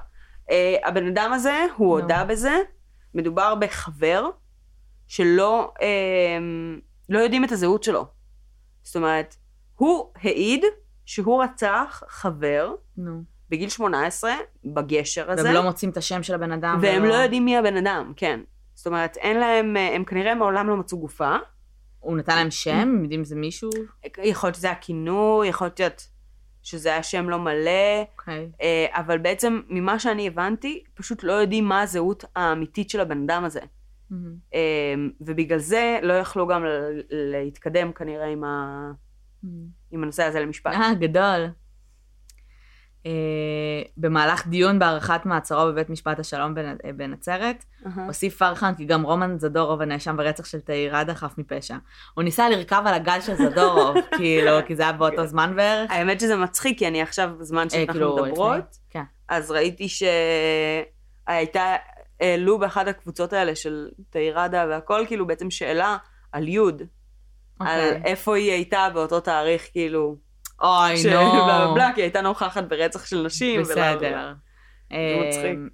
אה, 0.51 0.75
הבן 0.83 1.07
אדם 1.07 1.31
הזה, 1.33 1.65
הוא 1.75 1.87
נו. 1.87 2.01
הודה 2.01 2.23
בזה, 2.23 2.57
מדובר 3.13 3.55
בחבר 3.55 4.29
שלא 5.07 5.73
אה, 5.81 6.37
לא 7.09 7.19
יודעים 7.19 7.43
את 7.43 7.51
הזהות 7.51 7.83
שלו. 7.83 8.05
זאת 8.83 8.95
אומרת, 8.95 9.35
הוא 9.75 10.09
העיד 10.21 10.65
שהוא 11.05 11.43
רצח 11.43 12.03
חבר 12.07 12.73
נו. 12.97 13.23
בגיל 13.49 13.69
18 13.69 14.33
בגשר 14.65 15.31
הזה. 15.31 15.43
והם 15.43 15.53
לא 15.53 15.63
מוצאים 15.63 15.91
את 15.91 15.97
השם 15.97 16.23
של 16.23 16.33
הבן 16.35 16.51
אדם. 16.51 16.79
והם 16.81 17.01
ולא- 17.03 17.11
לא 17.11 17.17
יודעים 17.17 17.45
מי 17.45 17.57
הבן 17.57 17.77
אדם, 17.77 18.13
כן. 18.15 18.39
זאת 18.73 18.87
אומרת, 18.87 19.17
אין 19.17 19.39
להם, 19.39 19.77
אה, 19.77 19.95
הם 19.95 20.03
כנראה 20.05 20.35
מעולם 20.35 20.67
לא 20.69 20.77
מצאו 20.77 20.99
גופה. 20.99 21.35
הוא 21.99 22.17
נתן 22.17 22.35
להם 22.35 22.51
שם, 22.51 22.71
הם 22.71 23.01
יודעים 23.03 23.19
אם 23.19 23.25
זה 23.25 23.35
מישהו? 23.35 23.69
יכול 24.23 24.47
להיות 24.47 24.55
שזה 24.55 24.67
היה 24.67 24.75
כינוי, 24.75 25.47
יכול 25.47 25.69
להיות 25.79 26.07
שזה 26.61 26.89
היה 26.89 27.03
שם 27.03 27.29
לא 27.29 27.39
מלא, 27.39 28.01
אוקיי. 28.19 28.49
אה, 28.61 28.85
אבל 28.91 29.17
בעצם 29.17 29.61
ממה 29.69 29.99
שאני 29.99 30.27
הבנתי, 30.27 30.83
פשוט 30.93 31.23
לא 31.23 31.31
יודעים 31.33 31.65
מה 31.65 31.81
הזהות 31.81 32.25
האמיתית 32.35 32.89
של 32.89 32.99
הבן 32.99 33.23
אדם 33.23 33.43
הזה. 33.45 33.59
מהמם. 34.13 34.35
אה, 34.53 34.59
ובגלל 35.21 35.59
זה 35.59 35.99
לא 36.01 36.13
יכלו 36.13 36.47
גם 36.47 36.65
להתקדם 37.09 37.91
כנראה 37.91 38.27
עם, 38.27 38.43
ה... 38.43 38.91
מהמם. 39.43 39.65
עם 39.91 40.03
הנושא 40.03 40.23
הזה 40.23 40.39
למשפט. 40.39 40.73
אה, 40.73 40.93
גדול. 40.93 41.47
אה, 43.05 43.11
במהלך 43.97 44.47
דיון 44.47 44.79
בהארכת 44.79 45.25
מעצרו 45.25 45.65
בבית 45.67 45.89
משפט 45.89 46.19
השלום 46.19 46.53
בנ- 46.55 46.91
בנצרת, 46.95 47.65
אהה. 47.85 48.05
הוסיף 48.05 48.37
פרחן 48.37 48.75
כי 48.75 48.85
גם 48.85 49.03
רומן 49.03 49.39
זדורוב 49.39 49.81
הנאשם 49.81 50.17
ברצח 50.17 50.45
של 50.45 50.59
תאירדה 50.59 51.15
חף 51.15 51.33
מפשע. 51.37 51.75
הוא 52.13 52.23
ניסה 52.23 52.49
לרכב 52.49 52.83
על 52.85 52.93
הגל 52.93 53.21
של 53.21 53.35
זדורוב, 53.35 53.95
כאילו, 54.17 54.51
כי 54.67 54.75
זה 54.75 54.83
היה 54.83 54.91
באותו 54.91 55.25
זמן 55.27 55.53
בערך. 55.55 55.91
האמת 55.91 56.19
שזה 56.19 56.35
מצחיק, 56.35 56.77
כי 56.79 56.87
אני 56.87 57.01
עכשיו, 57.01 57.31
בזמן 57.39 57.63
אה, 57.63 57.69
שאנחנו 57.69 57.93
כאילו, 57.93 58.17
מדברות. 58.25 58.77
כן. 58.89 59.03
אז 59.29 59.51
ראיתי 59.51 59.87
שהייתה, 59.89 61.75
העלו 62.23 62.59
באחת 62.59 62.87
הקבוצות 62.87 63.33
האלה 63.33 63.55
של 63.55 63.89
תאירדה 64.09 64.65
והכל, 64.69 65.03
כאילו 65.07 65.27
בעצם 65.27 65.51
שאלה 65.51 65.97
על 66.31 66.47
יוד, 66.47 66.81
על 67.59 67.87
אוקיי. 67.87 68.01
איפה 68.05 68.35
היא 68.35 68.51
הייתה 68.51 68.87
באותו 68.93 69.19
תאריך, 69.19 69.67
כאילו, 69.71 70.15
אוי, 70.61 71.03
בלה 71.03 71.65
נו. 71.65 71.73
בלה, 71.73 71.91
כי 71.95 72.01
היא 72.01 72.03
הייתה 72.03 72.21
נוכחת 72.21 72.63
ברצח 72.63 73.05
של 73.05 73.21
נשים. 73.25 73.61
בסדר. 73.61 74.33
זה 74.91 74.97
מצחיק. 75.27 75.45
אמ, 75.45 75.69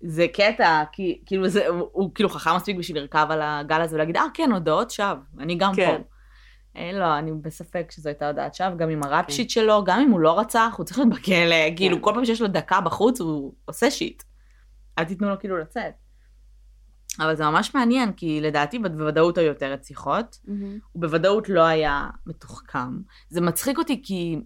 זה 0.00 0.26
קטע, 0.32 0.82
כי 0.92 1.20
כאילו 1.26 1.48
זה, 1.48 1.66
הוא, 1.66 1.88
הוא 1.92 2.10
כאילו 2.14 2.28
חכם 2.28 2.56
מספיק 2.56 2.76
בשביל 2.76 2.98
לרכב 3.02 3.26
על 3.30 3.40
הגל 3.42 3.80
הזה 3.80 3.96
ולהגיד, 3.96 4.16
אה 4.16 4.26
כן, 4.34 4.52
הודעות 4.52 4.90
שווא, 4.90 5.14
אני 5.38 5.54
גם 5.54 5.74
כן. 5.74 5.86
פה. 5.96 6.04
אה, 6.76 6.90
לא, 6.92 7.18
אני 7.18 7.32
בספק 7.32 7.90
שזו 7.90 8.08
הייתה 8.08 8.26
הודעת 8.26 8.54
שווא, 8.54 8.74
גם 8.76 8.90
עם 8.90 9.02
הראפ 9.02 9.30
שיט 9.30 9.50
שלו, 9.50 9.84
גם 9.84 10.00
אם 10.00 10.10
הוא 10.10 10.20
לא 10.20 10.38
רצח, 10.38 10.74
הוא 10.76 10.86
צריך 10.86 10.98
להיות 10.98 11.10
בכלא, 11.10 11.76
כאילו 11.76 12.02
כל 12.02 12.10
פעם 12.14 12.24
שיש 12.24 12.40
לו 12.40 12.48
דקה 12.48 12.80
בחוץ 12.80 13.20
הוא 13.20 13.52
עושה 13.64 13.90
שיט. 13.90 14.22
אל 14.98 15.04
תיתנו 15.04 15.28
לו 15.28 15.38
כאילו 15.38 15.58
לצאת. 15.58 15.94
אבל 17.20 17.36
זה 17.36 17.44
ממש 17.44 17.74
מעניין, 17.74 18.12
כי 18.12 18.40
לדעתי 18.40 18.78
בוודאות 18.78 19.38
היו 19.38 19.46
יותר 19.46 19.72
רציחות, 19.72 20.38
מהמם. 20.44 20.78
הוא 20.92 21.02
בוודאות 21.02 21.48
לא 21.48 21.62
היה 21.62 22.08
מתוחכם. 22.26 23.00
זה 23.28 23.40
מצחיק 23.40 23.78
אותי 23.78 24.02
כי 24.04 24.40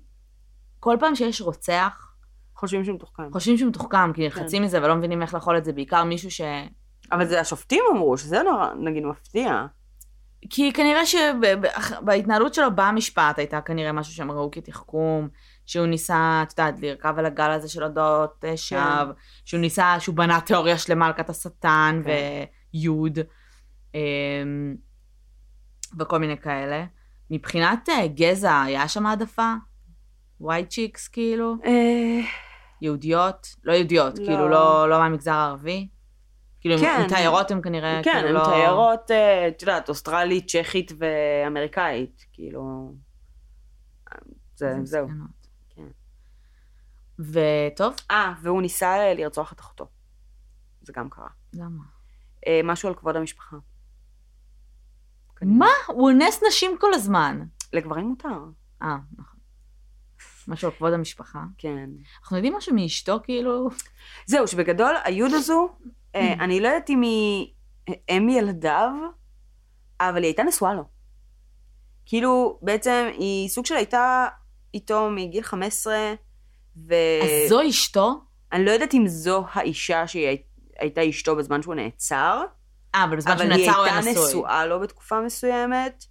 כל 0.81 0.97
פעם 1.01 1.15
שיש 1.15 1.41
רוצח, 1.41 2.15
חושבים 2.57 2.85
שהוא 2.85 2.95
מתוחכם. 2.95 3.33
חושבים 3.33 3.59
שהוא 3.59 3.69
מתוחכם, 3.69 4.13
כי 4.13 4.23
נלחצים 4.23 4.63
מזה 4.63 4.83
ולא 4.83 4.95
מבינים 4.95 5.23
איך 5.23 5.35
לאכול 5.35 5.59
את 5.59 5.65
זה, 5.65 5.73
בעיקר 5.73 6.05
מישהו 6.05 6.31
ש... 6.31 6.41
אבל 7.13 7.27
זה 7.27 7.41
השופטים 7.41 7.85
אמרו, 7.93 8.19
שזה 8.19 8.43
נורא, 8.43 8.69
נגיד, 8.75 9.05
מפתיע. 9.05 9.67
כי 10.51 10.73
כנראה 10.73 11.07
שבהתנהלות 11.07 12.55
שלו 12.55 12.69
במשפט 12.75 13.39
הייתה 13.39 13.61
כנראה 13.61 13.93
משהו 13.93 14.15
שהם 14.15 14.31
ראו 14.31 14.51
כתחכום, 14.51 15.29
שהוא 15.71 15.87
ניסה, 15.87 16.43
את 16.43 16.59
יודעת, 16.59 16.75
לרכב 16.81 17.15
על 17.19 17.27
הגל 17.27 17.51
הזה 17.51 17.69
של 17.69 17.83
הודעות 17.83 18.45
אה, 18.45 18.57
שווא, 18.57 19.13
שהוא 19.45 19.61
ניסה, 19.61 20.01
שהוא 20.01 20.17
בנה 20.17 20.41
תיאוריה 20.41 20.79
שלמה 20.79 21.07
על 21.07 21.13
כת 21.13 21.31
השטן 21.31 22.03
כן. 22.05 22.11
ויוד, 22.75 23.19
אמ, 23.95 24.77
וכל 25.99 26.19
מיני 26.19 26.39
כאלה. 26.39 26.85
מבחינת 27.31 27.89
אה, 27.89 28.07
גזע, 28.07 28.63
היה 28.63 28.89
שם 28.89 29.07
העדפה? 29.07 29.55
white 30.43 30.71
chicks 30.71 31.09
כאילו? 31.13 31.57
אה, 31.65 32.21
יהודיות? 32.83 33.57
לא 33.65 33.73
יהודיות, 33.73 34.19
לא. 34.19 34.25
כאילו 34.25 34.49
לא, 34.49 34.91
לא 34.91 34.99
מהמגזר 34.99 35.33
הערבי? 35.33 35.89
כאילו 36.61 36.79
כן. 36.79 37.01
עם 37.03 37.09
תיירות 37.09 37.51
הם 37.51 37.63
כנראה, 37.63 38.01
כן, 38.05 38.13
כאילו 38.21 38.33
לא... 38.33 38.45
תיירות, 38.45 39.11
אה, 39.11 39.49
את 39.49 39.63
יודעת, 39.63 39.89
אוסטרלית, 39.89 40.49
צ'כית 40.49 40.93
ואמריקאית, 40.99 42.25
כאילו... 42.33 42.95
זה, 44.57 44.75
זהו. 44.83 45.09
וטוב, 47.21 47.95
אה, 48.11 48.35
והוא 48.43 48.63
ניסה 48.63 49.15
לרצוח 49.15 49.53
את 49.53 49.61
אחותו. 49.61 49.87
זה 50.83 50.93
גם 50.93 51.11
קרה. 51.11 51.29
למה? 51.53 51.85
אה, 52.47 52.61
משהו 52.65 52.89
על 52.89 52.95
כבוד 52.95 53.17
המשפחה. 53.17 53.57
מה? 55.43 55.69
הוא 55.87 56.11
אונס 56.11 56.43
נשים 56.49 56.77
כל 56.81 56.95
הזמן. 56.95 57.41
לגברים 57.73 58.07
מותר. 58.07 58.45
אה, 58.83 58.97
נכון. 59.19 59.41
משהו 60.49 60.69
על 60.69 60.75
כבוד 60.77 60.93
המשפחה. 60.93 61.45
כן. 61.59 61.91
אנחנו 62.23 62.37
יודעים 62.37 62.57
משהו 62.57 62.75
מאשתו, 62.75 63.19
כאילו? 63.23 63.69
זהו, 64.27 64.47
שבגדול, 64.47 64.95
היוד 65.05 65.33
הזו, 65.35 65.69
אה, 66.15 66.33
אני 66.45 66.61
לא 66.61 66.69
יודעת 66.69 66.91
אם 66.91 67.03
היא 67.03 67.53
אם 68.11 68.29
ילדיו, 68.29 68.93
אבל 70.01 70.17
היא 70.17 70.27
הייתה 70.27 70.43
נשואה 70.43 70.75
לו. 70.75 70.85
כאילו, 72.07 72.59
בעצם 72.63 73.09
היא 73.13 73.49
סוג 73.49 73.67
של 73.67 73.75
הייתה 73.75 74.29
איתו 74.75 75.11
מגיל 75.11 75.43
15, 75.43 76.15
ו... 76.89 76.95
אז 77.23 77.49
זו 77.49 77.69
אשתו? 77.69 78.21
אני 78.53 78.65
לא 78.65 78.71
יודעת 78.71 78.95
אם 78.95 79.05
זו 79.09 79.45
האישה 79.53 80.07
שהיא 80.07 80.29
הי- 80.29 80.43
הייתה 80.79 81.09
אשתו 81.09 81.37
בזמן 81.37 81.63
שהוא 81.63 81.75
נעצר, 81.75 82.43
אה, 82.95 83.05
אבל 83.05 83.17
בזמן 83.17 83.37
שהוא 83.39 83.47
אבל 83.47 83.57
היא 83.57 83.67
נעצר 83.67 83.79
הוא 83.79 83.87
היה 83.87 83.95
הייתה 83.97 84.11
נשוי. 84.11 84.25
נשואה 84.29 84.67
לו 84.67 84.81
בתקופה 84.81 85.21
מסוימת, 85.21 86.05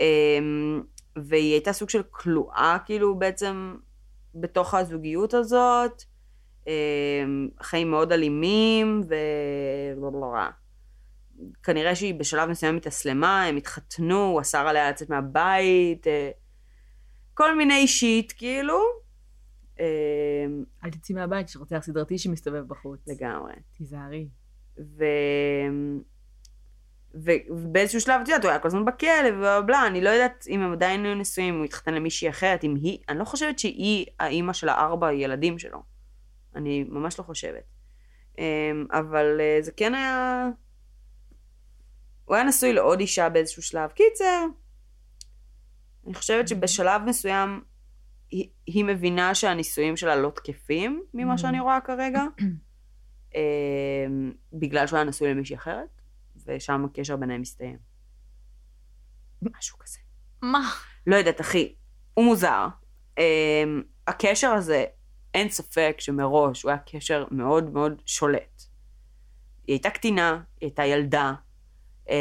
אמ, 0.00 0.82
והיא 1.16 1.52
הייתה 1.52 1.72
סוג 1.72 1.90
של 1.90 2.02
כלואה, 2.10 2.76
כאילו, 2.84 3.18
בעצם, 3.18 3.74
בתוך 4.34 4.74
הזוגיות 4.74 5.34
הזאת, 5.34 6.02
אמ, 6.66 6.72
חיים 7.62 7.90
מאוד 7.90 8.12
אלימים, 8.12 9.02
ו... 9.08 9.14
לא, 10.00 10.10
לא. 10.12 10.38
כנראה 11.62 11.94
שהיא 11.94 12.14
בשלב 12.14 12.48
מסוים 12.48 12.76
התאסלמה, 12.76 13.44
הם 13.44 13.56
התחתנו, 13.56 14.24
הוא 14.24 14.40
אסר 14.40 14.68
עליה 14.68 14.90
לצאת 14.90 15.10
מהבית, 15.10 16.06
אה, 16.06 16.30
כל 17.34 17.56
מיני 17.56 17.86
שיט, 17.86 18.32
כאילו. 18.36 19.05
אמ, 19.80 20.64
אל 20.84 20.90
תצאי 20.90 21.14
מהבית, 21.14 21.48
יש 21.48 21.56
רוצח 21.56 21.78
סדרתי 21.82 22.18
שמסתובב 22.18 22.68
בחוץ. 22.68 23.00
לגמרי. 23.08 23.52
תיזהרי. 23.76 24.28
ו... 24.78 25.04
ו... 27.14 27.30
ובאיזשהו 27.50 28.00
שלב, 28.00 28.20
את 28.22 28.28
יודעת, 28.28 28.44
הוא 28.44 28.50
היה 28.50 28.58
כל 28.58 28.68
הזמן 28.68 28.84
בכלא 28.84 29.28
ובלה 29.32 29.60
בלה, 29.60 29.86
אני 29.86 30.00
לא 30.00 30.10
יודעת 30.10 30.44
אם 30.48 30.60
הם 30.60 30.72
עדיין 30.72 31.04
היו 31.04 31.14
נשואים, 31.14 31.54
אם 31.54 31.58
הוא 31.58 31.64
התחתן 31.64 31.94
למישהי 31.94 32.28
אחרת, 32.28 32.64
אם 32.64 32.74
היא, 32.74 32.98
אני 33.08 33.18
לא 33.18 33.24
חושבת 33.24 33.58
שהיא 33.58 34.06
האימא 34.20 34.52
של 34.52 34.68
הארבע 34.68 35.12
ילדים 35.12 35.58
שלו. 35.58 35.82
אני 36.54 36.84
ממש 36.88 37.18
לא 37.18 37.24
חושבת. 37.24 37.64
אמ, 38.38 38.86
אבל 38.92 39.40
אה, 39.40 39.58
זה 39.60 39.72
כן 39.72 39.94
היה... 39.94 40.48
הוא 42.24 42.36
היה 42.36 42.44
נשוי 42.44 42.72
לעוד 42.72 43.00
אישה 43.00 43.28
באיזשהו 43.28 43.62
שלב. 43.62 43.90
קיצר, 43.90 44.46
אני 46.06 46.14
חושבת 46.14 46.48
שבשלב 46.48 47.02
מסוים 47.06 47.60
היא, 48.30 48.48
היא 48.66 48.84
מבינה 48.84 49.34
שהנישואים 49.34 49.96
שלה 49.96 50.16
לא 50.16 50.30
תקפים, 50.34 51.02
ממה 51.14 51.34
Mhm. 51.34 51.38
שאני 51.38 51.60
רואה 51.60 51.78
כרגע. 51.80 52.22
בגלל 54.52 54.86
שהוא 54.86 54.96
היה 54.96 55.04
נשוי 55.04 55.30
למישהי 55.30 55.56
אחרת, 55.56 56.00
ושם 56.46 56.84
הקשר 56.84 57.16
ביניהם 57.16 57.40
מסתיים. 57.40 57.78
משהו 59.42 59.78
כזה. 59.78 59.98
מה? 60.42 60.70
לא 61.06 61.16
יודעת, 61.16 61.40
אחי, 61.40 61.74
הוא 62.14 62.24
מוזר. 62.24 62.66
Um, 63.16 63.20
הקשר 64.06 64.48
הזה, 64.50 64.84
אין 65.34 65.48
ספק 65.48 65.96
שמראש 65.98 66.62
הוא 66.62 66.70
היה 66.70 66.78
קשר 66.78 67.24
מאוד 67.30 67.70
מאוד 67.70 68.02
שולט. 68.06 68.62
היא 69.66 69.74
הייתה 69.74 69.90
קטינה, 69.90 70.30
היא 70.32 70.66
הייתה 70.66 70.84
ילדה. 70.84 71.34
הוא 72.04 72.14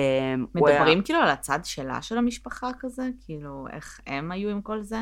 מדברים 0.54 0.98
היה... 0.98 1.04
כאילו 1.06 1.20
על 1.20 1.30
הצד 1.30 1.60
שלה 1.64 2.02
של 2.02 2.18
המשפחה 2.18 2.70
כזה? 2.80 3.04
כאילו, 3.26 3.66
איך 3.72 4.00
הם 4.08 4.32
היו 4.32 4.50
עם 4.50 4.62
כל 4.62 4.82
זה? 4.84 5.00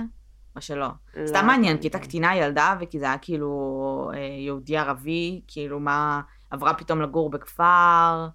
או 0.56 0.62
שלא? 0.62 0.88
לא 1.16 1.28
סתם 1.28 1.46
מעניין. 1.48 1.78
כי 1.78 1.88
הייתה 1.88 2.00
קטינה 2.00 2.36
ילדה, 2.36 2.76
וכי 2.82 3.00
זה 3.00 3.06
היה 3.06 3.18
כאילו 3.18 4.12
אה, 4.14 4.20
יהודי 4.20 4.78
ערבי, 4.78 5.42
כאילו 5.48 5.80
מה, 5.80 6.22
עברה 6.50 6.74
פתאום 6.74 7.02
לגור 7.02 7.30
בכפר, 7.30 8.28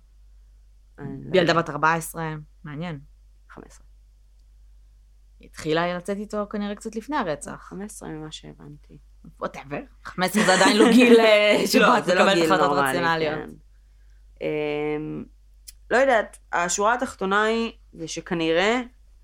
לא 0.99 1.05
ילדה 1.35 1.55
בת 1.55 1.71
14, 1.71 2.35
מעניין. 2.65 3.01
15. 3.51 3.87
היא 5.41 5.49
התחילה 5.49 5.97
לצאת 5.97 6.17
איתו 6.17 6.47
כנראה 6.51 6.75
קצת 6.75 6.97
לפני 6.97 7.17
הרצח. 7.17 7.57
15 7.69 8.09
ממה 8.09 8.33
שהבנתי. 8.33 8.99
ווטאבר. 9.41 9.81
15 10.05 10.43
זה 10.43 10.55
עדיין 10.55 10.77
לא 10.77 10.93
גיל 10.93 11.21
אה, 11.21 11.63
שבו 11.73 11.83
לא, 11.83 11.99
את 11.99 12.05
זה 12.05 12.15
לא 12.15 12.27
מקבלת 12.27 12.45
החלטות 12.45 12.79
רציונליות. 12.79 13.39
כן. 13.39 13.51
אמ, 14.41 15.25
לא 15.91 15.97
יודעת, 15.97 16.39
השורה 16.53 16.95
התחתונה 16.95 17.45
היא, 17.45 17.73
זה 17.93 18.09
שכנראה 18.09 18.81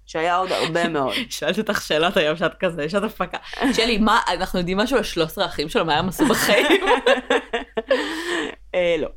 שהיה 0.07 0.37
עוד 0.37 0.53
הרבה 0.53 0.89
מאוד. 0.89 1.15
שאלתי 1.31 1.61
אותך 1.61 1.83
שאלות 1.83 2.17
היום 2.17 2.37
שאת 2.37 2.55
כזה, 2.61 2.89
שאת 2.89 3.03
הפקה. 3.03 3.39
שלי, 3.77 3.99
מה, 3.99 4.21
אנחנו 4.29 4.59
יודעים 4.59 4.79
משהו 4.79 4.97
על 4.97 5.03
13 5.03 5.45
האחים 5.45 5.69
שלו, 5.69 5.85
מה 5.85 5.95
הם 5.95 6.09
עשו 6.09 6.27
בחיים? 6.27 6.67
אה, 8.75 8.97
לא. 8.99 9.09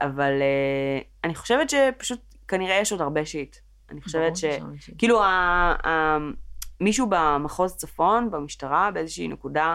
אבל 0.00 0.32
אה, 0.42 1.00
אני 1.24 1.34
חושבת 1.34 1.70
שפשוט 1.70 2.20
כנראה 2.48 2.74
יש 2.74 2.92
עוד 2.92 3.00
הרבה 3.00 3.26
שיט. 3.26 3.56
אני 3.90 4.02
חושבת 4.02 4.36
ש... 4.36 4.44
כאילו, 4.98 5.22
מישהו 6.80 7.06
במחוז 7.10 7.76
צפון, 7.76 8.30
במשטרה, 8.30 8.90
באיזושהי 8.90 9.28
נקודה, 9.28 9.74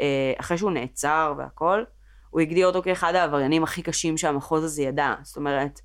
אה, 0.00 0.32
אחרי 0.40 0.58
שהוא 0.58 0.70
נעצר 0.70 1.34
והכל, 1.38 1.84
הוא 2.30 2.40
הגדיר 2.40 2.66
אותו 2.66 2.82
כאחד 2.82 3.14
העבריינים 3.14 3.62
הכי 3.62 3.82
קשים 3.82 4.18
שהמחוז 4.18 4.64
הזה 4.64 4.82
ידע. 4.82 5.14
זאת 5.22 5.36
אומרת, 5.36 5.80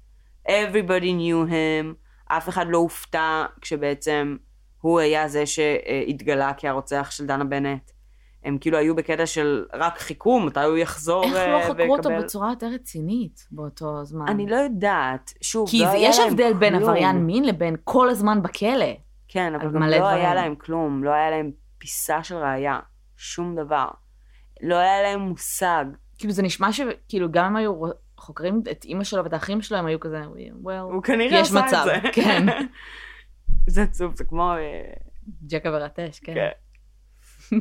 everybody 0.47 1.11
knew 1.19 1.49
him, 1.49 2.04
אף 2.25 2.49
אחד 2.49 2.65
לא 2.69 2.77
הופתע 2.77 3.45
כשבעצם 3.61 4.35
הוא 4.81 4.99
היה 4.99 5.27
זה 5.27 5.45
שהתגלה 5.45 6.51
כהרוצח 6.57 7.07
של 7.11 7.25
דנה 7.25 7.43
בנט. 7.43 7.91
הם 8.43 8.57
כאילו 8.57 8.77
היו 8.77 8.95
בקטע 8.95 9.25
של 9.25 9.65
רק 9.73 9.97
חיכו 9.99 10.39
מתי 10.39 10.63
הוא 10.63 10.77
יחזור 10.77 11.23
איך 11.25 11.35
אה, 11.35 11.47
לא 11.47 11.73
חקרו 11.73 11.95
אותו 11.97 12.09
ויקבל- 12.09 12.23
בצורה 12.23 12.49
יותר 12.49 12.67
רצינית 12.67 13.47
באותו 13.51 14.05
זמן? 14.05 14.25
אני 14.27 14.47
לא 14.47 14.55
יודעת. 14.55 15.33
שוב, 15.41 15.69
כי 15.69 15.79
לא 15.79 15.87
היה 15.87 16.09
יש 16.09 16.19
הבדל 16.19 16.53
בין 16.53 16.77
כלום. 16.79 16.89
עריין 16.89 17.25
מין 17.25 17.43
לבין 17.45 17.75
כל 17.83 18.09
הזמן 18.09 18.41
בכלא. 18.41 18.85
כן, 19.27 19.55
אבל 19.55 19.71
גם 19.73 19.83
לא 19.83 19.87
היה 19.87 19.99
דברים. 19.99 20.35
להם 20.35 20.55
כלום, 20.55 21.03
לא 21.03 21.09
היה 21.11 21.29
להם 21.29 21.51
פיסה 21.77 22.23
של 22.23 22.35
ראייה, 22.35 22.79
שום 23.17 23.55
דבר. 23.55 23.87
לא 24.61 24.75
היה 24.75 25.01
להם 25.01 25.19
מושג. 25.19 25.85
כאילו 26.17 26.33
זה 26.33 26.43
נשמע 26.43 26.71
שכאילו 26.71 27.31
גם 27.31 27.45
אם 27.45 27.55
היו 27.55 27.81
חוקרים 28.17 28.63
את 28.71 28.85
אימא 28.85 29.03
שלו 29.03 29.23
ואת 29.23 29.33
האחים 29.33 29.61
שלו, 29.61 29.77
הם 29.77 29.85
היו 29.85 29.99
כזה, 29.99 30.21
well, 30.63 30.71
הוא 30.81 31.03
כנראה 31.03 31.41
עשה 31.41 31.61
מצב, 31.65 31.85
את 31.95 32.01
זה. 32.03 32.09
כן. 32.13 32.45
זה 33.67 33.83
עצוב, 33.83 34.15
זה 34.15 34.23
כמו... 34.23 34.53
אה, 34.53 34.93
ג'קה 35.47 35.69
ורטש, 35.73 36.19
כן. 36.19 36.33
כן. 36.33 36.49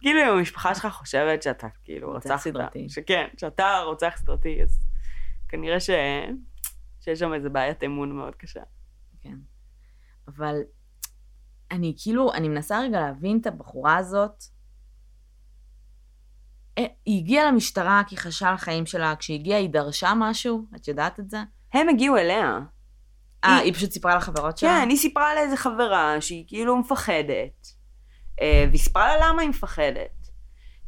כאילו 0.00 0.20
אם 0.20 0.28
המשפחה 0.28 0.74
שלך 0.74 0.86
חושבת 0.86 1.42
שאתה 1.42 1.66
כאילו 1.84 2.12
רוצח 2.12 2.36
סדרתי. 2.36 2.88
שכן, 2.88 3.26
שאתה 3.36 3.80
רוצח 3.84 4.14
סדרתי, 4.16 4.62
אז 4.62 4.86
כנראה 5.48 5.80
ש... 5.80 5.90
שיש 7.00 7.18
שם 7.18 7.34
איזה 7.34 7.48
בעיית 7.48 7.84
אמון 7.84 8.12
מאוד 8.12 8.34
קשה. 8.34 8.62
כן. 9.20 9.36
אבל 10.28 10.56
אני 11.70 11.94
כאילו, 12.02 12.32
אני 12.32 12.48
מנסה 12.48 12.80
רגע 12.80 13.00
להבין 13.00 13.38
את 13.40 13.46
הבחורה 13.46 13.96
הזאת. 13.96 14.44
אה, 16.78 16.84
היא 17.06 17.18
הגיעה 17.20 17.46
למשטרה 17.50 18.02
כי 18.06 18.16
חששה 18.16 18.48
על 18.48 18.54
החיים 18.54 18.86
שלה, 18.86 19.14
כשהיא 19.18 19.40
הגיעה 19.40 19.58
היא 19.60 19.70
דרשה 19.70 20.12
משהו? 20.16 20.66
את 20.76 20.88
יודעת 20.88 21.20
את 21.20 21.30
זה? 21.30 21.38
הם 21.72 21.88
הגיעו 21.88 22.16
אליה. 22.16 22.58
אה, 23.44 23.56
היא- 23.56 23.64
היא 23.64 23.74
פשוט 23.74 23.90
סיפרה 23.90 24.16
לחברות 24.16 24.58
שלה? 24.58 24.68
כן, 24.82 24.88
היא 24.88 24.98
סיפרה 24.98 25.34
לאיזה 25.34 25.56
חברה 25.56 26.16
שהיא 26.20 26.44
כאילו 26.48 26.76
מפחדת, 26.76 27.66
אה, 28.40 28.64
והיא 28.68 28.80
סיפרה 28.80 29.16
לה 29.16 29.28
למה 29.28 29.42
היא 29.42 29.50
מפחדת. 29.50 30.10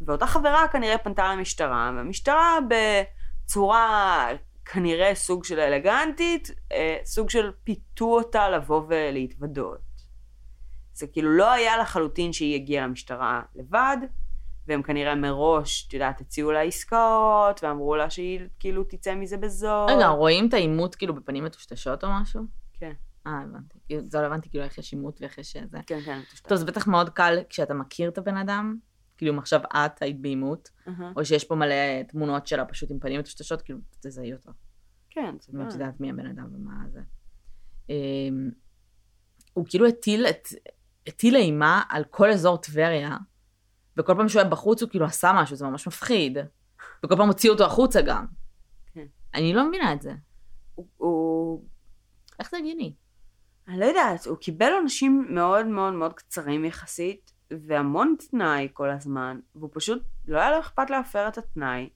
ואותה 0.01 0.26
חברה 0.26 0.68
כנראה 0.72 0.99
פנתה 0.99 1.34
למשטרה, 1.34 1.91
והמשטרה 1.97 2.59
בצורה 3.45 4.26
כנראה 4.64 5.14
סוג 5.14 5.45
של 5.45 5.61
אלגנטית, 5.61 6.51
אה, 6.72 6.97
סוג 7.05 7.30
של 7.30 7.51
פיתו 7.64 8.05
אותה 8.05 8.49
לבוא 8.49 8.82
ולהתוודות. 8.89 9.80
זה 10.93 11.07
כאילו 11.07 11.30
לא 11.37 11.53
היה 11.53 11.76
לחלוטין 11.76 12.32
שהיא 12.32 12.55
הגיעה 12.55 12.87
למשטרה 12.87 13.43
לבד, 13.55 13.97
והם 14.68 14.82
כנראה 14.82 15.14
מראש, 15.14 15.86
את 15.88 15.92
יודעת, 15.92 16.20
הציעו 16.20 16.52
לה 16.52 16.60
עסקאות, 16.62 17.64
ואמרו 17.64 17.96
לה 17.96 18.10
שהיא 18.10 18.40
כאילו 18.58 18.84
תצא 18.84 19.14
מזה 19.14 19.36
בזול. 19.36 19.90
רגע, 19.90 20.06
רואים 20.08 20.48
את 20.48 20.54
העימות 20.54 20.94
כאילו 20.94 21.14
בפנים 21.14 21.44
מטושטשות 21.44 22.04
או 22.04 22.08
משהו? 22.20 22.42
כן, 22.72 22.92
אה, 23.26 23.40
הבנתי. 23.42 23.78
כאילו, 23.86 24.02
זה 24.04 24.20
לא 24.20 24.26
הבנתי 24.26 24.50
כאילו 24.50 24.64
איך 24.64 24.78
יש 24.78 24.92
עימות 24.92 25.20
ואיך 25.20 25.38
יש 25.38 25.56
זה. 25.70 25.78
כן, 25.86 26.00
כן. 26.04 26.20
טוב, 26.30 26.48
טוב, 26.48 26.58
זה 26.58 26.64
בטח 26.64 26.86
מאוד 26.86 27.10
קל 27.10 27.38
כשאתה 27.48 27.74
מכיר 27.74 28.08
את 28.08 28.18
הבן 28.18 28.36
אדם, 28.36 28.76
כאילו 29.16 29.32
אם 29.32 29.38
עכשיו 29.38 29.60
את 29.76 30.02
היית 30.02 30.20
בעימות, 30.20 30.70
או 31.16 31.24
שיש 31.24 31.44
פה 31.44 31.54
מלא 31.54 32.02
תמונות 32.08 32.46
שלה 32.46 32.64
פשוט 32.64 32.90
עם 32.90 32.98
פנים 32.98 33.20
מטושטשות, 33.20 33.62
כאילו 33.62 33.78
תזהי 34.00 34.32
אותו. 34.32 34.50
כן, 35.10 35.34
זה 35.40 35.52
אם 35.54 35.62
את 35.62 35.66
לא- 35.66 35.72
יודעת 35.72 36.00
מי 36.00 36.10
הבן 36.10 36.26
אדם 36.26 36.48
ומה 36.54 36.72
זה. 36.92 37.00
אמ, 37.88 38.50
הוא 39.52 39.66
כאילו 39.68 39.86
הטיל 41.06 41.36
אימה 41.36 41.82
על 41.88 42.04
כל 42.10 42.30
אזור 42.30 42.56
טבריה, 42.56 43.16
וכל 43.99 44.14
פעם 44.16 44.28
שהוא 44.28 44.40
היה 44.42 44.51
בחוץ 44.51 44.82
הוא 44.82 44.90
כאילו 44.90 45.05
עשה 45.05 45.32
משהו, 45.34 45.57
זה 45.57 45.66
ממש 45.66 45.86
מפחיד. 45.86 46.38
וכל 47.05 47.16
פעם 47.16 47.28
הוציאו 47.28 47.53
אותו 47.53 47.64
החוצה 47.64 48.01
גם. 48.03 48.26
כן. 48.94 49.07
אני 49.34 49.53
לא 49.55 49.68
מבינה 49.68 49.92
את 49.92 50.03
זה. 50.03 50.12
הוא- 50.74 50.86
הוא 50.97 51.64
איך 52.40 52.51
זה 52.51 52.57
הגיוני? 52.57 52.92
אני 53.68 53.80
לא 53.80 53.84
יודעת, 53.84 54.26
הוא 54.26 54.36
קיבל 54.36 54.72
עונשים 54.72 55.26
מאוד 55.30 55.66
מאוד 55.66 55.92
מאוד 55.92 56.12
קצרים 56.12 56.64
יחסית, 56.64 57.32
והמון 57.66 58.14
תנאי 58.30 58.68
כל 58.72 58.90
הזמן, 58.90 59.38
והוא 59.55 59.70
פשוט, 59.72 60.03
לא 60.28 60.38
היה 60.38 60.51
לו 60.51 60.61
אכפת 60.61 60.90
להפר 60.90 61.28
את 61.28 61.38
התנאי. 61.38 61.88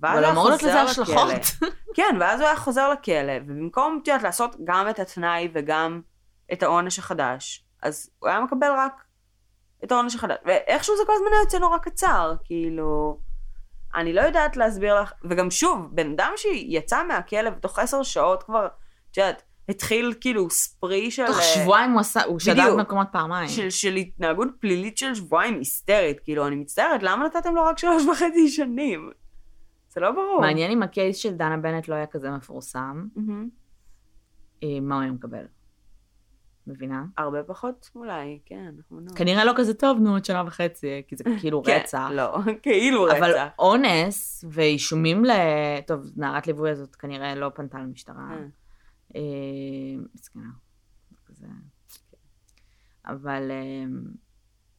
אבל 0.00 0.18
היה 0.24 0.30
אמור 0.32 0.48
להיות 0.48 0.62
לזה. 0.62 0.80
השלכות. 0.82 1.70
כן, 1.96 2.16
ואז 2.20 2.40
הוא 2.40 2.48
היה 2.48 2.56
חוזר 2.56 2.90
לכלא, 2.92 3.32
ובמקום, 3.46 3.98
את 4.02 4.08
יודעת, 4.08 4.22
לעשות 4.22 4.56
גם 4.64 4.86
את 4.90 4.98
התנאי 4.98 5.48
וגם 5.54 6.00
את 6.52 6.62
העונש 6.62 6.98
החדש, 6.98 7.64
אז 7.82 8.10
הוא 8.18 8.28
היה 8.28 8.40
מקבל 8.40 8.70
רק 8.78 9.04
את 9.84 9.92
העונש 9.92 10.14
החדש. 10.14 10.36
ואיכשהו 10.44 10.96
זה 10.96 11.02
כל 11.06 11.12
הזמן 11.14 11.26
היה 11.32 11.40
יוצא 11.40 11.58
נורא 11.58 11.78
קצר, 11.78 12.34
כאילו... 12.44 13.18
אני 13.94 14.12
לא 14.12 14.20
יודעת 14.20 14.56
להסביר 14.56 15.00
לך, 15.00 15.12
וגם 15.30 15.50
שוב, 15.50 15.88
בן 15.92 16.12
אדם 16.12 16.32
שיצא 16.36 17.06
מהכלא 17.08 17.50
ותוך 17.56 17.78
עשר 17.78 18.02
שעות 18.02 18.42
כבר, 18.42 18.66
את 19.10 19.16
יודעת, 19.16 19.42
התחיל 19.68 20.14
כאילו 20.20 20.50
ספרי 20.50 21.10
של... 21.10 21.26
תוך 21.26 21.42
שבועיים 21.42 21.90
הוא 21.90 22.00
עשה, 22.00 22.24
הוא 22.24 22.38
שדד. 22.38 22.74
מקומות 22.78 23.06
פעמיים. 23.12 23.48
של, 23.48 23.70
של 23.70 23.96
התנהגות 23.96 24.48
פלילית 24.60 24.98
של 24.98 25.14
שבועיים 25.14 25.58
היסטרית, 25.58 26.20
כאילו, 26.20 26.46
אני 26.46 26.56
מצטערת, 26.56 27.02
למה 27.02 27.26
נתתם 27.26 27.54
לו 27.54 27.64
רק 27.64 27.78
שלוש 27.78 28.02
וחצי 28.06 28.48
שנים? 28.48 29.10
זה 29.88 30.00
לא 30.00 30.10
ברור. 30.10 30.40
מעניין 30.40 30.70
אם 30.70 30.82
הקייס 30.82 31.16
של 31.16 31.32
דנה 31.32 31.56
בנט 31.56 31.88
לא 31.88 31.94
היה 31.94 32.06
כזה 32.06 32.30
מפורסם. 32.30 33.06
אה, 34.62 34.80
מה 34.80 34.94
הוא 34.94 35.02
היה 35.02 35.12
מקבל. 35.12 35.44
מבינה? 36.68 37.04
הרבה 37.16 37.42
פחות 37.42 37.90
אולי, 37.94 38.38
כן, 38.46 38.74
לא. 38.90 39.14
כנראה 39.16 39.44
לא 39.44 39.52
כזה 39.56 39.74
טוב, 39.74 39.98
נו, 39.98 40.12
עוד 40.12 40.24
שנה 40.24 40.44
וחצי, 40.46 41.02
כי 41.08 41.16
זה 41.16 41.24
כאילו 41.40 41.62
כן, 41.62 41.80
רצח. 41.82 42.08
לא, 42.12 42.38
כאילו 42.62 43.10
אבל 43.10 43.30
רצח. 43.30 43.48
אונס 43.58 44.44
ואישומים 44.50 45.24
ל... 45.24 45.30
טוב, 45.86 46.00
נערת 46.16 46.46
ליווי 46.46 46.70
הזאת 46.70 46.96
כנראה 46.96 47.34
לא 47.34 47.50
פנתה 47.54 47.78
למשטרה. 47.78 48.28
אה. 48.30 48.36
אה, 49.16 49.20
מסכנה. 50.14 50.48
אבל 53.06 53.50
אה, 53.50 53.84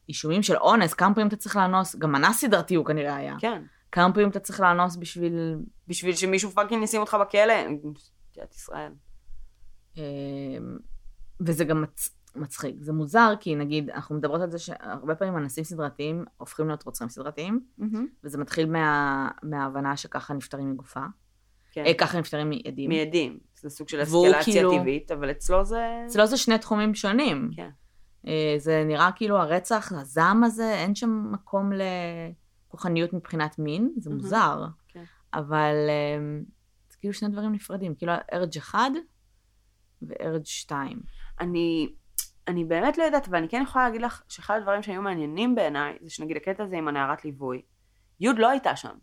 אישומים 0.09 0.43
של 0.43 0.57
אונס, 0.57 0.93
כמה 0.93 1.13
פעמים 1.13 1.27
אתה 1.27 1.35
צריך 1.35 1.55
לאנוס? 1.55 1.95
גם 1.95 2.15
אנס 2.15 2.39
סדרתי 2.39 2.75
הוא 2.75 2.85
כנראה 2.85 3.15
היה. 3.15 3.35
כן. 3.39 3.63
כמה 3.91 4.13
פעמים 4.13 4.29
אתה 4.29 4.39
צריך 4.39 4.59
לאנוס 4.59 4.95
בשביל... 4.95 5.55
בשביל 5.87 6.15
שמישהו 6.15 6.51
fucking 6.51 6.84
ישים 6.83 7.01
אותך 7.01 7.17
בכלא, 7.21 7.67
מדינת 7.67 8.55
ישראל. 8.55 8.91
אה, 11.41 11.45
וזה 11.47 11.65
גם 11.65 11.81
מצ... 11.81 12.09
מצחיק. 12.35 12.75
זה 12.79 12.93
מוזר, 12.93 13.33
כי 13.39 13.55
נגיד, 13.55 13.89
אנחנו 13.89 14.15
מדברות 14.15 14.41
על 14.41 14.51
זה 14.51 14.59
שהרבה 14.59 15.15
פעמים 15.15 15.37
אנסים 15.37 15.63
סדרתיים 15.63 16.25
הופכים 16.37 16.67
להיות 16.67 16.83
רוצחים 16.83 17.09
סדרתיים, 17.09 17.65
וזה 18.23 18.37
מתחיל 18.37 18.71
מה... 18.71 19.29
מההבנה 19.43 19.97
שככה 19.97 20.33
נפטרים 20.33 20.71
מגופה. 20.71 21.03
כן. 21.71 21.85
אה, 21.85 21.93
ככה 21.93 22.19
נפטרים 22.19 22.49
מעדים. 22.49 22.89
מיידים. 22.89 23.39
זה 23.55 23.69
סוג 23.69 23.89
של 23.89 24.03
אסקלציה 24.03 24.41
כאילו- 24.43 24.79
טבעית, 24.79 25.11
אבל 25.11 25.31
אצלו 25.31 25.65
זה... 25.65 26.03
אצלו 26.05 26.27
זה 26.27 26.37
שני 26.37 26.57
תחומים 26.57 26.95
שונים. 26.95 27.49
כן. 27.55 27.69
אה, 28.27 28.55
זה 28.57 28.83
נראה 28.85 29.09
כאילו 29.15 29.37
הרצח, 29.37 29.91
הזעם 29.95 30.43
הזה, 30.43 30.73
אין 30.73 30.95
שם 30.95 31.31
מקום 31.31 31.73
ל... 31.73 31.81
כוחניות 32.67 33.13
מבחינת 33.13 33.59
מין, 33.59 33.93
זה 33.97 34.09
מהמם. 34.09 34.21
מוזר. 34.21 34.65
כן. 34.87 35.03
אבל 35.33 35.75
אמ, 35.89 36.43
זה 36.89 36.97
כאילו 36.97 37.13
שני 37.13 37.29
דברים 37.29 37.51
נפרדים, 37.51 37.95
כאילו 37.95 38.13
ארג' 38.33 38.57
אחד 38.57 38.91
וארג' 40.01 40.45
שתיים. 40.45 40.99
אני, 41.39 41.93
אני 42.47 42.65
באמת 42.65 42.97
לא 42.97 43.03
יודעת, 43.03 43.27
אבל 43.27 43.37
אני 43.37 43.49
כן 43.49 43.61
יכולה 43.63 43.85
להגיד 43.85 44.01
לך 44.01 44.21
שאחד 44.27 44.57
הדברים 44.57 44.83
שהיו 44.83 45.01
מעניינים 45.01 45.55
בעיניי, 45.55 45.97
זה 46.01 46.09
שנגיד 46.09 46.37
הקטע 46.37 46.63
הזה 46.63 46.77
עם 46.77 46.87
הנערת 46.87 47.25
ליווי. 47.25 47.61
יוד 48.19 48.39
לא 48.39 48.49
הייתה 48.49 48.75
שם. 48.75 48.95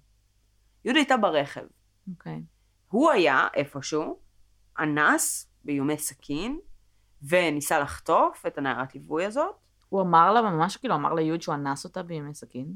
יוד 0.85 0.97
הייתה 0.97 1.17
ברכב. 1.17 1.65
אוקיי. 2.11 2.43
הוא 2.89 3.11
היה 3.11 3.49
איפשהו, 3.55 4.19
אנס 4.79 5.51
באיומי 5.65 5.99
סכין, 5.99 6.59
וניסה 7.29 7.79
לחטוף 7.79 8.47
את 8.47 8.59
הנערת 8.59 8.95
ליווי 8.95 9.25
הזאת. 9.25 9.55
הוא 9.89 10.03
אמר 10.03 10.33
לה, 10.33 10.43
ממש 10.43 10.77
כאילו 10.77 10.95
אמר 10.95 11.15
ליוד 11.15 11.43
שהוא 11.43 11.55
אנס 11.55 11.85
אותה 11.85 12.03
בימי 12.03 12.35
סכין. 12.35 12.75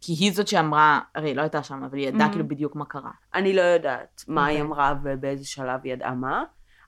כי 0.00 0.12
היא 0.12 0.32
זאת 0.32 0.48
שאמרה, 0.48 1.00
הרי 1.14 1.28
היא 1.28 1.36
לא 1.36 1.42
הייתה 1.42 1.62
שם, 1.62 1.84
אבל 1.84 1.98
היא 1.98 2.08
ידעה 2.08 2.28
Mhm. 2.28 2.30
כאילו 2.32 2.48
בדיוק 2.48 2.76
מה 2.76 2.84
קרה. 2.84 3.10
אני 3.34 3.52
לא 3.56 3.60
יודעת 3.60 4.24
מה 4.28 4.46
היא 4.46 4.56
אוקיי. 4.62 4.66
אמרה 4.68 4.94
ובאיזה 5.02 5.46
שלב 5.46 5.80
היא 5.84 5.92
ידעה 5.92 6.14
מה, 6.14 6.44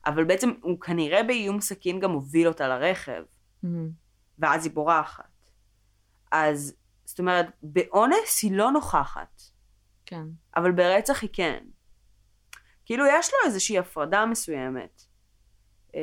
אבל 0.07 0.25
בעצם 0.25 0.53
הוא 0.63 0.81
כנראה 0.81 1.23
באיום 1.23 1.61
סכין 1.61 2.01
גם 2.01 2.11
הוביל 2.11 2.49
אותה 2.49 2.69
לרכב, 2.69 3.23
מהמם. 3.63 3.91
ואז 4.39 4.65
היא 4.65 4.75
בורחת. 4.75 5.25
אז, 6.33 6.75
זאת 7.05 7.19
אומרת, 7.19 7.47
באונס 7.63 8.43
היא 8.43 8.53
לא 8.53 8.71
נוכחת, 8.71 9.43
כן. 10.07 10.25
אבל 10.57 10.73
ברצח 10.73 11.23
היא 11.23 11.31
כן. 11.33 11.65
כאילו, 12.85 13.05
יש 13.07 13.31
לו 13.33 13.39
איזושהי 13.47 13.79
הפרדה 13.79 14.27
מסוימת 14.27 15.03
אה, 15.95 16.01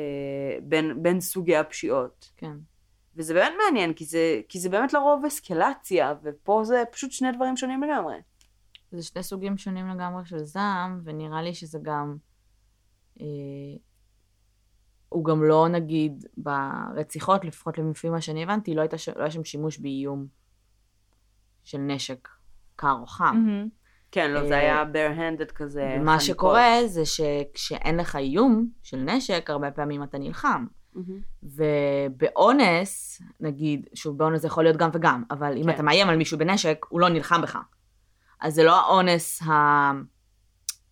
בין, 0.62 1.02
בין 1.02 1.20
סוגי 1.20 1.56
הפשיעות. 1.56 2.32
כן. 2.36 2.56
וזה 3.16 3.34
באמת 3.34 3.52
מעניין, 3.64 3.92
כי 3.92 4.04
זה, 4.04 4.40
כי 4.48 4.60
זה 4.60 4.68
באמת 4.68 4.92
לרוב 4.92 5.24
אסקלציה, 5.24 6.14
ופה 6.22 6.60
זה 6.64 6.82
פשוט 6.92 7.10
שני 7.10 7.32
דברים 7.32 7.56
שונים 7.56 7.82
לגמרי. 7.82 8.16
זה 8.92 9.02
שני 9.02 9.22
סוגים 9.22 9.58
שונים 9.58 9.88
לגמרי 9.88 10.24
של 10.24 10.38
זעם, 10.38 11.00
ונראה 11.04 11.42
לי 11.42 11.54
שזה 11.54 11.78
גם... 11.82 12.16
אה, 13.20 13.26
הוא 15.12 15.24
גם 15.24 15.44
לא, 15.44 15.68
נגיד, 15.68 16.26
ברציחות, 16.36 17.44
לפחות 17.44 17.78
לפי 17.78 18.08
מה 18.08 18.20
שאני 18.20 18.42
הבנתי, 18.42 18.74
לא, 18.74 18.80
הייתה, 18.80 18.98
ש- 18.98 19.08
לא 19.08 19.20
היה 19.22 19.30
שם 19.30 19.44
שימוש 19.44 19.78
באיום 19.78 20.26
של 21.64 21.78
נשק 21.78 22.28
קר 22.76 22.96
או 23.00 23.06
חם. 23.06 23.66
כן, 24.10 24.30
לא, 24.30 24.46
זה 24.48 24.54
אה, 24.54 24.58
היה 24.58 24.84
bare-handed 24.92 25.52
כזה. 25.52 25.94
חניקות. 25.96 26.20
שקורה 26.20 26.86
זה 26.86 27.02
שכשאין 27.06 27.96
לך 27.96 28.16
איום 28.16 28.68
של 28.82 28.96
נשק, 28.96 29.50
הרבה 29.50 29.70
פעמים 29.70 30.02
אתה 30.02 30.18
נלחם. 30.18 30.66
מהמם. 30.94 31.20
ובאונס, 31.42 33.22
נגיד, 33.40 33.88
שוב, 33.94 34.18
באונס 34.18 34.40
זה 34.40 34.46
יכול 34.46 34.64
להיות 34.64 34.76
גם 34.76 34.90
וגם, 34.92 35.22
אבל 35.30 35.56
אם 35.56 35.64
כן. 35.64 35.70
אתה 35.70 35.82
מאיים 35.82 36.08
על 36.08 36.16
מישהו 36.16 36.38
בנשק, 36.38 36.86
הוא 36.88 37.00
לא 37.00 37.08
נלחם 37.08 37.42
בך. 37.42 37.58
אז 38.40 38.54
זה 38.54 38.62
לא 38.64 38.80
האונס 38.80 39.42
ה... 39.42 39.52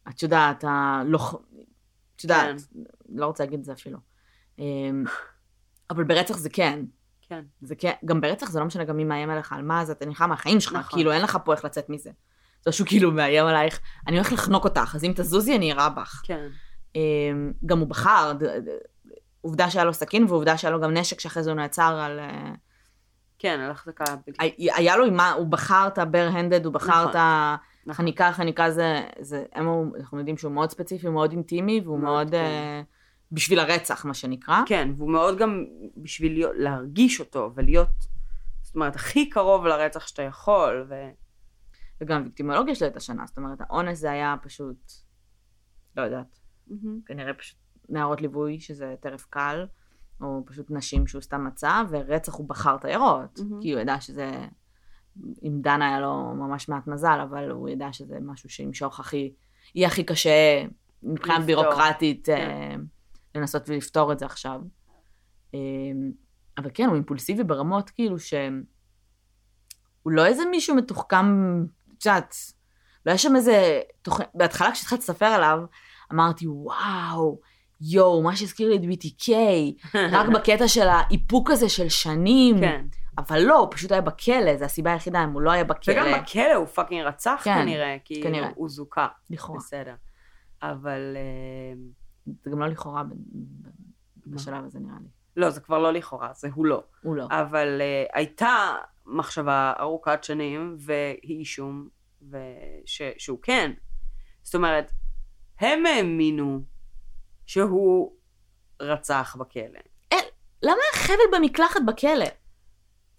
את 0.08 0.22
יודעת, 0.22 0.64
הלוח... 0.68 1.34
את 2.16 2.24
יודעת, 2.24 2.60
כן. 2.60 2.80
לא 3.08 3.26
רוצה 3.26 3.44
להגיד 3.44 3.58
את 3.58 3.64
זה 3.64 3.72
אפילו. 3.72 3.98
אמ, 4.60 5.04
אבל 5.90 6.04
ברצח 6.04 6.36
זה 6.36 6.50
כן. 6.50 6.84
כן. 7.28 7.42
זה 7.60 7.74
כן, 7.74 7.92
גם 8.04 8.20
ברצח 8.20 8.50
זה 8.50 8.60
לא 8.60 8.64
משנה 8.66 8.84
גם 8.84 8.96
מי 8.96 9.04
מאיים 9.04 9.30
עליך 9.30 9.52
על 9.52 9.62
מה, 9.62 9.80
אז 9.80 9.90
אתה 9.90 10.06
נלחם 10.06 10.28
מהחיים 10.28 10.60
שלך, 10.60 10.72
נכון. 10.76 10.98
כאילו 10.98 11.12
אין 11.12 11.22
לך 11.22 11.38
פה 11.44 11.52
איך 11.52 11.64
לצאת 11.64 11.88
מזה. 11.90 12.10
זה 12.64 12.72
שהוא 12.72 12.86
כאילו 12.86 13.10
מאיים 13.12 13.46
עלייך, 13.46 13.80
אני 14.06 14.16
הולך 14.16 14.32
לחנוק 14.32 14.64
אותך, 14.64 14.92
אז 14.94 15.04
אם 15.04 15.12
תזוזי 15.16 15.56
אני 15.56 15.68
אירה 15.70 15.88
בך. 15.88 16.22
כן. 16.24 16.48
אמ, 16.94 17.52
גם 17.66 17.78
הוא 17.78 17.88
בחר, 17.88 18.32
עובדה 19.40 19.70
שהיה 19.70 19.84
לו 19.84 19.94
סכין 19.94 20.24
ועובדה 20.28 20.56
שהיה 20.58 20.70
לו 20.70 20.80
גם 20.80 20.94
נשק 20.94 21.20
שאחרי 21.20 21.42
זה 21.42 21.50
הוא 21.50 21.56
נעצר 21.56 22.00
על... 22.04 22.18
אה, 22.18 22.52
כן, 23.38 23.60
על 23.60 23.70
החזקה 23.70 24.04
בלתי. 24.26 24.52
היה- 24.76 24.96
לו 24.96 25.04
עם 25.04 25.14
מה, 25.16 25.32
הוא 25.32 25.46
בחר 25.46 25.84
את 25.86 25.98
הבר-הנדד, 25.98 26.64
הוא 26.64 26.72
בחר 26.74 26.86
נכון, 26.86 27.02
את 27.10 27.16
נכון. 27.16 27.90
החניקה, 27.90 28.28
החניקה 28.28 28.70
זה, 28.70 29.00
זה 29.20 29.44
הם, 29.52 29.90
אנחנו 30.00 30.18
יודעים 30.18 30.36
שהוא 30.36 30.52
מאוד 30.52 30.70
ספציפי, 30.70 31.06
הוא 31.06 31.14
מאוד 31.14 31.30
אינטימי, 31.32 31.80
והוא 31.84 31.98
מאוד, 31.98 32.12
מאוד, 32.12 32.30
כן. 32.30 32.82
בשביל 33.32 33.58
הרצח, 33.58 34.04
מה 34.04 34.14
שנקרא. 34.14 34.62
כן, 34.66 34.88
והוא 34.96 35.10
מאוד 35.10 35.38
גם 35.38 35.64
בשביל 35.96 36.32
להיות, 36.32 36.52
להרגיש 36.56 37.20
אותו 37.20 37.52
ולהיות, 37.54 37.88
זאת 38.62 38.74
אומרת, 38.74 38.96
הכי 38.96 39.30
קרוב 39.30 39.66
לרצח 39.66 40.06
שאתה 40.06 40.22
יכול, 40.22 40.86
ו... 40.88 40.94
וגם 42.00 42.22
ויקטימולוגיה 42.24 42.74
שלו 42.74 42.86
הייתה 42.86 43.00
שנה, 43.00 43.24
זאת 43.26 43.38
אומרת, 43.38 43.60
האונס 43.60 43.98
זה 43.98 44.10
היה 44.10 44.34
פשוט, 44.42 44.92
לא 45.96 46.02
יודעת, 46.02 46.38
כנראה 47.06 47.34
פשוט 47.34 47.58
נערות 47.88 48.20
ליווי, 48.20 48.60
שזה 48.60 48.94
טרף 49.00 49.26
קל, 49.30 49.66
או 50.20 50.42
פשוט 50.46 50.70
נשים 50.70 51.06
שהוא 51.06 51.22
סתם 51.22 51.44
מצא, 51.44 51.82
ורצח 51.90 52.34
הוא 52.34 52.48
בחר 52.48 52.76
העיירות, 52.82 53.38
מהמם. 53.38 53.62
כי 53.62 53.72
הוא 53.72 53.80
ידע 53.80 54.00
שזה, 54.00 54.32
עם 55.42 55.60
דנה 55.60 55.88
היה 55.88 56.00
לו 56.00 56.34
ממש 56.34 56.68
מעט 56.68 56.86
מזל, 56.86 57.18
אבל 57.22 57.50
הוא 57.50 57.68
ידע 57.68 57.92
שזה 57.92 58.18
משהו 58.22 58.48
שימשוך 58.48 59.00
הכי, 59.00 59.32
יהיה 59.74 59.88
הכי 59.88 60.04
קשה 60.04 60.64
מבחינה. 61.02 61.40
בירוקרטית 61.40 62.26
כן. 62.26 62.32
אה, 62.32 62.74
לנסות 63.34 63.68
ולפתור 63.68 64.12
את 64.12 64.18
זה 64.18 64.26
עכשיו. 64.26 64.60
אה, 65.54 65.58
אבל 66.58 66.70
כן, 66.74 66.86
הוא 66.86 66.94
אימפולסיבי 66.94 67.44
ברמות 67.44 67.90
כאילו 67.90 68.18
שהם... 68.18 68.62
הוא 70.02 70.12
לא 70.12 70.26
איזה 70.26 70.42
מישהו 70.50 70.76
מתוחכם, 70.76 71.26
את 71.98 72.06
יודעת, 72.06 72.34
לא 73.06 73.10
היה 73.10 73.18
שם 73.18 73.36
איזה... 73.36 73.80
תוכ... 74.02 74.20
בהתחלה 74.34 74.72
כשהתחלתי 74.72 75.02
לספר 75.02 75.26
עליו, 75.26 75.58
אמרתי, 76.12 76.46
וואו, 76.48 77.40
יואו, 77.80 78.22
מה 78.22 78.36
שהזכיר 78.36 78.68
לי 78.68 78.76
את 78.76 78.82
BTK, 78.82 79.32
רק 80.16 80.28
בקטע 80.28 80.68
של 80.68 80.88
האיפוק 80.88 81.50
הזה 81.50 81.68
של 81.68 81.88
שנים. 81.88 82.60
כן. 82.60 82.86
אבל 83.18 83.40
לא, 83.42 83.58
הוא 83.58 83.68
פשוט 83.70 83.92
היה 83.92 84.00
בכלא, 84.00 84.56
זו 84.56 84.64
הסיבה 84.64 84.92
היחידה, 84.92 85.24
אם 85.24 85.32
הוא 85.32 85.42
לא 85.42 85.50
היה 85.50 85.64
בכלא, 85.64 85.94
וגם 85.94 86.22
בכלא 86.22 86.54
הוא 86.54 86.66
פאקינג 86.66 87.02
רצח 87.02 87.40
כן, 87.44 87.54
כנראה, 87.54 87.96
כי 88.04 88.22
כנראה. 88.22 88.48
הוא 88.54 88.68
זוכה. 88.68 89.06
לכאורה. 89.30 89.58
בסדר. 89.58 89.94
אבל... 90.62 91.16
אה, 91.16 91.99
זה 92.26 92.50
גם 92.50 92.60
לא 92.60 92.66
לכאורה 92.66 93.02
בשלב 94.26 94.64
הזה 94.64 94.78
נראה 94.78 94.96
לי. 95.00 95.08
לא, 95.36 95.50
זה 95.50 95.60
כבר 95.60 95.78
לא 95.78 95.92
לכאורה, 95.92 96.32
זה 96.34 96.48
הוא 96.54 96.66
לא. 96.66 96.82
הוא 97.02 97.16
לא. 97.16 97.26
אבל 97.30 97.80
uh, 97.80 98.16
הייתה 98.16 98.76
מחשבה 99.06 99.72
ארוכת 99.80 100.24
שנים 100.24 100.76
ואי 100.78 101.38
אישום, 101.38 101.88
וש, 102.30 103.02
שהוא 103.18 103.38
כן. 103.42 103.72
זאת 104.42 104.54
אומרת, 104.54 104.92
הם 105.58 105.86
האמינו 105.86 106.62
שהוא 107.46 108.12
רצח 108.80 109.36
בכלא. 109.38 109.80
למה 110.62 110.76
היה 110.92 111.02
חבל 111.02 111.38
במקלחת 111.38 111.80
בכלא? 111.86 112.26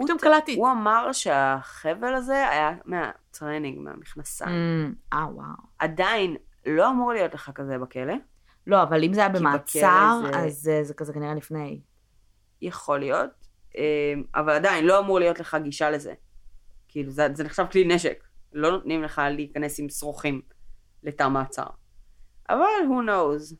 פתאום 0.03 0.17
קלטתי. 0.17 0.55
הוא 0.55 0.71
אמר 0.71 1.11
שהחבל 1.11 2.13
הזה 2.13 2.49
היה 2.49 2.71
מהטרנינג, 2.85 3.79
מהמכנסיים. 3.79 4.95
אה, 5.13 5.27
וואו. 5.33 5.47
עדיין 5.79 6.35
לא 6.65 6.89
אמור 6.89 7.13
להיות 7.13 7.33
לך 7.33 7.51
כזה 7.55 7.77
בכלא, 7.77 8.13
לא, 8.67 8.83
אבל 8.83 9.03
אם 9.03 9.13
זה 9.13 9.19
היה 9.19 9.29
במעצר, 9.29 10.19
זה- 10.31 10.37
אז 10.39 10.67
אה, 10.67 10.83
זה 10.83 10.93
כזה 10.93 11.13
כנראה 11.13 11.35
לפני. 11.35 11.81
יכול 12.61 12.99
להיות, 12.99 13.29
אה, 13.77 14.13
אבל 14.35 14.49
עדיין 14.53 14.85
לא 14.85 14.99
אמור 14.99 15.19
להיות 15.19 15.39
לך 15.39 15.57
גישה 15.63 15.89
לזה. 15.89 16.13
כאילו, 16.87 17.11
זה, 17.11 17.27
זה 17.33 17.43
נחשב 17.43 17.65
כלי 17.71 17.83
נשק. 17.95 18.23
לא 18.53 18.71
נותנים 18.71 19.03
לך 19.03 19.21
להיכנס 19.35 19.79
עם 19.79 19.89
שרוכים 19.89 20.41
לתא 21.03 21.29
מעצר. 21.29 21.67
אבל 22.49 22.57
who 22.87 23.09
knows. 23.09 23.55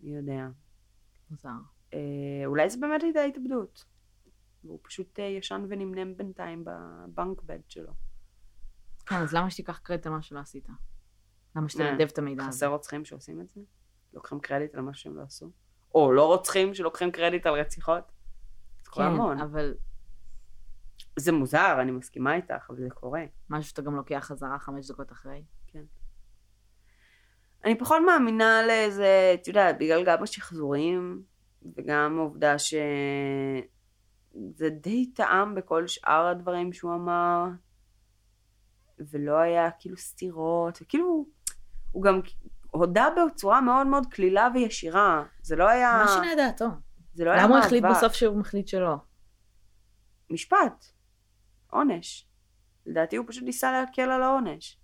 מי 0.00 0.16
יודע. 0.16 0.46
מוזר. 1.30 1.48
אה, 1.94 1.98
אולי 2.46 2.70
זה 2.70 2.78
באמת 2.80 3.02
הייתה 3.02 3.22
התאבדות. 3.22 3.84
והוא 4.64 4.78
פשוט 4.82 5.18
אה, 5.20 5.24
ישן 5.24 5.64
ונמנם 5.68 6.16
בינתיים 6.16 6.64
בבנק 6.64 7.42
בד 7.42 7.58
שלו. 7.68 7.92
כן, 9.06 9.16
אז 9.16 9.32
למה 9.34 9.50
שתיקח 9.50 9.78
קרדיט 9.78 10.06
על 10.06 10.12
מה 10.12 10.22
שלא 10.22 10.38
עשית? 10.38 10.68
למה 11.56 11.68
שתנדב 11.68 12.08
את 12.12 12.18
המידע 12.18 12.42
חסר 12.42 12.48
הזה? 12.48 12.66
רוצחים 12.66 13.04
שעושים 13.04 13.40
את 13.40 13.46
זה? 13.54 13.60
לוקחים 14.14 14.40
קרדיט 14.40 14.74
על 14.74 14.80
מה 14.80 14.94
שהם 14.94 15.16
לא 15.16 15.22
עשו? 15.22 15.50
או 15.94 16.12
לא 16.12 16.26
רוצחים 16.26 16.74
שלוקחים 16.74 17.10
קרדיט 17.10 17.46
על 17.46 17.54
רציחות? 17.54 18.12
זה 18.84 18.90
קורה 18.90 19.06
המון. 19.06 19.36
כן, 19.36 19.42
אבל 19.42 19.74
זה 21.18 21.32
מוזר, 21.32 21.76
אני 21.80 21.90
מסכימה 21.90 22.34
איתך, 22.34 22.70
אבל 22.70 22.78
זה 22.78 22.90
קורה. 22.90 23.24
משהו 23.50 23.70
שאתה 23.70 23.82
גם 23.82 23.96
לוקח 23.96 24.20
חזרה 24.22 24.58
חמש 24.58 24.90
דקות 24.90 25.12
אחרי. 25.12 25.44
אני 27.64 27.78
פחות 27.78 27.98
מאמינה 28.06 28.66
לאיזה, 28.66 29.34
את 29.34 29.48
יודעת, 29.48 29.78
בגלל 29.78 30.04
גם 30.04 30.22
השחזורים, 30.22 31.22
וגם 31.76 32.18
העובדה 32.18 32.58
שזה 32.58 33.60
די 34.70 35.12
טעם 35.12 35.54
בכל 35.54 35.86
שאר 35.86 36.26
הדברים 36.26 36.72
שהוא 36.72 36.94
אמר, 36.94 37.44
ולא 38.98 39.38
היה 39.38 39.70
כאילו 39.70 39.96
סתירות, 39.96 40.78
וכאילו, 40.82 41.26
הוא 41.94 42.02
גם 42.02 42.20
הודה 42.70 43.08
בצורה 43.16 43.60
מאוד 43.60 43.86
מאוד 43.86 44.06
קלילה 44.06 44.48
וישירה. 44.54 45.22
זה 45.42 45.56
לא 45.56 45.68
היה... 45.68 46.02
מה 46.04 46.08
שינה 46.08 46.34
דעתו? 46.36 46.66
זה 47.14 47.24
לא 47.24 47.30
היה 47.30 47.42
למה 47.42 47.56
הוא 47.56 47.64
החליט 47.64 47.82
מאבק. 47.82 47.96
בסוף 47.96 48.12
שהוא 48.12 48.36
מחליט 48.36 48.68
שלא? 48.68 48.94
משפט. 50.30 50.84
עונש. 51.70 52.26
לדעתי 52.86 53.16
הוא 53.16 53.26
פשוט 53.28 53.44
ניסה 53.44 53.72
להקל 53.72 54.10
על 54.10 54.22
העונש. 54.22 54.78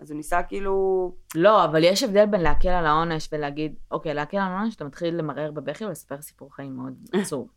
אז 0.00 0.10
הוא 0.10 0.16
ניסה 0.16 0.42
כאילו... 0.42 1.14
לא, 1.34 1.64
אבל 1.64 1.84
יש 1.84 2.02
הבדל 2.02 2.26
בין 2.26 2.40
להקל 2.40 2.68
על 2.68 2.86
העונש 2.86 3.28
ולהגיד, 3.32 3.74
אוקיי, 3.90 4.14
להקל 4.14 4.36
על 4.36 4.52
העונש, 4.52 4.76
אתה 4.76 4.84
מתחיל 4.84 5.14
למרר 5.14 5.50
בבכי 5.50 5.84
ולספר 5.84 6.22
סיפור 6.22 6.54
חיים 6.54 6.76
מאוד 6.76 6.94
עצוב. 7.22 7.48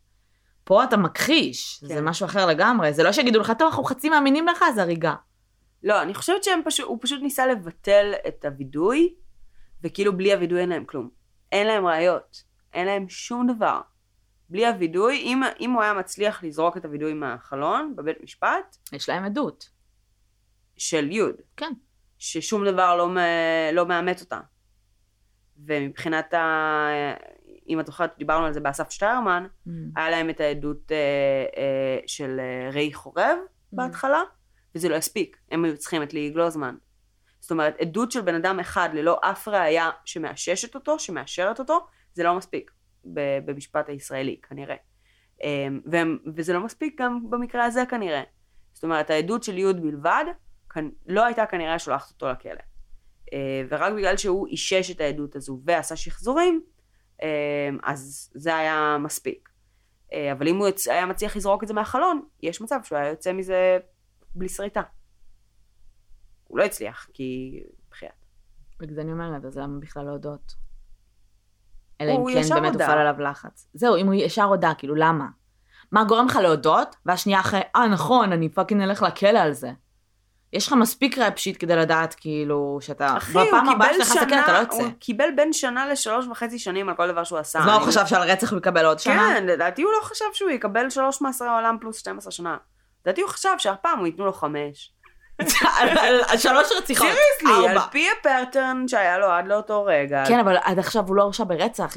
פה 0.64 0.84
אתה 0.84 0.96
מכחיש, 0.96 1.80
זה 1.84 1.94
כן. 1.94 2.04
משהו 2.04 2.26
אחר 2.26 2.46
לגמרי, 2.46 2.92
זה 2.92 3.02
לא 3.02 3.12
שיגידו 3.12 3.40
לך, 3.40 3.52
טוב, 3.58 3.68
אנחנו 3.68 3.84
חצי 3.84 4.08
מאמינים 4.08 4.46
לך, 4.48 4.64
זה 4.74 4.82
הריגה. 4.82 5.14
לא, 5.82 6.02
אני 6.02 6.14
חושבת 6.14 6.44
שהוא 6.44 6.54
פשוט, 6.64 7.02
פשוט 7.02 7.22
ניסה 7.22 7.46
לבטל 7.46 8.12
את 8.28 8.44
הווידוי, 8.44 9.14
וכאילו 9.82 10.16
בלי 10.16 10.32
הווידוי 10.32 10.60
אין 10.60 10.68
להם 10.68 10.84
כלום. 10.84 11.10
אין 11.52 11.66
להם 11.66 11.86
ראיות, 11.86 12.44
אין 12.72 12.86
להם 12.86 13.08
שום 13.08 13.46
דבר. 13.46 13.80
בלי 14.48 14.66
הווידוי, 14.66 15.16
אם, 15.16 15.42
אם 15.60 15.70
הוא 15.70 15.82
היה 15.82 15.94
מצליח 15.94 16.44
לזרוק 16.44 16.76
את 16.76 16.84
הווידוי 16.84 17.14
מהחלון 17.14 17.96
בבית 17.96 18.20
משפט, 18.22 18.76
יש 18.92 19.08
להם 19.08 19.24
עדות. 19.24 19.70
של 20.76 21.12
יוד, 21.12 21.34
כן. 21.56 21.72
ששום 22.18 22.64
דבר 22.66 22.96
לא, 22.96 23.08
לא 23.72 23.86
מאמת 23.86 24.20
אותה. 24.20 24.40
ומבחינת 25.66 26.34
ה... 26.34 26.88
אם 27.68 27.80
את 27.80 27.86
זוכרת, 27.86 28.14
דיברנו 28.18 28.46
על 28.46 28.52
זה 28.52 28.60
באסף 28.60 28.90
שטיירמן, 28.90 29.46
Mm. 29.66 29.70
היה 29.96 30.10
להם 30.10 30.30
את 30.30 30.40
העדות 30.40 30.92
אה, 30.92 30.96
אה, 31.56 31.98
של 32.06 32.40
אה, 32.40 32.70
ריי 32.70 32.92
חורב 32.92 33.38
בהתחלה, 33.72 34.22
וזה 34.74 34.88
לא 34.88 34.94
הספיק, 34.94 35.36
הם 35.50 35.64
היו 35.64 35.78
צריכים 35.78 36.02
את 36.02 36.14
ליהי 36.14 36.30
גלוזמן. 36.30 36.76
זאת 37.40 37.50
אומרת, 37.50 37.76
עדות 37.80 38.12
של 38.12 38.20
בן 38.20 38.34
אדם 38.34 38.60
אחד 38.60 38.88
ללא 38.92 39.20
אף 39.22 39.48
ראייה 39.48 39.90
שמאששת 40.04 40.74
אותו, 40.74 40.98
שמאשרת 40.98 41.58
אותו, 41.58 41.86
זה 42.14 42.22
לא 42.22 42.34
מספיק 42.34 42.70
במשפט 43.44 43.88
הישראלי, 43.88 44.36
כנראה. 44.48 44.76
אה, 45.42 45.68
והם, 45.86 46.18
וזה 46.36 46.52
לא 46.52 46.60
מספיק 46.60 47.00
גם 47.00 47.30
במקרה 47.30 47.64
הזה 47.64 47.82
כנראה. 47.90 48.22
זאת 48.72 48.84
אומרת, 48.84 49.10
העדות 49.10 49.42
של 49.42 49.58
יוד 49.58 49.82
בלבד, 49.82 50.24
כנ... 50.70 50.88
לא 51.06 51.24
הייתה 51.24 51.46
כנראה 51.46 51.78
שולחת 51.78 52.10
אותו 52.10 52.28
לכלא. 52.28 52.60
אה, 53.32 53.62
ורק 53.68 53.92
בגלל 53.92 54.16
שהוא 54.16 54.46
אישש 54.46 54.90
את 54.90 55.00
העדות 55.00 55.36
הזו 55.36 55.60
ועשה 55.64 55.96
שחזורים, 55.96 56.62
אה, 57.22 57.68
אז 57.82 58.30
זה 58.34 58.56
היה 58.56 58.96
מספיק. 59.00 59.48
אבל 60.32 60.48
אם 60.48 60.56
הוא 60.56 60.66
היה 60.86 61.06
מצליח 61.06 61.36
לזרוק 61.36 61.62
את 61.62 61.68
זה 61.68 61.74
מהחלון, 61.74 62.22
יש 62.42 62.60
מצב 62.60 62.80
שהוא 62.84 62.98
היה 62.98 63.08
יוצא 63.08 63.32
מזה 63.32 63.78
בלי 64.34 64.48
שריטה. 64.48 64.82
הוא 66.48 66.58
לא 66.58 66.64
הצליח, 66.64 67.08
כי... 67.12 67.60
בחייאת. 67.90 68.12
בגלל 68.80 68.94
זה 68.94 69.00
אני 69.00 69.12
אומרת, 69.12 69.44
אז 69.44 69.58
למה 69.58 69.80
בכלל 69.80 70.04
להודות? 70.04 70.54
אלא 72.00 72.10
אם 72.10 72.24
כן 72.34 72.54
באמת. 72.54 72.72
הופעל 72.72 72.98
עליו 72.98 73.20
לחץ. 73.20 73.68
זהו, 73.74 73.96
אם 73.96 74.06
הוא 74.06 74.14
ישר 74.14 74.44
הודה, 74.44 74.72
כאילו, 74.78 74.94
למה? 74.94 75.26
מה 75.92 76.04
גורם 76.04 76.26
לך 76.26 76.36
להודות, 76.36 76.96
והשנייה 77.06 77.40
אחרי, 77.40 77.60
אה, 77.76 77.88
נכון, 77.88 78.32
אני 78.32 78.48
פאקינג 78.48 78.82
אלך 78.82 79.02
לכלא 79.02 79.38
על 79.38 79.52
זה. 79.52 79.70
יש 80.52 80.66
לך 80.66 80.72
מספיק 80.72 81.18
rap 81.18 81.38
sheet 81.38 81.56
כדי 81.60 81.76
לדעת, 81.76 82.14
כאילו, 82.14 82.78
שאתה... 82.80 83.16
אחי, 83.16 83.38
הוא 83.38 83.44
קיבל 83.44 83.86
לכלא, 84.00 84.22
אתה 84.22 84.24
לא 84.24 84.44
שנה, 84.46 84.58
יוצא. 84.60 84.76
הוא 84.76 84.90
קיבל 84.98 85.28
בין 85.36 85.52
שנה 85.52 85.86
לשלוש 85.86 86.26
וחצי 86.26 86.58
שנים 86.58 86.88
על 86.88 86.96
כל 86.96 87.12
דבר 87.12 87.24
שהוא 87.24 87.38
עשה. 87.38 87.58
אז 87.58 87.66
מה 87.66 87.74
הוא 87.74 87.86
חשב 87.86 88.06
שעל 88.06 88.30
רצח 88.30 88.50
הוא 88.50 88.58
יקבל 88.58 88.86
עוד 88.86 88.98
שנה? 88.98 89.14
כן, 89.14 89.46
לדעתי 89.46 89.82
הוא 89.82 89.92
לא 89.92 90.04
חשב 90.04 90.24
שהוא 90.32 90.50
יקבל 90.50 90.90
שלוש 90.90 91.22
מאסרי 91.22 91.48
עולם 91.48 91.76
פלוס 91.80 91.96
12 91.96 92.32
שנה. 92.32 92.56
לדעתי 93.06 93.20
הוא 93.20 93.30
חשב 93.30 93.50
שהפעם 93.58 93.98
הוא 93.98 94.06
ייתנו 94.06 94.24
לו 94.24 94.32
חמש. 94.32 94.92
על- 95.80 96.38
שלוש 96.38 96.68
רציחות. 96.78 97.08
סיריוסלי, 97.40 97.68
על. 97.68 97.78
פי 97.90 98.06
הפרטרן 98.20 98.88
שהיה 98.88 99.18
לו 99.18 99.26
עד 99.26 99.46
לאותו 99.48 99.84
רגע. 99.84 100.24
כן, 100.28 100.38
אבל 100.38 100.56
עד 100.64 100.78
עכשיו 100.78 101.06
הוא 101.08 101.16
לא 101.16 101.22
הורשע 101.22 101.44
ברצח. 101.44 101.94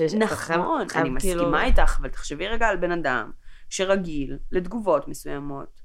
נכון, 0.60 0.82
אני 0.82 0.90
כאילו- 0.94 1.14
מסכימה 1.44 1.64
איתך, 1.66 1.98
אבל 2.00 2.10
תחשבי 2.10 2.48
רגע 2.48 2.68
על 2.68 2.78
בן 2.78 2.92
אדם 2.92 3.32
שרגיל 3.70 4.38
לתגובות 4.52 5.08
מסוימות 5.08 5.82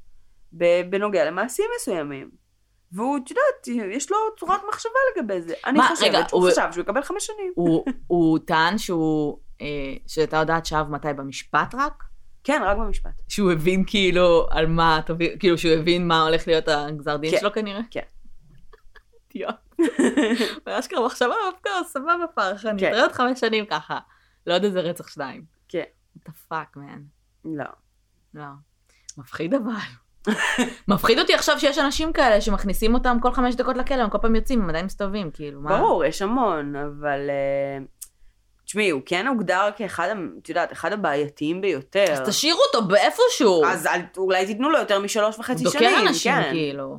בנוגע 0.90 1.24
למעשים 1.24 1.64
מסוימים. 1.76 2.30
והוא, 2.92 3.18
את 3.24 3.30
יודעת, 3.30 3.68
יש 3.96 4.10
לו 4.10 4.16
צורת 4.38 4.60
מחשבה 4.68 4.92
לגבי 5.16 5.42
זה. 5.42 5.54
אני 5.66 5.78
חושבת 5.88 6.30
הוא- 6.30 6.50
חשב 6.50 6.68
שהוא 6.72 6.82
יקבל 6.82 7.02
חמש 7.02 7.26
שנים. 7.26 7.52
הוא- 7.54 7.84
טען 8.46 8.78
שהוא, 8.78 9.38
אה, 9.60 9.66
שהייתה 10.06 10.38
הודעת 10.38 10.66
שווא 10.66 10.82
מתי 10.90 11.08
במשפט 11.16 11.74
רק? 11.74 12.04
כן, 12.48 12.62
רק 12.64 12.76
במשפט. 12.76 13.10
שהוא 13.28 13.52
הבין 13.52 13.84
כאילו 13.86 14.46
על 14.50 14.66
מה, 14.66 15.00
כאילו 15.38 15.58
שהוא 15.58 15.72
הבין 15.72 16.08
מה 16.08 16.22
הולך 16.22 16.46
להיות 16.46 16.68
הגזר 16.68 17.16
דין 17.16 17.30
כן, 17.30 17.36
שלו 17.40 17.52
כנראה? 17.52 17.80
כן. 17.90 18.00
דיו. 19.32 19.48
ואשכרה 20.66 21.06
מחשבה 21.06 21.34
דווקא 21.50 21.70
סבבה 21.84 22.26
פרח, 22.34 22.66
אני 22.66 22.80
כן. 22.80 22.88
אתראה 22.88 23.02
עוד 23.02 23.12
חמש 23.12 23.40
שנים 23.40 23.66
ככה. 23.66 23.98
לא 24.46 24.54
יודע 24.54 24.66
איזה 24.66 24.80
רצח 24.80 25.08
שניים. 25.08 25.44
כן. 25.68 25.82
the 26.28 26.30
fuck, 26.52 26.76
man. 26.76 27.00
לא. 27.44 27.64
לא. 28.34 28.46
מפחיד 29.18 29.54
אבל. 29.54 29.72
מפחיד 30.88 31.18
אותי 31.18 31.34
עכשיו 31.34 31.60
שיש 31.60 31.78
אנשים 31.78 32.12
כאלה 32.12 32.40
שמכניסים 32.40 32.94
אותם 32.94 33.16
כל 33.22 33.32
חמש 33.32 33.54
דקות 33.54 33.76
לכלא, 33.76 34.02
הם 34.02 34.10
כל 34.10 34.18
פעם 34.18 34.36
יוצאים, 34.36 34.62
הם 34.62 34.68
עדיין 34.68 34.86
מסתובבים, 34.86 35.30
כאילו, 35.30 35.60
מה? 35.60 35.78
ברור, 35.78 36.04
יש 36.04 36.22
המון, 36.22 36.76
אבל... 36.76 37.30
אה, 38.68 38.70
תשמעי, 38.70 38.90
הוא 38.90 39.02
כן 39.06 39.26
הוגדר 39.26 39.70
כאחד, 39.76 40.08
את 40.42 40.48
יודעת, 40.48 40.72
אחד 40.72 40.92
הבעייתיים 40.92 41.60
ביותר. 41.60 42.04
אז 42.12 42.28
תשאירו 42.28 42.60
אותו 42.66 42.86
באיפשהו. 42.86 43.64
אז 43.66 43.86
אל- 43.86 44.00
אולי 44.16 44.46
תיתנו 44.46 44.70
לו 44.70 44.78
יותר 44.78 44.98
משלוש 44.98 45.38
וחצי 45.38 45.64
הוא 45.64 45.72
שנים, 45.72 45.90
דוקר 45.90 46.08
אנשים, 46.08 46.32
כן. 46.32 46.50
כאילו. 46.52 46.98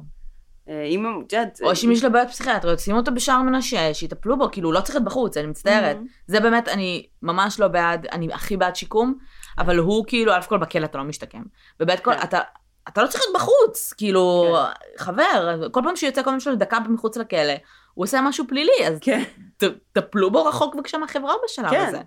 אה, 0.69 0.83
אם, 0.83 1.21
את 1.27 1.33
יודעת... 1.33 1.59
או 1.63 1.75
שאם 1.75 1.91
יש 1.91 2.03
לו 2.03 2.11
בעיות 2.11 2.29
פסיכיאטריות, 2.29 2.79
שימו 2.79 2.97
אותו 2.97 3.11
בשער 3.13 3.41
מנשה, 3.41 3.93
שיטפלו 3.93 4.37
בו, 4.37 4.51
כאילו, 4.51 4.71
לא 4.71 4.81
צריך 4.81 4.95
להיות 4.95 5.05
בחוץ, 5.05 5.37
אני 5.37 5.47
מצטערת. 5.47 5.97
זה 6.27 6.39
באמת, 6.39 6.67
אני 6.67 7.05
ממש 7.23 7.59
לא 7.59 7.67
בעד, 7.67 8.07
אני 8.11 8.33
הכי 8.33 8.57
בעד 8.57 8.75
שיקום, 8.75 9.17
אבל 9.57 9.77
הוא 9.77 10.05
כאילו, 10.07 10.35
אלף 10.35 10.47
כל 10.47 10.57
בכלא 10.57 10.85
אתה 10.85 10.97
לא 10.97 11.03
משתקם. 11.03 11.41
ובית 11.79 11.99
כל, 11.99 12.13
כן. 12.13 12.23
אתה... 12.23 12.39
אתה 12.87 13.03
לא 13.03 13.07
צריך 13.07 13.23
להיות 13.23 13.35
בחוץ, 13.35 13.93
כאילו, 13.97 14.55
חבר, 14.97 15.67
כל 15.71 15.81
פעם 15.83 15.95
שיוצא 15.95 16.23
כל 16.23 16.29
פעם 16.29 16.39
שלו 16.39 16.53
לדקה 16.53 16.79
מחוץ 16.89 17.17
לכלא, 17.17 17.53
הוא 17.93 18.03
עושה 18.03 18.19
משהו 18.23 18.45
פלילי, 18.47 18.87
אז 18.87 18.97
כן, 19.01 19.23
ת- 19.57 19.63
טפלו 19.93 20.31
בו 20.31 20.45
רחוק 20.45 20.75
בבקשה 20.75 20.97
מהחברה 20.97 21.33
בשלב 21.45 21.69
כן. 21.69 21.85
הזה. 21.87 22.01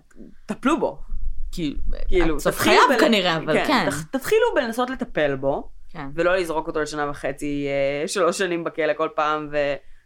טפלו 0.45 0.79
בו. 0.79 0.99
כאילו, 1.51 1.77
כאילו, 2.07 2.39
סוף 2.39 2.57
חייו 2.59 2.79
בל- 2.89 2.99
כנראה, 2.99 3.37
אבל 3.37 3.65
כן. 3.67 3.89
תח- 3.89 4.03
תתחילו 4.03 4.41
בלנסות 4.55 4.89
לטפל 4.89 5.35
בו, 5.35 5.69
כן. 5.89 6.07
ולא 6.15 6.35
לזרוק 6.35 6.67
אותו 6.67 6.81
לשנה 6.81 7.09
וחצי, 7.09 7.67
אה, 7.67 8.07
שלוש 8.07 8.37
שנים 8.37 8.63
בכלא 8.63 8.93
כל 8.97 9.09
פעם, 9.15 9.49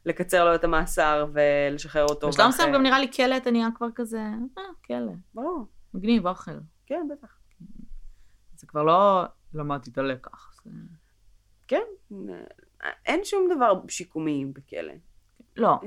ולקצר 0.06 0.46
לו 0.46 0.56
את 0.56 0.64
המאסר, 0.64 1.26
ולשחרר 1.34 2.06
אותו. 2.06 2.28
בשלב 2.30 2.48
מסוים 2.48 2.74
גם 2.74 2.84
נראה 2.84 3.00
לי 3.00 3.12
כלא, 3.12 3.38
אתה 3.38 3.52
נהיה 3.52 3.68
כבר 3.76 3.88
כזה, 3.96 4.20
אה, 4.58 4.64
כלא, 4.86 4.98
ברור, 5.34 5.66
מגניב, 5.94 6.28
אוכל. 6.28 6.52
כן, 6.86 7.08
בטח. 7.12 7.38
זה 8.56 8.68
כבר 8.68 8.84
לא, 8.84 9.24
למדתי 9.54 9.90
את 9.90 9.98
הלקח. 9.98 10.54
כן, 11.68 11.82
אה, 12.84 12.90
אין 13.06 13.20
שום 13.24 13.50
דבר 13.56 13.74
שיקומי 13.88 14.46
בכלא. 14.54 14.94
לא, 15.58 15.80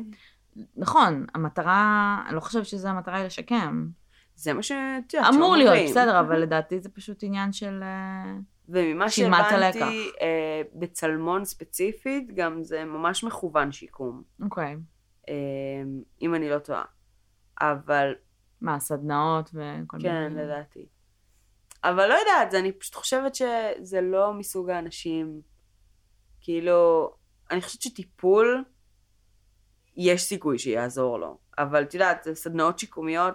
נכון, 0.77 1.27
המטרה, 1.35 2.23
אני 2.27 2.37
לא 2.37 2.41
חושבת 2.41 2.67
שזו 2.67 2.89
המטרה 2.89 3.17
היא 3.17 3.25
לשקם. 3.27 3.89
זה 4.35 4.53
מה 4.53 4.63
ש... 4.63 4.73
את 4.73 5.15
יודעת, 5.15 5.35
אמור 5.35 5.57
להיות, 5.57 5.75
שאומרים. 5.75 5.91
בסדר, 5.91 6.21
אבל 6.27 6.39
לדעתי 6.39 6.81
זה 6.81 6.89
פשוט 6.89 7.23
עניין 7.23 7.53
של... 7.53 7.81
אה, 7.83 8.35
וממה. 8.69 9.11
שהבנתי, 9.11 10.11
אה, 10.21 10.63
בצלמון 10.75 11.45
ספציפית, 11.45 12.35
גם 12.35 12.63
זה 12.63 12.85
ממש 12.85 13.25
מכוון 13.25 13.73
שיקום, 13.73 14.23
אוקיי. 14.43 14.77
אה, 15.29 15.35
אם 16.23 16.35
אני 16.35 16.51
לא 16.51 16.59
טועה. 16.59 16.85
אבל 17.61 18.13
מה, 18.61 18.81
סדנאות 18.81 19.51
וכל 19.51 19.97
מיני... 19.97 20.09
כן, 20.09 20.33
לדעתי. 20.37 20.87
אבל 21.85 22.07
לא 22.09 22.15
יודעת, 22.15 22.51
זה- 22.51 22.59
אני 22.59 22.73
פשוט 22.73 22.95
חושבת 22.95 23.35
שזה 23.35 24.01
לא 24.01 24.33
מסוג 24.35 24.71
האנשים, 24.71 25.41
כאילו, 26.41 27.11
אני 27.51 27.61
חושבת 27.61 27.83
שטיפול, 27.83 28.65
יש 29.97 30.23
סיכוי 30.23 30.59
שיעזור 30.59 31.19
לו. 31.19 31.39
אבל 31.59 31.83
את 31.83 31.95
יודעת, 31.95 32.27
סדנאות 32.35 32.79
שיקומיות, 32.79 33.35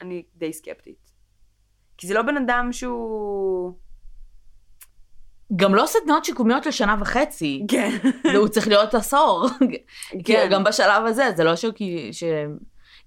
אני 0.00 0.22
די 0.36 0.52
סקפטית. 0.52 1.12
כי 1.98 2.06
זה 2.06 2.14
לא 2.14 2.22
בן 2.22 2.36
אדם 2.36 2.68
שהוא... 2.72 3.72
גם 5.56 5.74
לא 5.74 5.86
סדנאות 5.86 6.24
שיקומיות 6.24 6.66
לשנה 6.66 6.96
וחצי. 7.00 7.64
כן. 7.68 7.90
והוא 8.34 8.48
צריך 8.48 8.68
להיות 8.68 8.94
עשור. 8.94 9.46
כן. 9.58 10.22
כאילו, 10.24 10.50
גם 10.50 10.64
בשלב 10.64 11.06
הזה, 11.06 11.30
זה 11.36 11.44
לא 11.44 11.56
שהוא. 11.56 11.72
ש... 12.12 12.24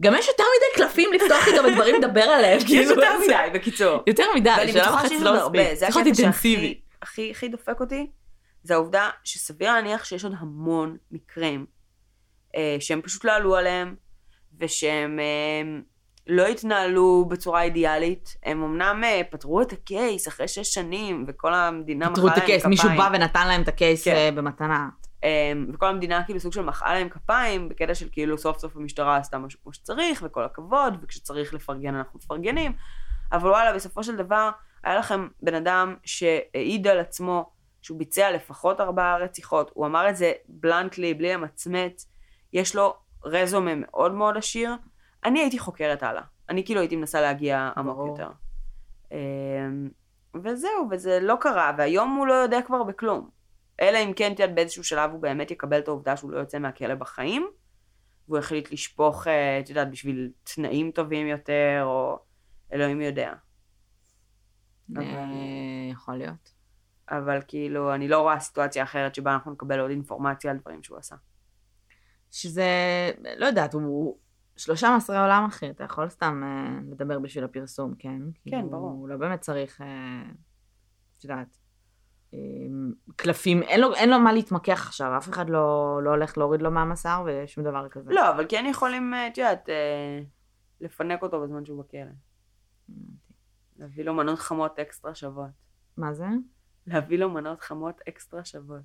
גם 0.01 0.13
יש 0.19 0.27
יותר 0.27 0.43
מדי 0.43 0.83
קלפים 0.83 1.13
לפתוח 1.13 1.47
איתם 1.47 1.65
ודברים 1.65 1.95
לדבר 2.01 2.21
עליהם. 2.21 2.57
יש 2.59 2.65
כאילו, 2.65 2.91
יותר 2.91 3.11
זה- 3.19 3.25
מדי, 3.25 3.59
בקיצור. 3.59 4.03
יותר 4.07 4.23
מדי, 4.35 4.49
בטוחה 4.69 4.93
וחצי 4.93 5.19
לא. 5.19 5.33
מספיק. 5.35 5.73
זה 5.73 5.85
צריך 5.85 5.95
להיות 5.95 6.19
אינטנסיבי. 6.19 6.81
הכי, 7.01 7.47
דופק 7.47 7.79
אותי, 7.79 8.09
זה 8.63 8.73
העובדה 8.73 9.09
שסביר 9.23 9.73
להניח 9.73 10.05
שיש 10.05 10.23
עוד 10.23 10.33
המון 10.39 10.97
מקרים 11.11 11.65
שהם 12.79 13.01
פשוט 13.01 13.23
לא 13.25 13.31
עלו 13.31 13.55
עליהם, 13.55 13.95
ושהם 14.59 15.19
אה, 15.19 15.79
לא 16.27 16.47
התנהלו 16.47 17.25
בצורה 17.29 17.63
אידיאלית. 17.63 18.37
הם 18.43 18.63
אמנם 18.63 19.03
אה, 19.03 19.21
פתרו 19.29 19.61
את 19.61 19.73
הקייס 19.73 20.27
אחרי 20.27 20.47
שש 20.47 20.73
שנים, 20.73 21.25
וכל 21.27 21.53
המדינה 21.53 22.09
פתרו 22.09 22.27
את 22.27 22.31
מחאה 22.31 22.37
להם 22.37 22.43
הקייס, 22.43 22.61
כפיים. 22.61 22.69
מישהו 22.69 22.89
בא 22.97 23.09
ונתן 23.13 23.47
להם 23.47 23.61
את 23.61 23.67
הקייס 23.67 24.05
כן. 24.05 24.15
אה, 24.15 24.29
במתנה. 24.31 24.89
אה, 25.23 25.53
וכל 25.73 25.85
המדינה 25.85 26.23
כאילו 26.23 26.39
סוג 26.39 26.53
של 26.53 26.61
מחאה 26.61 26.93
להם 26.93 27.09
כפיים, 27.09 27.69
בקטע 27.69 27.95
של 27.95 28.07
כאילו 28.11 28.37
סוף 28.37 28.59
סוף 28.59 28.75
המשטרה 28.75 29.17
עשתה 29.17 29.37
משהו 29.37 29.59
כמו 29.63 29.73
שצריך, 29.73 30.23
וכל 30.25 30.43
הכבוד, 30.43 30.97
וכשצריך 31.01 31.53
לפרגן 31.53 31.95
אנחנו 31.95 32.19
מפרגנים. 32.19 32.73
אבל 33.31 33.49
וואלה, 33.49 33.73
בסופו 33.73 34.03
של 34.03 34.15
דבר, 34.15 34.49
היה 34.83 34.99
לכם 34.99 35.27
בן 35.41 35.55
אדם 35.55 35.95
שהעיד 36.03 36.87
על 36.87 36.99
עצמו 36.99 37.51
שהוא 37.81 37.99
ביצע 37.99 38.31
לפחות 38.31 38.81
ארבעה 38.81 39.17
רציחות. 39.17 39.71
הוא 39.73 39.85
אמר 39.85 40.09
את 40.09 40.15
זה 40.15 40.31
בלנטלי, 40.47 41.13
בלי 41.13 41.33
למצמץ. 41.33 42.14
יש 42.55 42.75
לו 42.75 42.93
רזומה 43.25 43.71
מאוד 43.75 44.11
מאוד 44.11 44.37
עשיר. 44.37 44.75
אני 45.25 45.39
הייתי 45.39 45.59
חוקרת 45.59 46.03
הלאה. 46.03 46.21
אני 46.49 46.65
כאילו 46.65 46.79
הייתי 46.79 46.95
מנסה 46.95 47.21
להגיע 47.21 47.71
עמוק 47.77 47.95
ברור. 47.95 48.07
יותר. 48.07 48.29
אמ, 49.11 49.89
וזהו, 50.43 50.87
וזה 50.91 51.19
לא 51.21 51.35
קרה, 51.39 51.71
והיום 51.77 52.15
הוא 52.15 52.27
לא 52.27 52.33
יודע 52.33 52.61
כבר 52.61 52.83
בכלום. 52.83 53.29
אלא 53.81 53.97
אם 53.97 54.13
כן, 54.13 54.29
יודעת, 54.31 54.55
באיזשהו 54.55 54.83
שלב 54.83 55.11
הוא 55.11 55.21
באמת 55.21 55.51
יקבל 55.51 55.79
את 55.79 55.87
העובדה 55.87 56.17
שהוא 56.17 56.31
לא 56.31 56.37
יוצא 56.37 56.59
מהכלא 56.59 56.95
בחיים, 56.95 57.47
והוא 58.27 58.39
החליט 58.39 58.71
לשפוך, 58.71 59.27
אה, 59.27 59.59
את 59.59 59.69
יודעת, 59.69 59.91
בשביל 59.91 60.31
תנאים 60.43 60.91
טובים 60.91 61.27
יותר, 61.27 61.81
או 61.83 62.19
אלוהים 62.73 63.01
יודע. 63.01 63.33
אה, 64.97 65.03
יכול 65.91 66.15
להיות. 66.15 66.53
אבל 67.09 67.39
כאילו, 67.47 67.93
אני 67.93 68.07
לא 68.07 68.21
רואה 68.21 68.39
סיטואציה 68.39 68.83
אחרת 68.83 69.15
שבה 69.15 69.33
אנחנו 69.33 69.51
נקבל 69.51 69.79
עוד 69.79 69.89
אינפורמציה 69.89 70.51
על 70.51 70.57
דברים 70.57 70.83
שהוא 70.83 70.97
עשה. 70.97 71.15
שזה, 72.35 72.65
לא 73.37 73.45
יודעת, 73.45 73.73
הוא 73.73 74.17
שלושה 74.57 74.89
מאסרי 74.89 75.17
עולם 75.17 75.45
אחי, 75.45 75.69
אתה 75.69 75.83
יכול 75.83 76.09
סתם 76.09 76.41
אה, 76.43 76.79
לדבר 76.91 77.19
בשביל 77.19 77.43
הפרסום, 77.43 77.93
כן? 77.99 78.21
כאילו, 78.43 78.69
ברור. 78.69 78.91
הוא 78.91 79.09
לא 79.09 79.17
באמת 79.17 79.41
צריך, 79.41 79.81
אה, 79.81 80.23
את 81.17 81.23
יודעת, 81.23 81.57
אה, 82.33 82.39
קלפים, 83.15 83.63
אין 83.63 83.81
לו, 83.81 83.93
אין 83.93 84.09
לו 84.09 84.19
מה 84.19 84.33
להתמקח 84.33 84.87
עכשיו, 84.87 85.17
אף 85.17 85.29
אחד 85.29 85.49
לא, 85.49 85.99
לא 86.03 86.09
הולך 86.09 86.37
להוריד 86.37 86.61
לו 86.61 86.71
מהמסר 86.71 87.25
ושום 87.25 87.63
דבר 87.63 87.89
כזה. 87.89 88.13
לא, 88.13 88.29
אבל 88.29 88.45
כן 88.49 88.65
יכולים, 88.69 89.13
אה, 89.13 89.27
את 89.27 89.37
יודעת, 89.37 89.69
אה, 89.69 90.19
לפנק 90.81 91.23
אותו 91.23 91.41
בזמן 91.41 91.65
שהוא 91.65 91.83
בכלא. 91.83 92.11
להביא 93.77 94.03
לו 94.03 94.13
מנות 94.13 94.39
חמות 94.39 94.79
אקסטרה 94.79 95.15
שוות. 95.15 95.51
מה 95.97 96.13
זה? 96.13 96.27
להביא 96.87 97.17
לו 97.17 97.29
מנות 97.29 97.61
חמות 97.61 98.01
אקסטרה 98.09 98.45
שוות. 98.45 98.81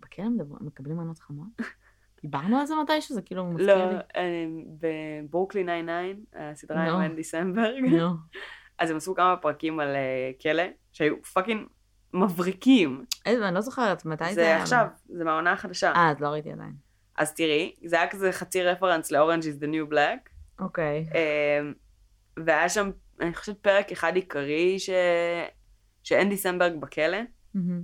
בכלא 0.00 0.24
מקבלים 0.60 0.96
מנות 0.96 1.18
חמות? 1.18 1.48
דיברנו 2.22 2.58
על 2.58 2.66
זה 2.66 2.74
מתישהו? 2.82 3.14
זה 3.14 3.22
כאילו 3.22 3.46
מזכיר 3.46 3.76
לא, 3.76 3.90
לי. 3.90 3.96
אה, 4.16 4.46
בברוקלי 4.80 5.64
99, 5.64 6.50
הסדרה 6.50 6.84
עם. 6.84 7.00
אנדי 7.00 7.24
סמברג. 7.24 7.84
אז 8.78 8.90
הם 8.90 8.96
עשו 8.96 9.14
כמה 9.14 9.36
פרקים 9.36 9.80
על 9.80 9.96
אה, 9.96 10.30
כלא, 10.42 10.62
שהיו 10.92 11.22
פאקינג 11.22 11.66
מבריקים. 12.14 13.04
איזה, 13.26 13.48
אני 13.48 13.54
לא 13.54 13.60
זוכרת 13.60 14.04
מתי 14.04 14.28
זה 14.28 14.34
זה 14.34 14.40
היה. 14.40 14.62
עכשיו, 14.62 14.86
זה 15.08 15.24
מהעונה 15.24 15.52
החדשה. 15.52 15.92
אה, 15.92 16.10
אז 16.10 16.20
לא 16.20 16.28
ראיתי 16.28 16.52
עדיין. 16.52 16.72
אז 17.16 17.34
תראי, 17.34 17.74
זה 17.84 17.96
היה 17.96 18.08
כזה 18.08 18.32
חצי 18.32 18.62
רפרנס 18.62 19.10
ל-Orange 19.10 19.42
is 19.42 19.62
the 19.62 19.66
New 19.66 19.92
Black. 19.92 20.30
אוקיי. 20.58 21.06
אמ, 21.14 21.72
והיה 22.46 22.68
שם, 22.68 22.90
אני 23.20 23.34
חושבת, 23.34 23.58
פרק 23.58 23.92
אחד 23.92 24.16
עיקרי 24.16 24.78
ש... 24.78 24.90
שאנדי 26.02 26.36
סמברג 26.36 26.80
בכלא, 26.80 27.18
מהמם. 27.54 27.82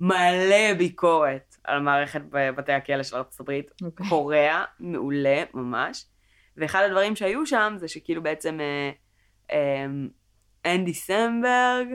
מלא 0.00 0.74
ביקורת 0.78 1.49
על 1.64 1.80
מערכת 1.80 2.20
בבתי 2.30 2.72
הכלא 2.72 3.02
של 3.02 3.16
הברית. 3.40 3.70
אוקיי. 3.82 4.08
קורע, 4.08 4.64
מעולה, 4.80 5.42
ממש. 5.54 6.06
ואחד 6.56 6.82
הדברים 6.86 7.16
שהיו 7.16 7.46
שם 7.46 7.74
זה 7.76 7.88
שכאילו 7.88 8.22
בעצם 8.22 8.58
אה, 8.60 8.90
אה, 9.52 9.86
אנדי 10.74 10.94
סמברג, 10.94 11.88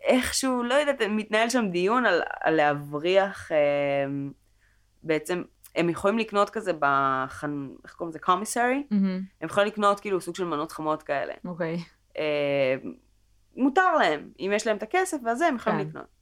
איכשהו, 0.00 0.62
לא 0.62 0.74
יודעת, 0.74 1.02
מתנהל 1.08 1.48
שם 1.48 1.68
דיון 1.70 2.06
על, 2.06 2.22
על 2.40 2.54
להבריח, 2.54 3.52
אה, 3.52 3.56
בעצם, 5.02 5.42
הם 5.76 5.88
יכולים 5.88 6.18
לקנות 6.18 6.50
כזה 6.50 6.72
בחנ... 6.72 7.68
איך 7.84 7.94
קוראים 7.94 8.10
לזה? 8.10 8.18
קומיסרי? 8.18 8.86
מהמם. 8.90 9.20
הם 9.40 9.48
יכולים 9.48 9.68
לקנות 9.68 10.00
כאילו 10.00 10.20
סוג 10.20 10.34
של 10.34 10.44
מנות 10.44 10.72
חמות 10.72 11.02
כאלה. 11.02 11.34
אוקיי. 11.44 11.76
אה, 12.18 12.74
מותר 13.56 13.94
להם, 13.94 14.30
אם 14.40 14.50
יש 14.54 14.66
להם 14.66 14.76
את 14.76 14.82
הכסף 14.82 15.16
והזה, 15.24 15.46
הם 15.46 15.56
יכולים 15.56 15.80
כן. 15.80 15.88
לקנות. 15.88 16.17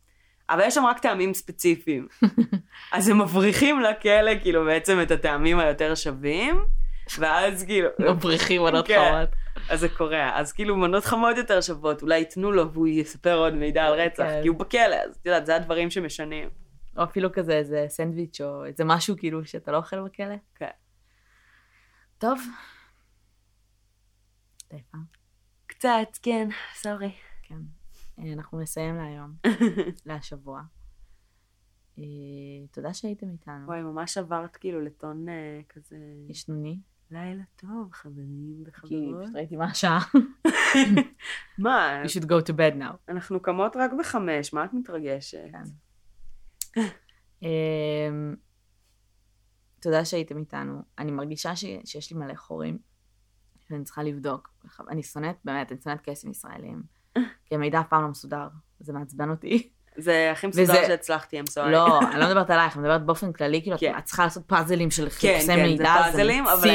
אבל 0.51 0.63
יש 0.67 0.75
שם 0.75 0.85
רק 0.85 0.99
טעמים 0.99 1.35
ספציפיים. 1.35 2.09
אז 2.93 3.09
הם 3.09 3.23
מבריחים 3.23 3.81
לכלא 3.81 4.33
כאילו 4.43 4.65
בעצם 4.65 4.99
את 5.03 5.11
הטעמים 5.11 5.59
היותר 5.59 5.95
שווים, 5.95 6.65
ואז 7.19 7.65
כאילו, 7.65 7.89
מבריחים 7.99 8.63
מנות 8.63 8.87
כן. 8.87 9.11
חמות. 9.11 9.29
אז 9.71 9.81
זה 9.81 9.89
קורה. 9.89 10.39
אז 10.39 10.53
כאילו 10.53 10.77
מנות 10.77 11.05
חמות 11.05 11.37
יותר 11.37 11.61
שוות, 11.61 12.03
אולי 12.03 12.19
ייתנו 12.19 12.53
לו 12.53 12.73
והוא 12.73 12.87
יספר 12.87 13.35
עוד 13.39 13.55
מידע 13.55 13.85
על 13.85 13.93
רצח, 13.95 14.23
כן. 14.23 14.43
כי 14.43 14.49
הוא 14.49 14.57
בכלא, 14.57 14.97
אז 15.05 15.17
את 15.17 15.27
יודעת, 15.27 15.47
זה 15.47 15.57
הדברים 15.57 15.91
שמשנים. 15.91 16.49
או 16.97 17.05
אפילו 17.05 17.33
כזה 17.33 17.53
איזה 17.53 17.85
סנדוויץ' 17.89 18.41
או 18.41 18.65
איזה 18.65 18.85
משהו 18.85 19.17
כאילו 19.19 19.45
שאתה 19.45 19.73
לא 19.73 19.77
אוכל 19.77 20.05
בכלא. 20.05 20.35
כן. 20.55 20.71
טוב. 22.19 22.41
קצת, 25.67 26.19
כן, 26.23 26.49
סורי. 26.75 27.13
כן. 27.43 27.76
אה, 28.19 28.33
אנחנו 28.33 28.61
נסיים 28.61 28.97
להיום, 28.97 29.35
להשבוע. 30.07 30.63
אה, 31.99 32.05
תודה 32.73 32.95
שהייתם 32.95 33.31
איתנו. 33.31 33.67
וואי, 33.67 33.83
ממש 33.83 34.19
עברת 34.19 34.57
כאילו 34.57 34.81
לטון 34.81 35.29
אה, 35.29 35.61
כזה... 35.69 35.97
ישנוני. 36.29 36.81
לילה 37.11 37.43
טוב, 37.57 37.93
חברים 37.93 38.65
כי 38.65 38.71
וחברות. 38.71 39.23
פשוט 39.25 39.37
ראיתי 39.37 39.57
מה 39.57 39.65
השעה. 39.65 39.99
מה, 41.59 42.03
You 42.05 42.09
should 42.09 42.25
go 42.25 42.49
to 42.49 42.53
bed 42.53 42.81
now. 42.81 42.97
אנחנו 43.09 43.41
קמות 43.41 43.77
רק 43.77 43.91
בחמש, 43.99 44.53
מה 44.53 44.65
את 44.65 44.71
מתרגשת? 44.75 45.39
כן. 45.53 46.83
תודה 49.83 50.05
שהייתם 50.05 50.39
איתנו. 50.39 50.83
אני 50.99 51.11
מרגישה 51.13 51.57
ש- 51.57 51.65
שיש 51.85 52.13
לי 52.13 52.19
מלא 52.19 52.35
חורים, 52.35 52.79
שאני 53.69 53.85
צריכה 53.85 54.03
לבדוק. 54.03 54.49
אני 54.89 55.03
שונאת, 55.03 55.37
באמת, 55.45 55.73
אני 55.73 55.81
שונאת 55.81 56.01
קייסים 56.01 56.31
ישראלים. 56.31 56.83
כי 57.47 57.55
המידע 57.55 57.81
אף 57.81 57.89
פעם 57.89 58.03
לא 58.03 58.09
מסודר, 58.09 58.49
זה 58.81 58.93
מעצבן 58.93 59.31
אותי. 59.31 59.69
זה 59.97 60.29
הכי 60.33 60.47
מסודר 60.47 60.63
וזה- 60.65 60.87
שהצלחתי, 60.87 61.41
I'm 61.41 61.45
sorry. 61.45 61.61
לא, 61.69 62.01
אני 62.13 62.21
לא 62.21 62.27
מדברת 62.27 62.51
עלייך, 62.51 62.75
אני 62.77 62.83
מדברת 62.83 63.07
באופן 63.07 63.33
כללי, 63.33 63.63
כאילו, 63.63 63.77
כן. 63.81 63.95
את 63.99 64.05
צריכה 64.05 64.25
לעשות 64.25 64.43
פאזלים 64.47 64.91
של 64.91 65.05
כן, 65.05 65.11
חיפושי 65.11 65.33
כן, 65.41 65.47
זה 65.47 65.57
מידע, 65.57 65.85
זה 65.99 66.05
פאזלים, 66.05 66.47
אבל. 66.47 66.69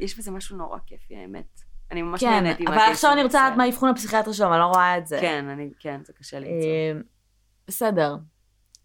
יש 0.00 0.18
בזה 0.18 0.30
משהו 0.30 0.56
נורא 0.56 0.78
כיפי, 0.86 1.16
האמת. 1.16 1.60
אני 1.90 2.02
ממש 2.02 2.20
כן, 2.20 2.30
נהניתי 2.30 2.62
אבל 2.66 2.70
מהקייסים 2.74 2.92
עכשיו 2.94 3.12
אני 3.12 3.22
רוצה 3.22 3.46
לדעת. 3.46 3.56
מה 3.58 3.64
האבחון 3.64 3.88
הפסיכיאטרי 3.90 4.34
שלו, 4.34 4.46
אבל 4.46 4.54
אני 4.54 4.60
לא 4.62 4.66
רואה 4.66 4.98
את 4.98 5.06
זה. 5.06 5.18
כן, 5.20 5.48
אני, 5.48 5.70
כן, 5.78 6.00
זה 6.04 6.12
קשה 6.12 6.38
למצוא. 6.38 6.68
אמ, 6.96 7.02
בסדר. 7.68 8.16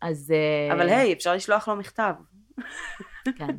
אז... 0.02 0.34
אה, 0.70 0.74
אבל 0.76 0.89
היי, 0.89 1.14
אפשר 1.14 1.34
לשלוח 1.34 1.68
לו 1.68 1.76
מכתב. 1.76 2.14
כן. 3.38 3.56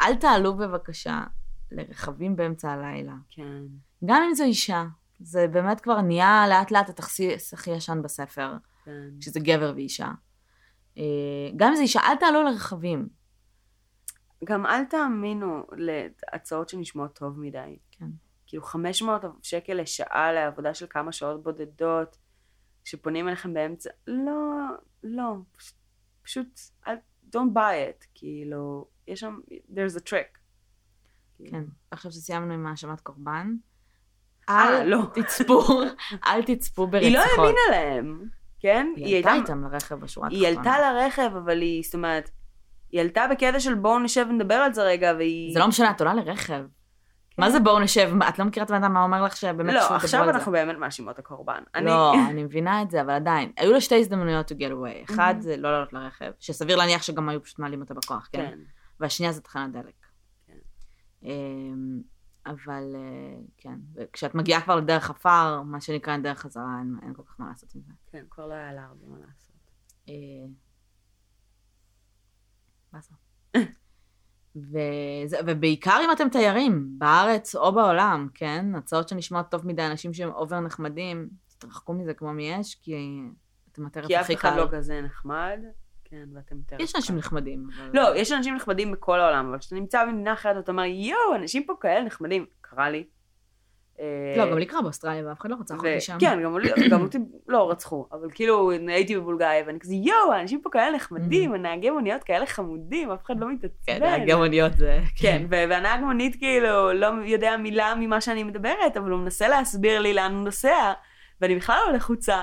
אל 0.00 0.14
תעלו 0.14 0.56
בבקשה 0.56 1.20
לרכבים 1.72 2.36
באמצע 2.36 2.70
הלילה. 2.72 3.12
כן. 3.30 3.62
גם 4.04 4.22
אם 4.28 4.34
זו 4.34 4.44
אישה. 4.44 4.84
זה 5.20 5.48
באמת 5.48 5.80
כבר 5.80 6.00
נהיה 6.00 6.44
לאט 6.48 6.70
לאט 6.70 6.88
התכסיס 6.88 7.54
הכי 7.54 7.70
ישן 7.70 8.02
בספר, 8.02 8.56
כן. 8.84 9.20
שזה 9.20 9.40
גבר 9.40 9.72
ואישה. 9.76 10.10
אה, 10.98 11.02
גם 11.56 11.68
אם 11.68 11.76
זו 11.76 11.82
אישה, 11.82 12.00
אל 12.00 12.16
תעלו 12.16 12.42
לרכבים. 12.42 13.08
גם 14.44 14.66
אל 14.66 14.84
תאמינו 14.84 15.66
להצעות 15.76 16.68
שנשמעות 16.68 17.18
טוב 17.18 17.40
מדי. 17.40 17.78
כן. 17.90 18.06
כאילו 18.46 18.62
500 18.62 19.22
שקל 19.42 19.74
לשעה 19.74 20.32
לעבודה 20.32 20.74
של 20.74 20.86
כמה 20.90 21.12
שעות 21.12 21.42
בודדות, 21.42 22.18
שפונים 22.84 23.28
אליכם 23.28 23.54
באמצע, 23.54 23.90
לא, 24.06 24.66
לא, 25.02 25.34
פשוט, 25.56 25.76
פשוט, 26.22 26.60
אל, 26.86 26.96
don't 27.34 27.54
buy 27.54 27.74
it, 27.90 28.06
כאילו, 28.14 28.88
יש 29.06 29.20
שם, 29.20 29.38
there's 29.50 29.98
a 29.98 30.08
trick. 30.10 30.38
כן. 31.50 31.64
עכשיו 31.90 32.12
שסיימנו 32.12 32.54
עם 32.54 32.66
האשמת 32.66 33.00
קורבן, 33.00 33.56
אל 34.48 34.84
לא. 34.88 34.98
תצפו, 35.14 35.62
אל 36.26 36.42
תצפו 36.42 36.86
ברציחות. 36.86 37.24
היא 37.24 37.36
לא 37.36 37.42
האמינה 37.42 37.60
להם, 37.70 38.24
כן? 38.60 38.86
היא 38.96 39.16
עלתה 39.16 39.34
איתם 39.34 39.64
לרכב 39.64 39.94
בשורה 39.94 40.28
היא 40.28 40.48
התחתונה. 40.48 40.76
עלתה 40.76 40.92
לרכב, 40.92 41.36
אבל 41.36 41.60
היא, 41.60 41.82
זאת 41.84 41.94
אומרת, 41.94 42.30
היא 42.90 43.00
עלתה 43.00 43.26
בקטע 43.30 43.60
של 43.60 43.74
בואו 43.74 43.98
נשב 43.98 44.26
ונדבר 44.30 44.54
על 44.54 44.74
זה 44.74 44.82
רגע, 44.82 45.12
והיא... 45.18 45.54
זה 45.54 45.60
לא 45.60 45.68
משנה, 45.68 45.90
את 45.90 46.00
עולה 46.00 46.14
לרכב. 46.14 46.62
כן. 47.30 47.42
מה 47.42 47.50
זה 47.50 47.60
בואו 47.60 47.78
נשב? 47.80 48.10
את 48.28 48.38
לא 48.38 48.44
מכירה 48.44 48.66
את 48.66 48.70
הבן 48.70 48.84
אדם 48.84 48.92
מה 48.92 49.02
אומר 49.02 49.22
לך 49.22 49.36
שבאמת 49.36 49.74
לא, 49.74 49.80
עכשיו 49.96 50.30
אנחנו 50.30 50.52
באמת 50.52 50.76
מאשימות 50.78 51.18
הקורבן. 51.18 51.62
לא, 51.82 52.14
אני 52.30 52.44
מבינה 52.44 52.82
את 52.82 52.90
זה, 52.90 53.00
אבל 53.00 53.10
עדיין. 53.10 53.52
היו 53.56 53.72
לה 53.72 53.80
שתי 53.80 53.94
הזדמנויות 54.00 54.52
to 54.52 54.54
get 54.54 54.70
away. 54.70 55.12
אחד 55.12 55.34
Mhm. 55.38 55.42
זה 55.42 55.56
לא 55.56 55.72
לעלות 55.72 55.92
לרכב, 55.92 56.30
שסביר 56.38 56.76
להניח 56.76 57.02
שגם 57.02 57.28
היו 57.28 57.42
פשוט 57.42 57.58
מעלים 57.58 57.80
אותה 57.80 57.94
בכוח, 57.94 58.28
כן? 58.32 58.46
כן. 58.50 58.58
והשנייה 59.00 59.32
זה 59.32 59.40
תחנת 59.40 59.72
דלק. 59.72 59.94
כן. 60.46 61.28
אבל 62.50 62.96
אה, 62.96 63.40
כן, 63.56 63.78
וכשאת 63.94 64.34
מגיעה 64.34 64.60
כבר 64.60 64.76
לדרך 64.76 65.10
עפר, 65.10 65.62
מה 65.62 65.80
שנקרא 65.80 66.16
דרך 66.16 66.38
חזרה, 66.38 66.78
אין, 66.78 66.96
אין 67.02 67.14
כל 67.14 67.22
כך 67.22 67.40
מה 67.40 67.48
לעשות 67.48 67.74
עם 67.74 67.80
זה. 67.86 67.92
כן, 68.06 68.24
כבר 68.30 68.46
לא 68.46 68.54
היה 68.54 68.72
לה 68.72 68.84
הרבה 68.84 69.06
מה 69.06 69.16
לעשות. 69.18 69.48
באסה. 72.92 73.14
וזה, 74.56 75.36
ובעיקר 75.46 76.00
אם 76.04 76.12
אתם 76.12 76.28
תיירים, 76.28 76.98
בארץ 76.98 77.54
או 77.54 77.72
בעולם, 77.72 78.28
כן? 78.34 78.74
הצעות 78.74 79.08
שנשמעות 79.08 79.50
טוב 79.50 79.66
מדי, 79.66 79.86
אנשים 79.86 80.14
שהם 80.14 80.30
אובר 80.30 80.60
נחמדים, 80.60 81.28
תתרחקו 81.48 81.92
מזה 81.92 82.14
כמו 82.14 82.32
מאש, 82.32 82.74
כי 82.74 83.20
אתם 83.72 83.86
הטרף 83.86 84.06
כי 84.06 84.20
אף 84.20 84.24
הכי 84.24 84.34
אחד 84.34 84.50
קל. 84.50 84.56
לא 84.56 84.68
כזה 84.72 85.00
נחמד, 85.00 85.58
כן, 86.10 86.24
ואתם 86.34 86.56
טרף 86.66 86.80
יש 86.80 86.96
אנשים. 86.96 87.16
נחמדים, 87.16 87.66
אבל... 87.76 87.90
לא, 87.92 88.16
יש 88.16 88.32
אנשים 88.32 88.54
נחמדים 88.54 88.92
בכל 88.92 89.20
העולם, 89.20 89.48
אבל 89.48 89.58
כשאתה 89.58 89.74
נמצא 89.74 90.04
במדינה 90.04 90.32
אחרת, 90.32 90.64
אתה 90.64 90.72
אומר, 90.72 90.84
יואו, 90.84 91.34
אנשים 91.34 91.64
פה 91.66 91.74
כאלה 91.80 92.04
נחמדים. 92.04 92.46
קרה 92.60 92.90
לי. 92.90 93.04
אה, 94.00 94.34
לא, 94.36 94.50
גם 94.50 94.58
לי 94.58 94.66
קרה 94.66 94.82
באוסטרליה, 94.82 95.26
ואף 95.26 95.40
אחד 95.40 95.50
לא 95.50 95.56
רצח 95.60 95.74
אותי 95.74 96.00
שם. 96.00 96.16
כן, 96.20 96.38
גם 96.42 96.56
גם 96.90 97.02
אותי 97.02 97.18
לא 97.48 97.70
רצחו, 97.70 98.06
אבל 98.12 98.30
כאילו 98.30 98.70
הייתי 98.70 99.16
בבולגריה, 99.16 99.64
ואני 99.66 99.80
כזה, 99.80 99.94
יואו, 99.94 100.32
האנשים 100.32 100.60
פה 100.62 100.70
כאלה 100.72 100.96
נחמדים, 100.96 101.54
הנהגי 101.54 101.90
מוניות 101.90 102.24
כאלה 102.24 102.46
חמודים, 102.46 103.10
אף 103.10 103.24
אחד 103.24 103.40
לא 103.40 103.52
מתעצבן. 103.52 103.76
כן, 103.86 104.00
נהגי 104.00 104.34
מוניות 104.34 104.76
זה... 104.76 105.00
כן, 105.20 105.46
והנהג 105.50 106.00
מונית 106.00 106.36
כאילו 106.36 106.92
לא 106.92 107.06
יודע 107.24 107.56
מילה 107.56 107.94
ממה 107.94 108.20
שאני 108.20 108.44
מדברת, 108.44 108.96
אבל 108.96 109.10
הוא 109.10 109.20
מנסה 109.20 109.48
להסביר 109.48 110.00
לי 110.00 110.14
לאן 110.14 110.34
הוא 110.34 110.44
נוסע, 110.44 110.92
ואני 111.40 111.56
בכלל 111.56 111.78
לא 111.86 111.92
לחוצה, 111.92 112.42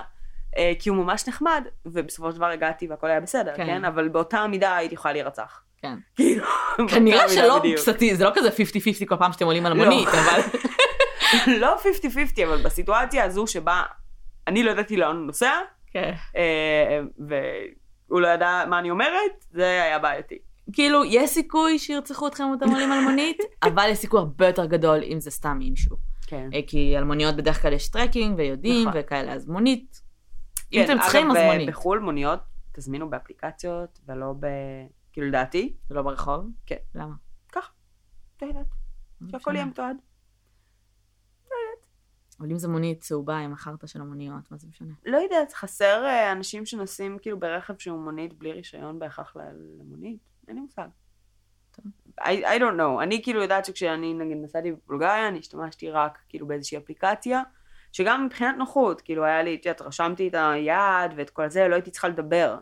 כי 0.80 0.89
הוא 0.89 0.97
ממש 0.97 1.28
נחמד, 1.28 1.64
ובסופו 1.86 2.32
של 2.32 2.38
דבר 2.38 2.45
הגעתי 2.45 2.88
והכל 2.88 3.08
היה 3.08 3.20
בסדר, 3.20 3.53
כן. 3.56 3.66
כן? 3.66 3.86
אבל 3.86 4.08
באותה 4.08 4.47
מידה 4.47 4.76
הייתי 4.76 4.93
יכולה 4.95 5.14
להירצח. 5.14 5.62
כן. 5.82 5.95
כאילו, 6.16 6.45
כנראה 6.89 7.30
שלא. 7.30 7.62
פסטי, 7.76 8.16
זה 8.16 8.24
לא 8.24 8.32
כזה 8.36 8.49
50-50 8.49 9.06
כל 9.08 9.16
פעם 9.18 9.34
שאתם 9.34 9.45
עולים 9.45 9.66
על 9.66 9.74
לא. 9.74 9.84
מונית, 9.84 10.08
אבל... 10.08 10.41
לא 11.62 11.76
50-50, 11.76 12.43
אבל 12.47 12.62
בסיטואציה 12.62 13.24
הזו 13.24 13.47
שבה 13.47 13.84
אני 14.47 14.64
לא 14.64 14.72
ידעתי 14.72 14.97
לאן 14.97 15.16
הוא 15.16 15.26
נוסע, 15.26 15.51
כן. 15.91 16.14
אה, 16.36 17.01
והוא 17.20 18.22
לא 18.22 18.28
ידע 18.28 18.64
מה 18.70 18.80
אני 18.80 18.91
אומרת, 18.91 19.45
זה 19.51 19.84
היה 19.84 19.99
בעייתי. 19.99 20.38
כאילו, 20.74 21.06
יש 21.06 21.30
סיכוי 21.30 21.80
שירצחו 21.80 22.28
אתכם 22.28 22.43
אם 22.43 22.53
אתם 22.53 22.70
עולים 22.70 22.91
על 22.91 22.99
מונית, 23.03 23.38
אבל 23.64 23.88
יש 23.89 23.97
סיכוי 23.97 24.20
הרבה 24.20 24.47
יותר 24.47 24.66
גדול 24.66 25.03
אם 25.03 25.20
זה 25.20 25.32
סתם 25.32 25.58
מישהו. 25.58 25.95
כן. 26.28 26.49
אה, 26.53 26.60
כי 26.68 26.97
על 26.97 27.03
מוניות 27.03 27.36
בדרך 27.36 27.62
כלל 27.62 27.74
יש 27.74 27.88
tracking 27.88 28.38
ויודעים 28.38 28.88
נכון. 28.88 29.01
וכאלה, 29.01 29.34
אז 29.34 29.47
מונית. 29.47 30.05
אם 30.74 30.84
כן, 30.86 30.91
אתם 30.91 31.01
צריכים, 31.01 31.32
אז 31.32 31.38
אגב, 31.38 31.45
מונית. 31.45 31.70
בחו"ל 31.70 31.99
מוניות 31.99 32.39
תזמינו 32.72 33.09
באפליקציות 33.09 33.99
ולא 34.05 34.34
ב... 34.39 34.47
כאילו 35.13 35.28
לדעתי, 35.28 35.76
זה 35.88 35.95
לא 35.95 36.01
ברחוב? 36.01 36.49
כן. 36.66 36.76
למה? 36.95 37.16
ככה. 37.51 37.72
לא 38.41 38.47
יודעת, 38.47 38.68
שהכל. 39.32 39.55
יהיה 39.55 39.66
מתועד. 39.66 39.97
אבל 42.39 42.51
אם 42.51 42.57
זה 42.57 42.68
מונית 42.68 43.01
צהובה 43.01 43.38
עם 43.38 43.53
החרטא 43.53 43.88
של 43.88 44.01
המוניות, 44.01 44.51
מה 44.51 44.57
זה 44.57 44.68
משנה? 44.68 44.93
לא 45.05 45.18
יודעת, 45.18 45.53
חסר 45.53 46.05
אה, 46.05 46.32
אנשים 46.32 46.66
שנוסעים 46.66 47.18
כאילו 47.22 47.39
ברכב 47.39 47.78
שהוא 47.78 47.99
מונית 47.99 48.34
בלי 48.34 48.51
רישיון 48.51 48.99
בהכרח 48.99 49.36
למונית? 49.80 50.20
אין 50.47 50.55
לי 50.55 50.61
מושג. 50.61 50.88
טוב. 51.72 51.86
I, 52.22 52.24
I 52.24 52.59
don't 52.59 52.80
know. 52.80 53.03
אני 53.03 53.24
כאילו 53.24 53.41
יודעת 53.41 53.66
שכשאני 53.66 54.13
נגיד 54.13 54.38
נסעתי 54.41 54.72
בבולגריה, 54.72 55.28
אני 55.28 55.39
השתמשתי 55.39 55.89
רק 55.89 56.20
כאילו 56.30 56.47
באיזושהי 56.47 56.78
אפליקציה, 56.78 57.41
שגם 57.96 58.26
מבחינת 58.26 58.56
נוחות, 58.58 59.02
כאילו 59.02 59.26
היה 59.26 59.43
לי, 59.43 59.56
את 59.56 59.66
יודעת, 59.66 59.82
רשמתי 59.82 60.28
את 60.28 60.36
היעד 60.38 61.14
ואת 61.18 61.30
כל 61.30 61.50
זה, 61.50 61.68
לא 61.68 61.76
הייתי 61.76 61.91
צריכה 61.91 62.08
לדבר. 62.08 62.58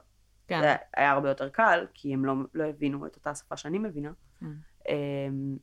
כן. 0.47 0.61
זה 0.61 0.75
היה 0.97 1.11
הרבה 1.11 1.29
יותר 1.29 1.49
קל, 1.49 1.85
כי 1.93 2.13
הם 2.13 2.25
לא, 2.25 2.33
לא 2.53 2.63
הבינו 2.63 3.05
את 3.05 3.15
אותה 3.15 3.35
שפה 3.35 3.57
שאני 3.57 3.79
מבינה. 3.79 4.11
אמ, 4.89 5.57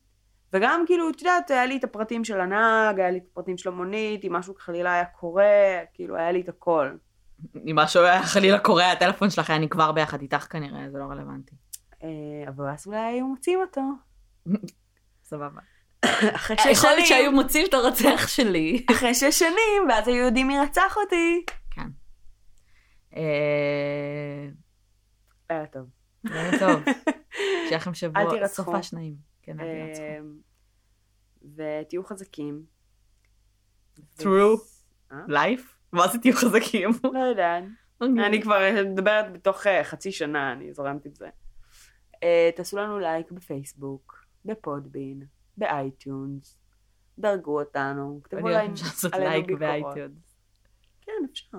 וגם 0.52 0.84
כאילו, 0.86 1.10
את 1.10 1.20
יודעת, 1.20 1.50
היה 1.50 1.66
לי 1.66 1.76
את 1.76 1.84
הפרטים 1.84 2.24
של 2.24 2.40
הנהג, 2.40 3.00
היה 3.00 3.10
לי 3.10 3.18
את 3.18 3.22
הפרטים 3.32 3.58
של 3.58 3.68
המונית, 3.68 4.24
אם 4.24 4.32
משהו 4.32 4.54
חלילה 4.58 4.94
היה 4.94 5.04
קורה, 5.04 5.80
כאילו, 5.94 6.16
היה 6.16 6.32
לי 6.32 6.40
את 6.40 6.48
הכל. 6.48 6.90
אם 7.56 7.76
משהו 7.78 8.02
היה 8.02 8.22
חלילה 8.22 8.58
קורה, 8.58 8.92
הטלפון 8.92 9.30
שלך 9.30 9.50
היה 9.50 9.58
נקבר 9.58 9.92
ביחד 9.92 10.20
איתך 10.22 10.46
כנראה, 10.50 10.90
זה 10.90 10.98
לא 10.98 11.04
רלוונטי. 11.04 11.54
אה, 12.02 12.08
אבל 12.48 12.68
אז 12.68 12.86
אולי 12.86 12.98
היו 12.98 13.26
מוצאים 13.26 13.58
אותו. 13.60 13.82
סבבה. 15.24 15.60
אחרי 16.04 16.56
שש 16.58 16.66
יכול 16.66 16.90
להיות 16.90 17.06
שהיו 17.06 17.24
שנים, 17.24 17.34
מוצאים 17.34 17.66
את 17.68 17.74
הרוצח 17.74 18.28
שלי. 18.28 18.86
אחרי 18.90 19.14
שש 19.14 19.38
שנים, 19.38 19.88
ואז 19.88 20.08
היו 20.08 20.24
יודעים 20.24 20.48
מי 20.48 20.58
רצח 20.58 20.96
אותי. 20.96 21.44
כן. 21.70 21.86
אה, 23.16 24.48
היה 25.48 25.66
טוב. 25.66 25.86
זה 26.22 26.50
טוב. 26.58 26.82
שיהיה 27.64 27.76
לכם 27.76 27.90
אל 27.90 27.94
שבוע, 27.94 28.30
תירצחו. 28.30 28.64
סופה 28.64 28.82
שניים. 28.82 29.14
כן, 29.42 29.60
אל 29.60 29.66
תירצחו. 29.66 30.04
אמ, 30.04 30.36
ותהיו 31.56 32.04
חזקים. 32.04 32.62
True. 34.18 34.60
אה? 35.12 35.16
לייף? 35.28 35.76
מה 35.92 36.08
זה 36.08 36.18
תהיו 36.18 36.34
חזקים? 36.34 36.90
לא 37.14 37.18
יודעת. 37.18 37.64
אני 38.02 38.42
כבר 38.42 38.58
מדברת 38.84 39.32
בתוך 39.32 39.66
אה, 39.66 39.84
חצי 39.84 40.12
שנה, 40.12 40.52
אני 40.52 40.72
זורמת 40.72 41.06
עם 41.06 41.14
זה. 41.14 41.28
אה, 42.22 42.50
תעשו 42.56 42.78
לנו 42.78 42.98
לייק 42.98 43.30
בפייסבוק, 43.30 44.24
ב-Podbean, 44.44 45.22
ב-iTunes, 45.56 46.58
דרגו 47.18 47.60
אותנו, 47.60 48.20
כתבו 48.24 48.48
יודעת 48.48 48.62
להם 48.62 48.72
אפשר 48.72 48.86
לעשות 48.86 49.14
עלינו 49.14 49.30
לייק 49.30 49.46
ביקורות. 49.46 49.60
ב-iTunes. 49.60 50.36
כן, 51.00 51.12
אפשר. 51.32 51.58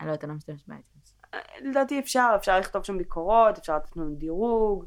אני 0.00 0.08
לא 0.08 0.12
יודעת, 0.12 0.24
אני 0.24 0.30
לא 0.30 0.36
משתמשת 0.36 0.68
ב-iTunes. 0.68 1.14
אה, 1.34 1.38
לדעתי 1.60 1.98
אפשר, 1.98 2.32
אפשר 2.36 2.60
לכתוב 2.60 2.84
שם 2.84 2.98
ביקורות, 2.98 3.58
אפשר 3.58 3.76
לתת 3.76 3.96
לנו 3.96 4.14
דירוג, 4.14 4.86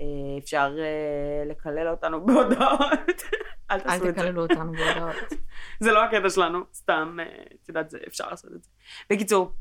אה, 0.00 0.06
אפשר 0.38 0.76
אה, 0.78 1.44
לקלל 1.46 1.88
אותנו 1.88 2.20
בהודעות. 2.26 3.22
אל 3.70 3.76
אל 3.76 3.80
תעשו 3.80 3.96
את 3.96 4.00
זה. 4.00 4.12
תקללו 4.12 4.42
אותנו 4.42 4.72
בהודעות. 4.72 5.32
זה 5.84 5.92
לא 5.92 6.04
הקטע 6.04 6.30
שלנו, 6.30 6.60
סתם, 6.72 7.16
את 7.62 7.68
יודעת, 7.68 7.94
אפשר 7.94 8.28
לעשות 8.30 8.52
את 8.52 8.62
זה. 8.62 8.70
בקיצור, 9.10 9.52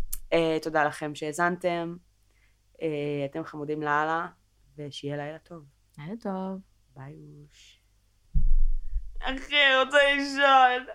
תודה 0.62 0.84
לכם 0.84 1.16
שהאזנתם, 1.16 1.96
אתם 3.26 3.44
חמודים 3.44 3.82
לאללה, 3.82 4.28
ושיהיה 4.78 5.18
לילה 5.18 5.40
טוב. 5.40 5.64
היה 5.98 6.14
טוב. 6.22 6.60
ביי 6.96 7.16
אוש. 7.44 7.81
אחי, 9.24 9.56
רוצה 9.86 9.98
לישון. 10.16 10.86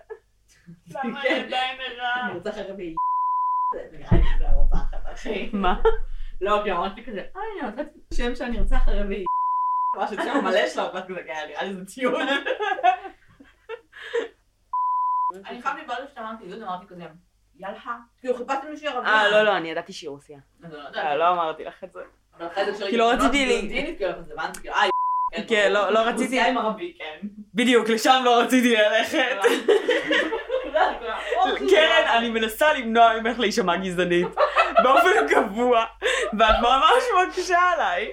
למה 0.87 1.21
אני 1.21 1.29
עדיין 1.29 1.77
ערה? 1.81 2.33
רוצה 2.33 2.49
הרביעי. 2.61 2.95
נראה 3.91 4.09
לי 4.17 4.23
שזה 4.35 4.49
הרוצחת, 4.49 4.97
אחי. 5.13 5.49
מה? 5.53 5.81
לא, 6.41 6.61
כי 6.63 6.71
אמרתי 6.71 7.05
כזה, 7.05 7.21
אה, 7.35 7.41
אני 7.61 7.69
רוצה 7.69 7.81
את 7.81 7.87
השם 8.13 8.35
שאני 8.35 8.59
ארצח 8.59 8.87
הרביעי. 8.87 9.25
ממש 9.95 10.13
את 10.13 10.17
שם 10.23 10.43
מלא 10.43 10.67
שלה, 10.69 10.83
ואת 10.95 11.07
כזה, 11.07 11.23
כן, 11.27 11.45
נראה 11.49 11.63
לי 11.63 11.73
זה 11.73 11.85
ציון. 11.85 12.27
אני 15.45 15.61
חייב 15.61 15.77
לבעל 15.77 16.07
שאתה 16.07 16.21
אמרתי, 16.21 16.43
יהוד, 16.45 16.61
אמרתי 16.61 16.85
כזה, 16.87 17.03
יאללה, 17.55 17.79
כאילו 18.19 18.35
חיפשתי 18.37 18.67
מישהו 18.69 18.87
ערבי. 18.89 19.07
אה, 19.07 19.31
לא, 19.31 19.43
לא, 19.43 19.57
אני 19.57 19.69
ידעתי 19.71 19.93
שהיא 19.93 20.09
רוסיה. 20.09 20.37
אז 20.59 20.65
אני 20.65 20.73
לא 20.73 20.79
אה, 20.79 20.85
יודעת. 20.87 21.17
לא 21.17 21.29
אמרתי 21.31 21.63
לך 21.63 21.83
את 21.83 21.91
זה. 21.93 21.99
אבל 22.37 22.47
אחרי 22.47 22.89
כי 22.89 22.97
לא 22.97 23.11
רציתי 23.11 23.45
לי- 23.45 23.85
אה, 25.35 25.41
כן, 25.47 25.71
לא- 25.71 25.89
לא 25.89 25.99
רציתי- 25.99 26.39
כן. 26.97 27.27
בדיוק, 27.53 27.89
לשם 27.89 28.21
לא 28.25 28.41
רציתי 28.41 28.75
ללכת. 28.75 29.37
קרן, 31.69 32.07
אני 32.17 32.29
מנסה 32.29 32.73
למנוע 32.73 33.13
ממך 33.21 33.39
להישמע 33.39 33.75
גזענית 33.75 34.27
באופן 34.83 35.27
קבוע, 35.29 35.85
ואת 36.39 36.55
ממש 36.61 37.03
מקשה 37.27 37.59
עליי. 37.73 38.11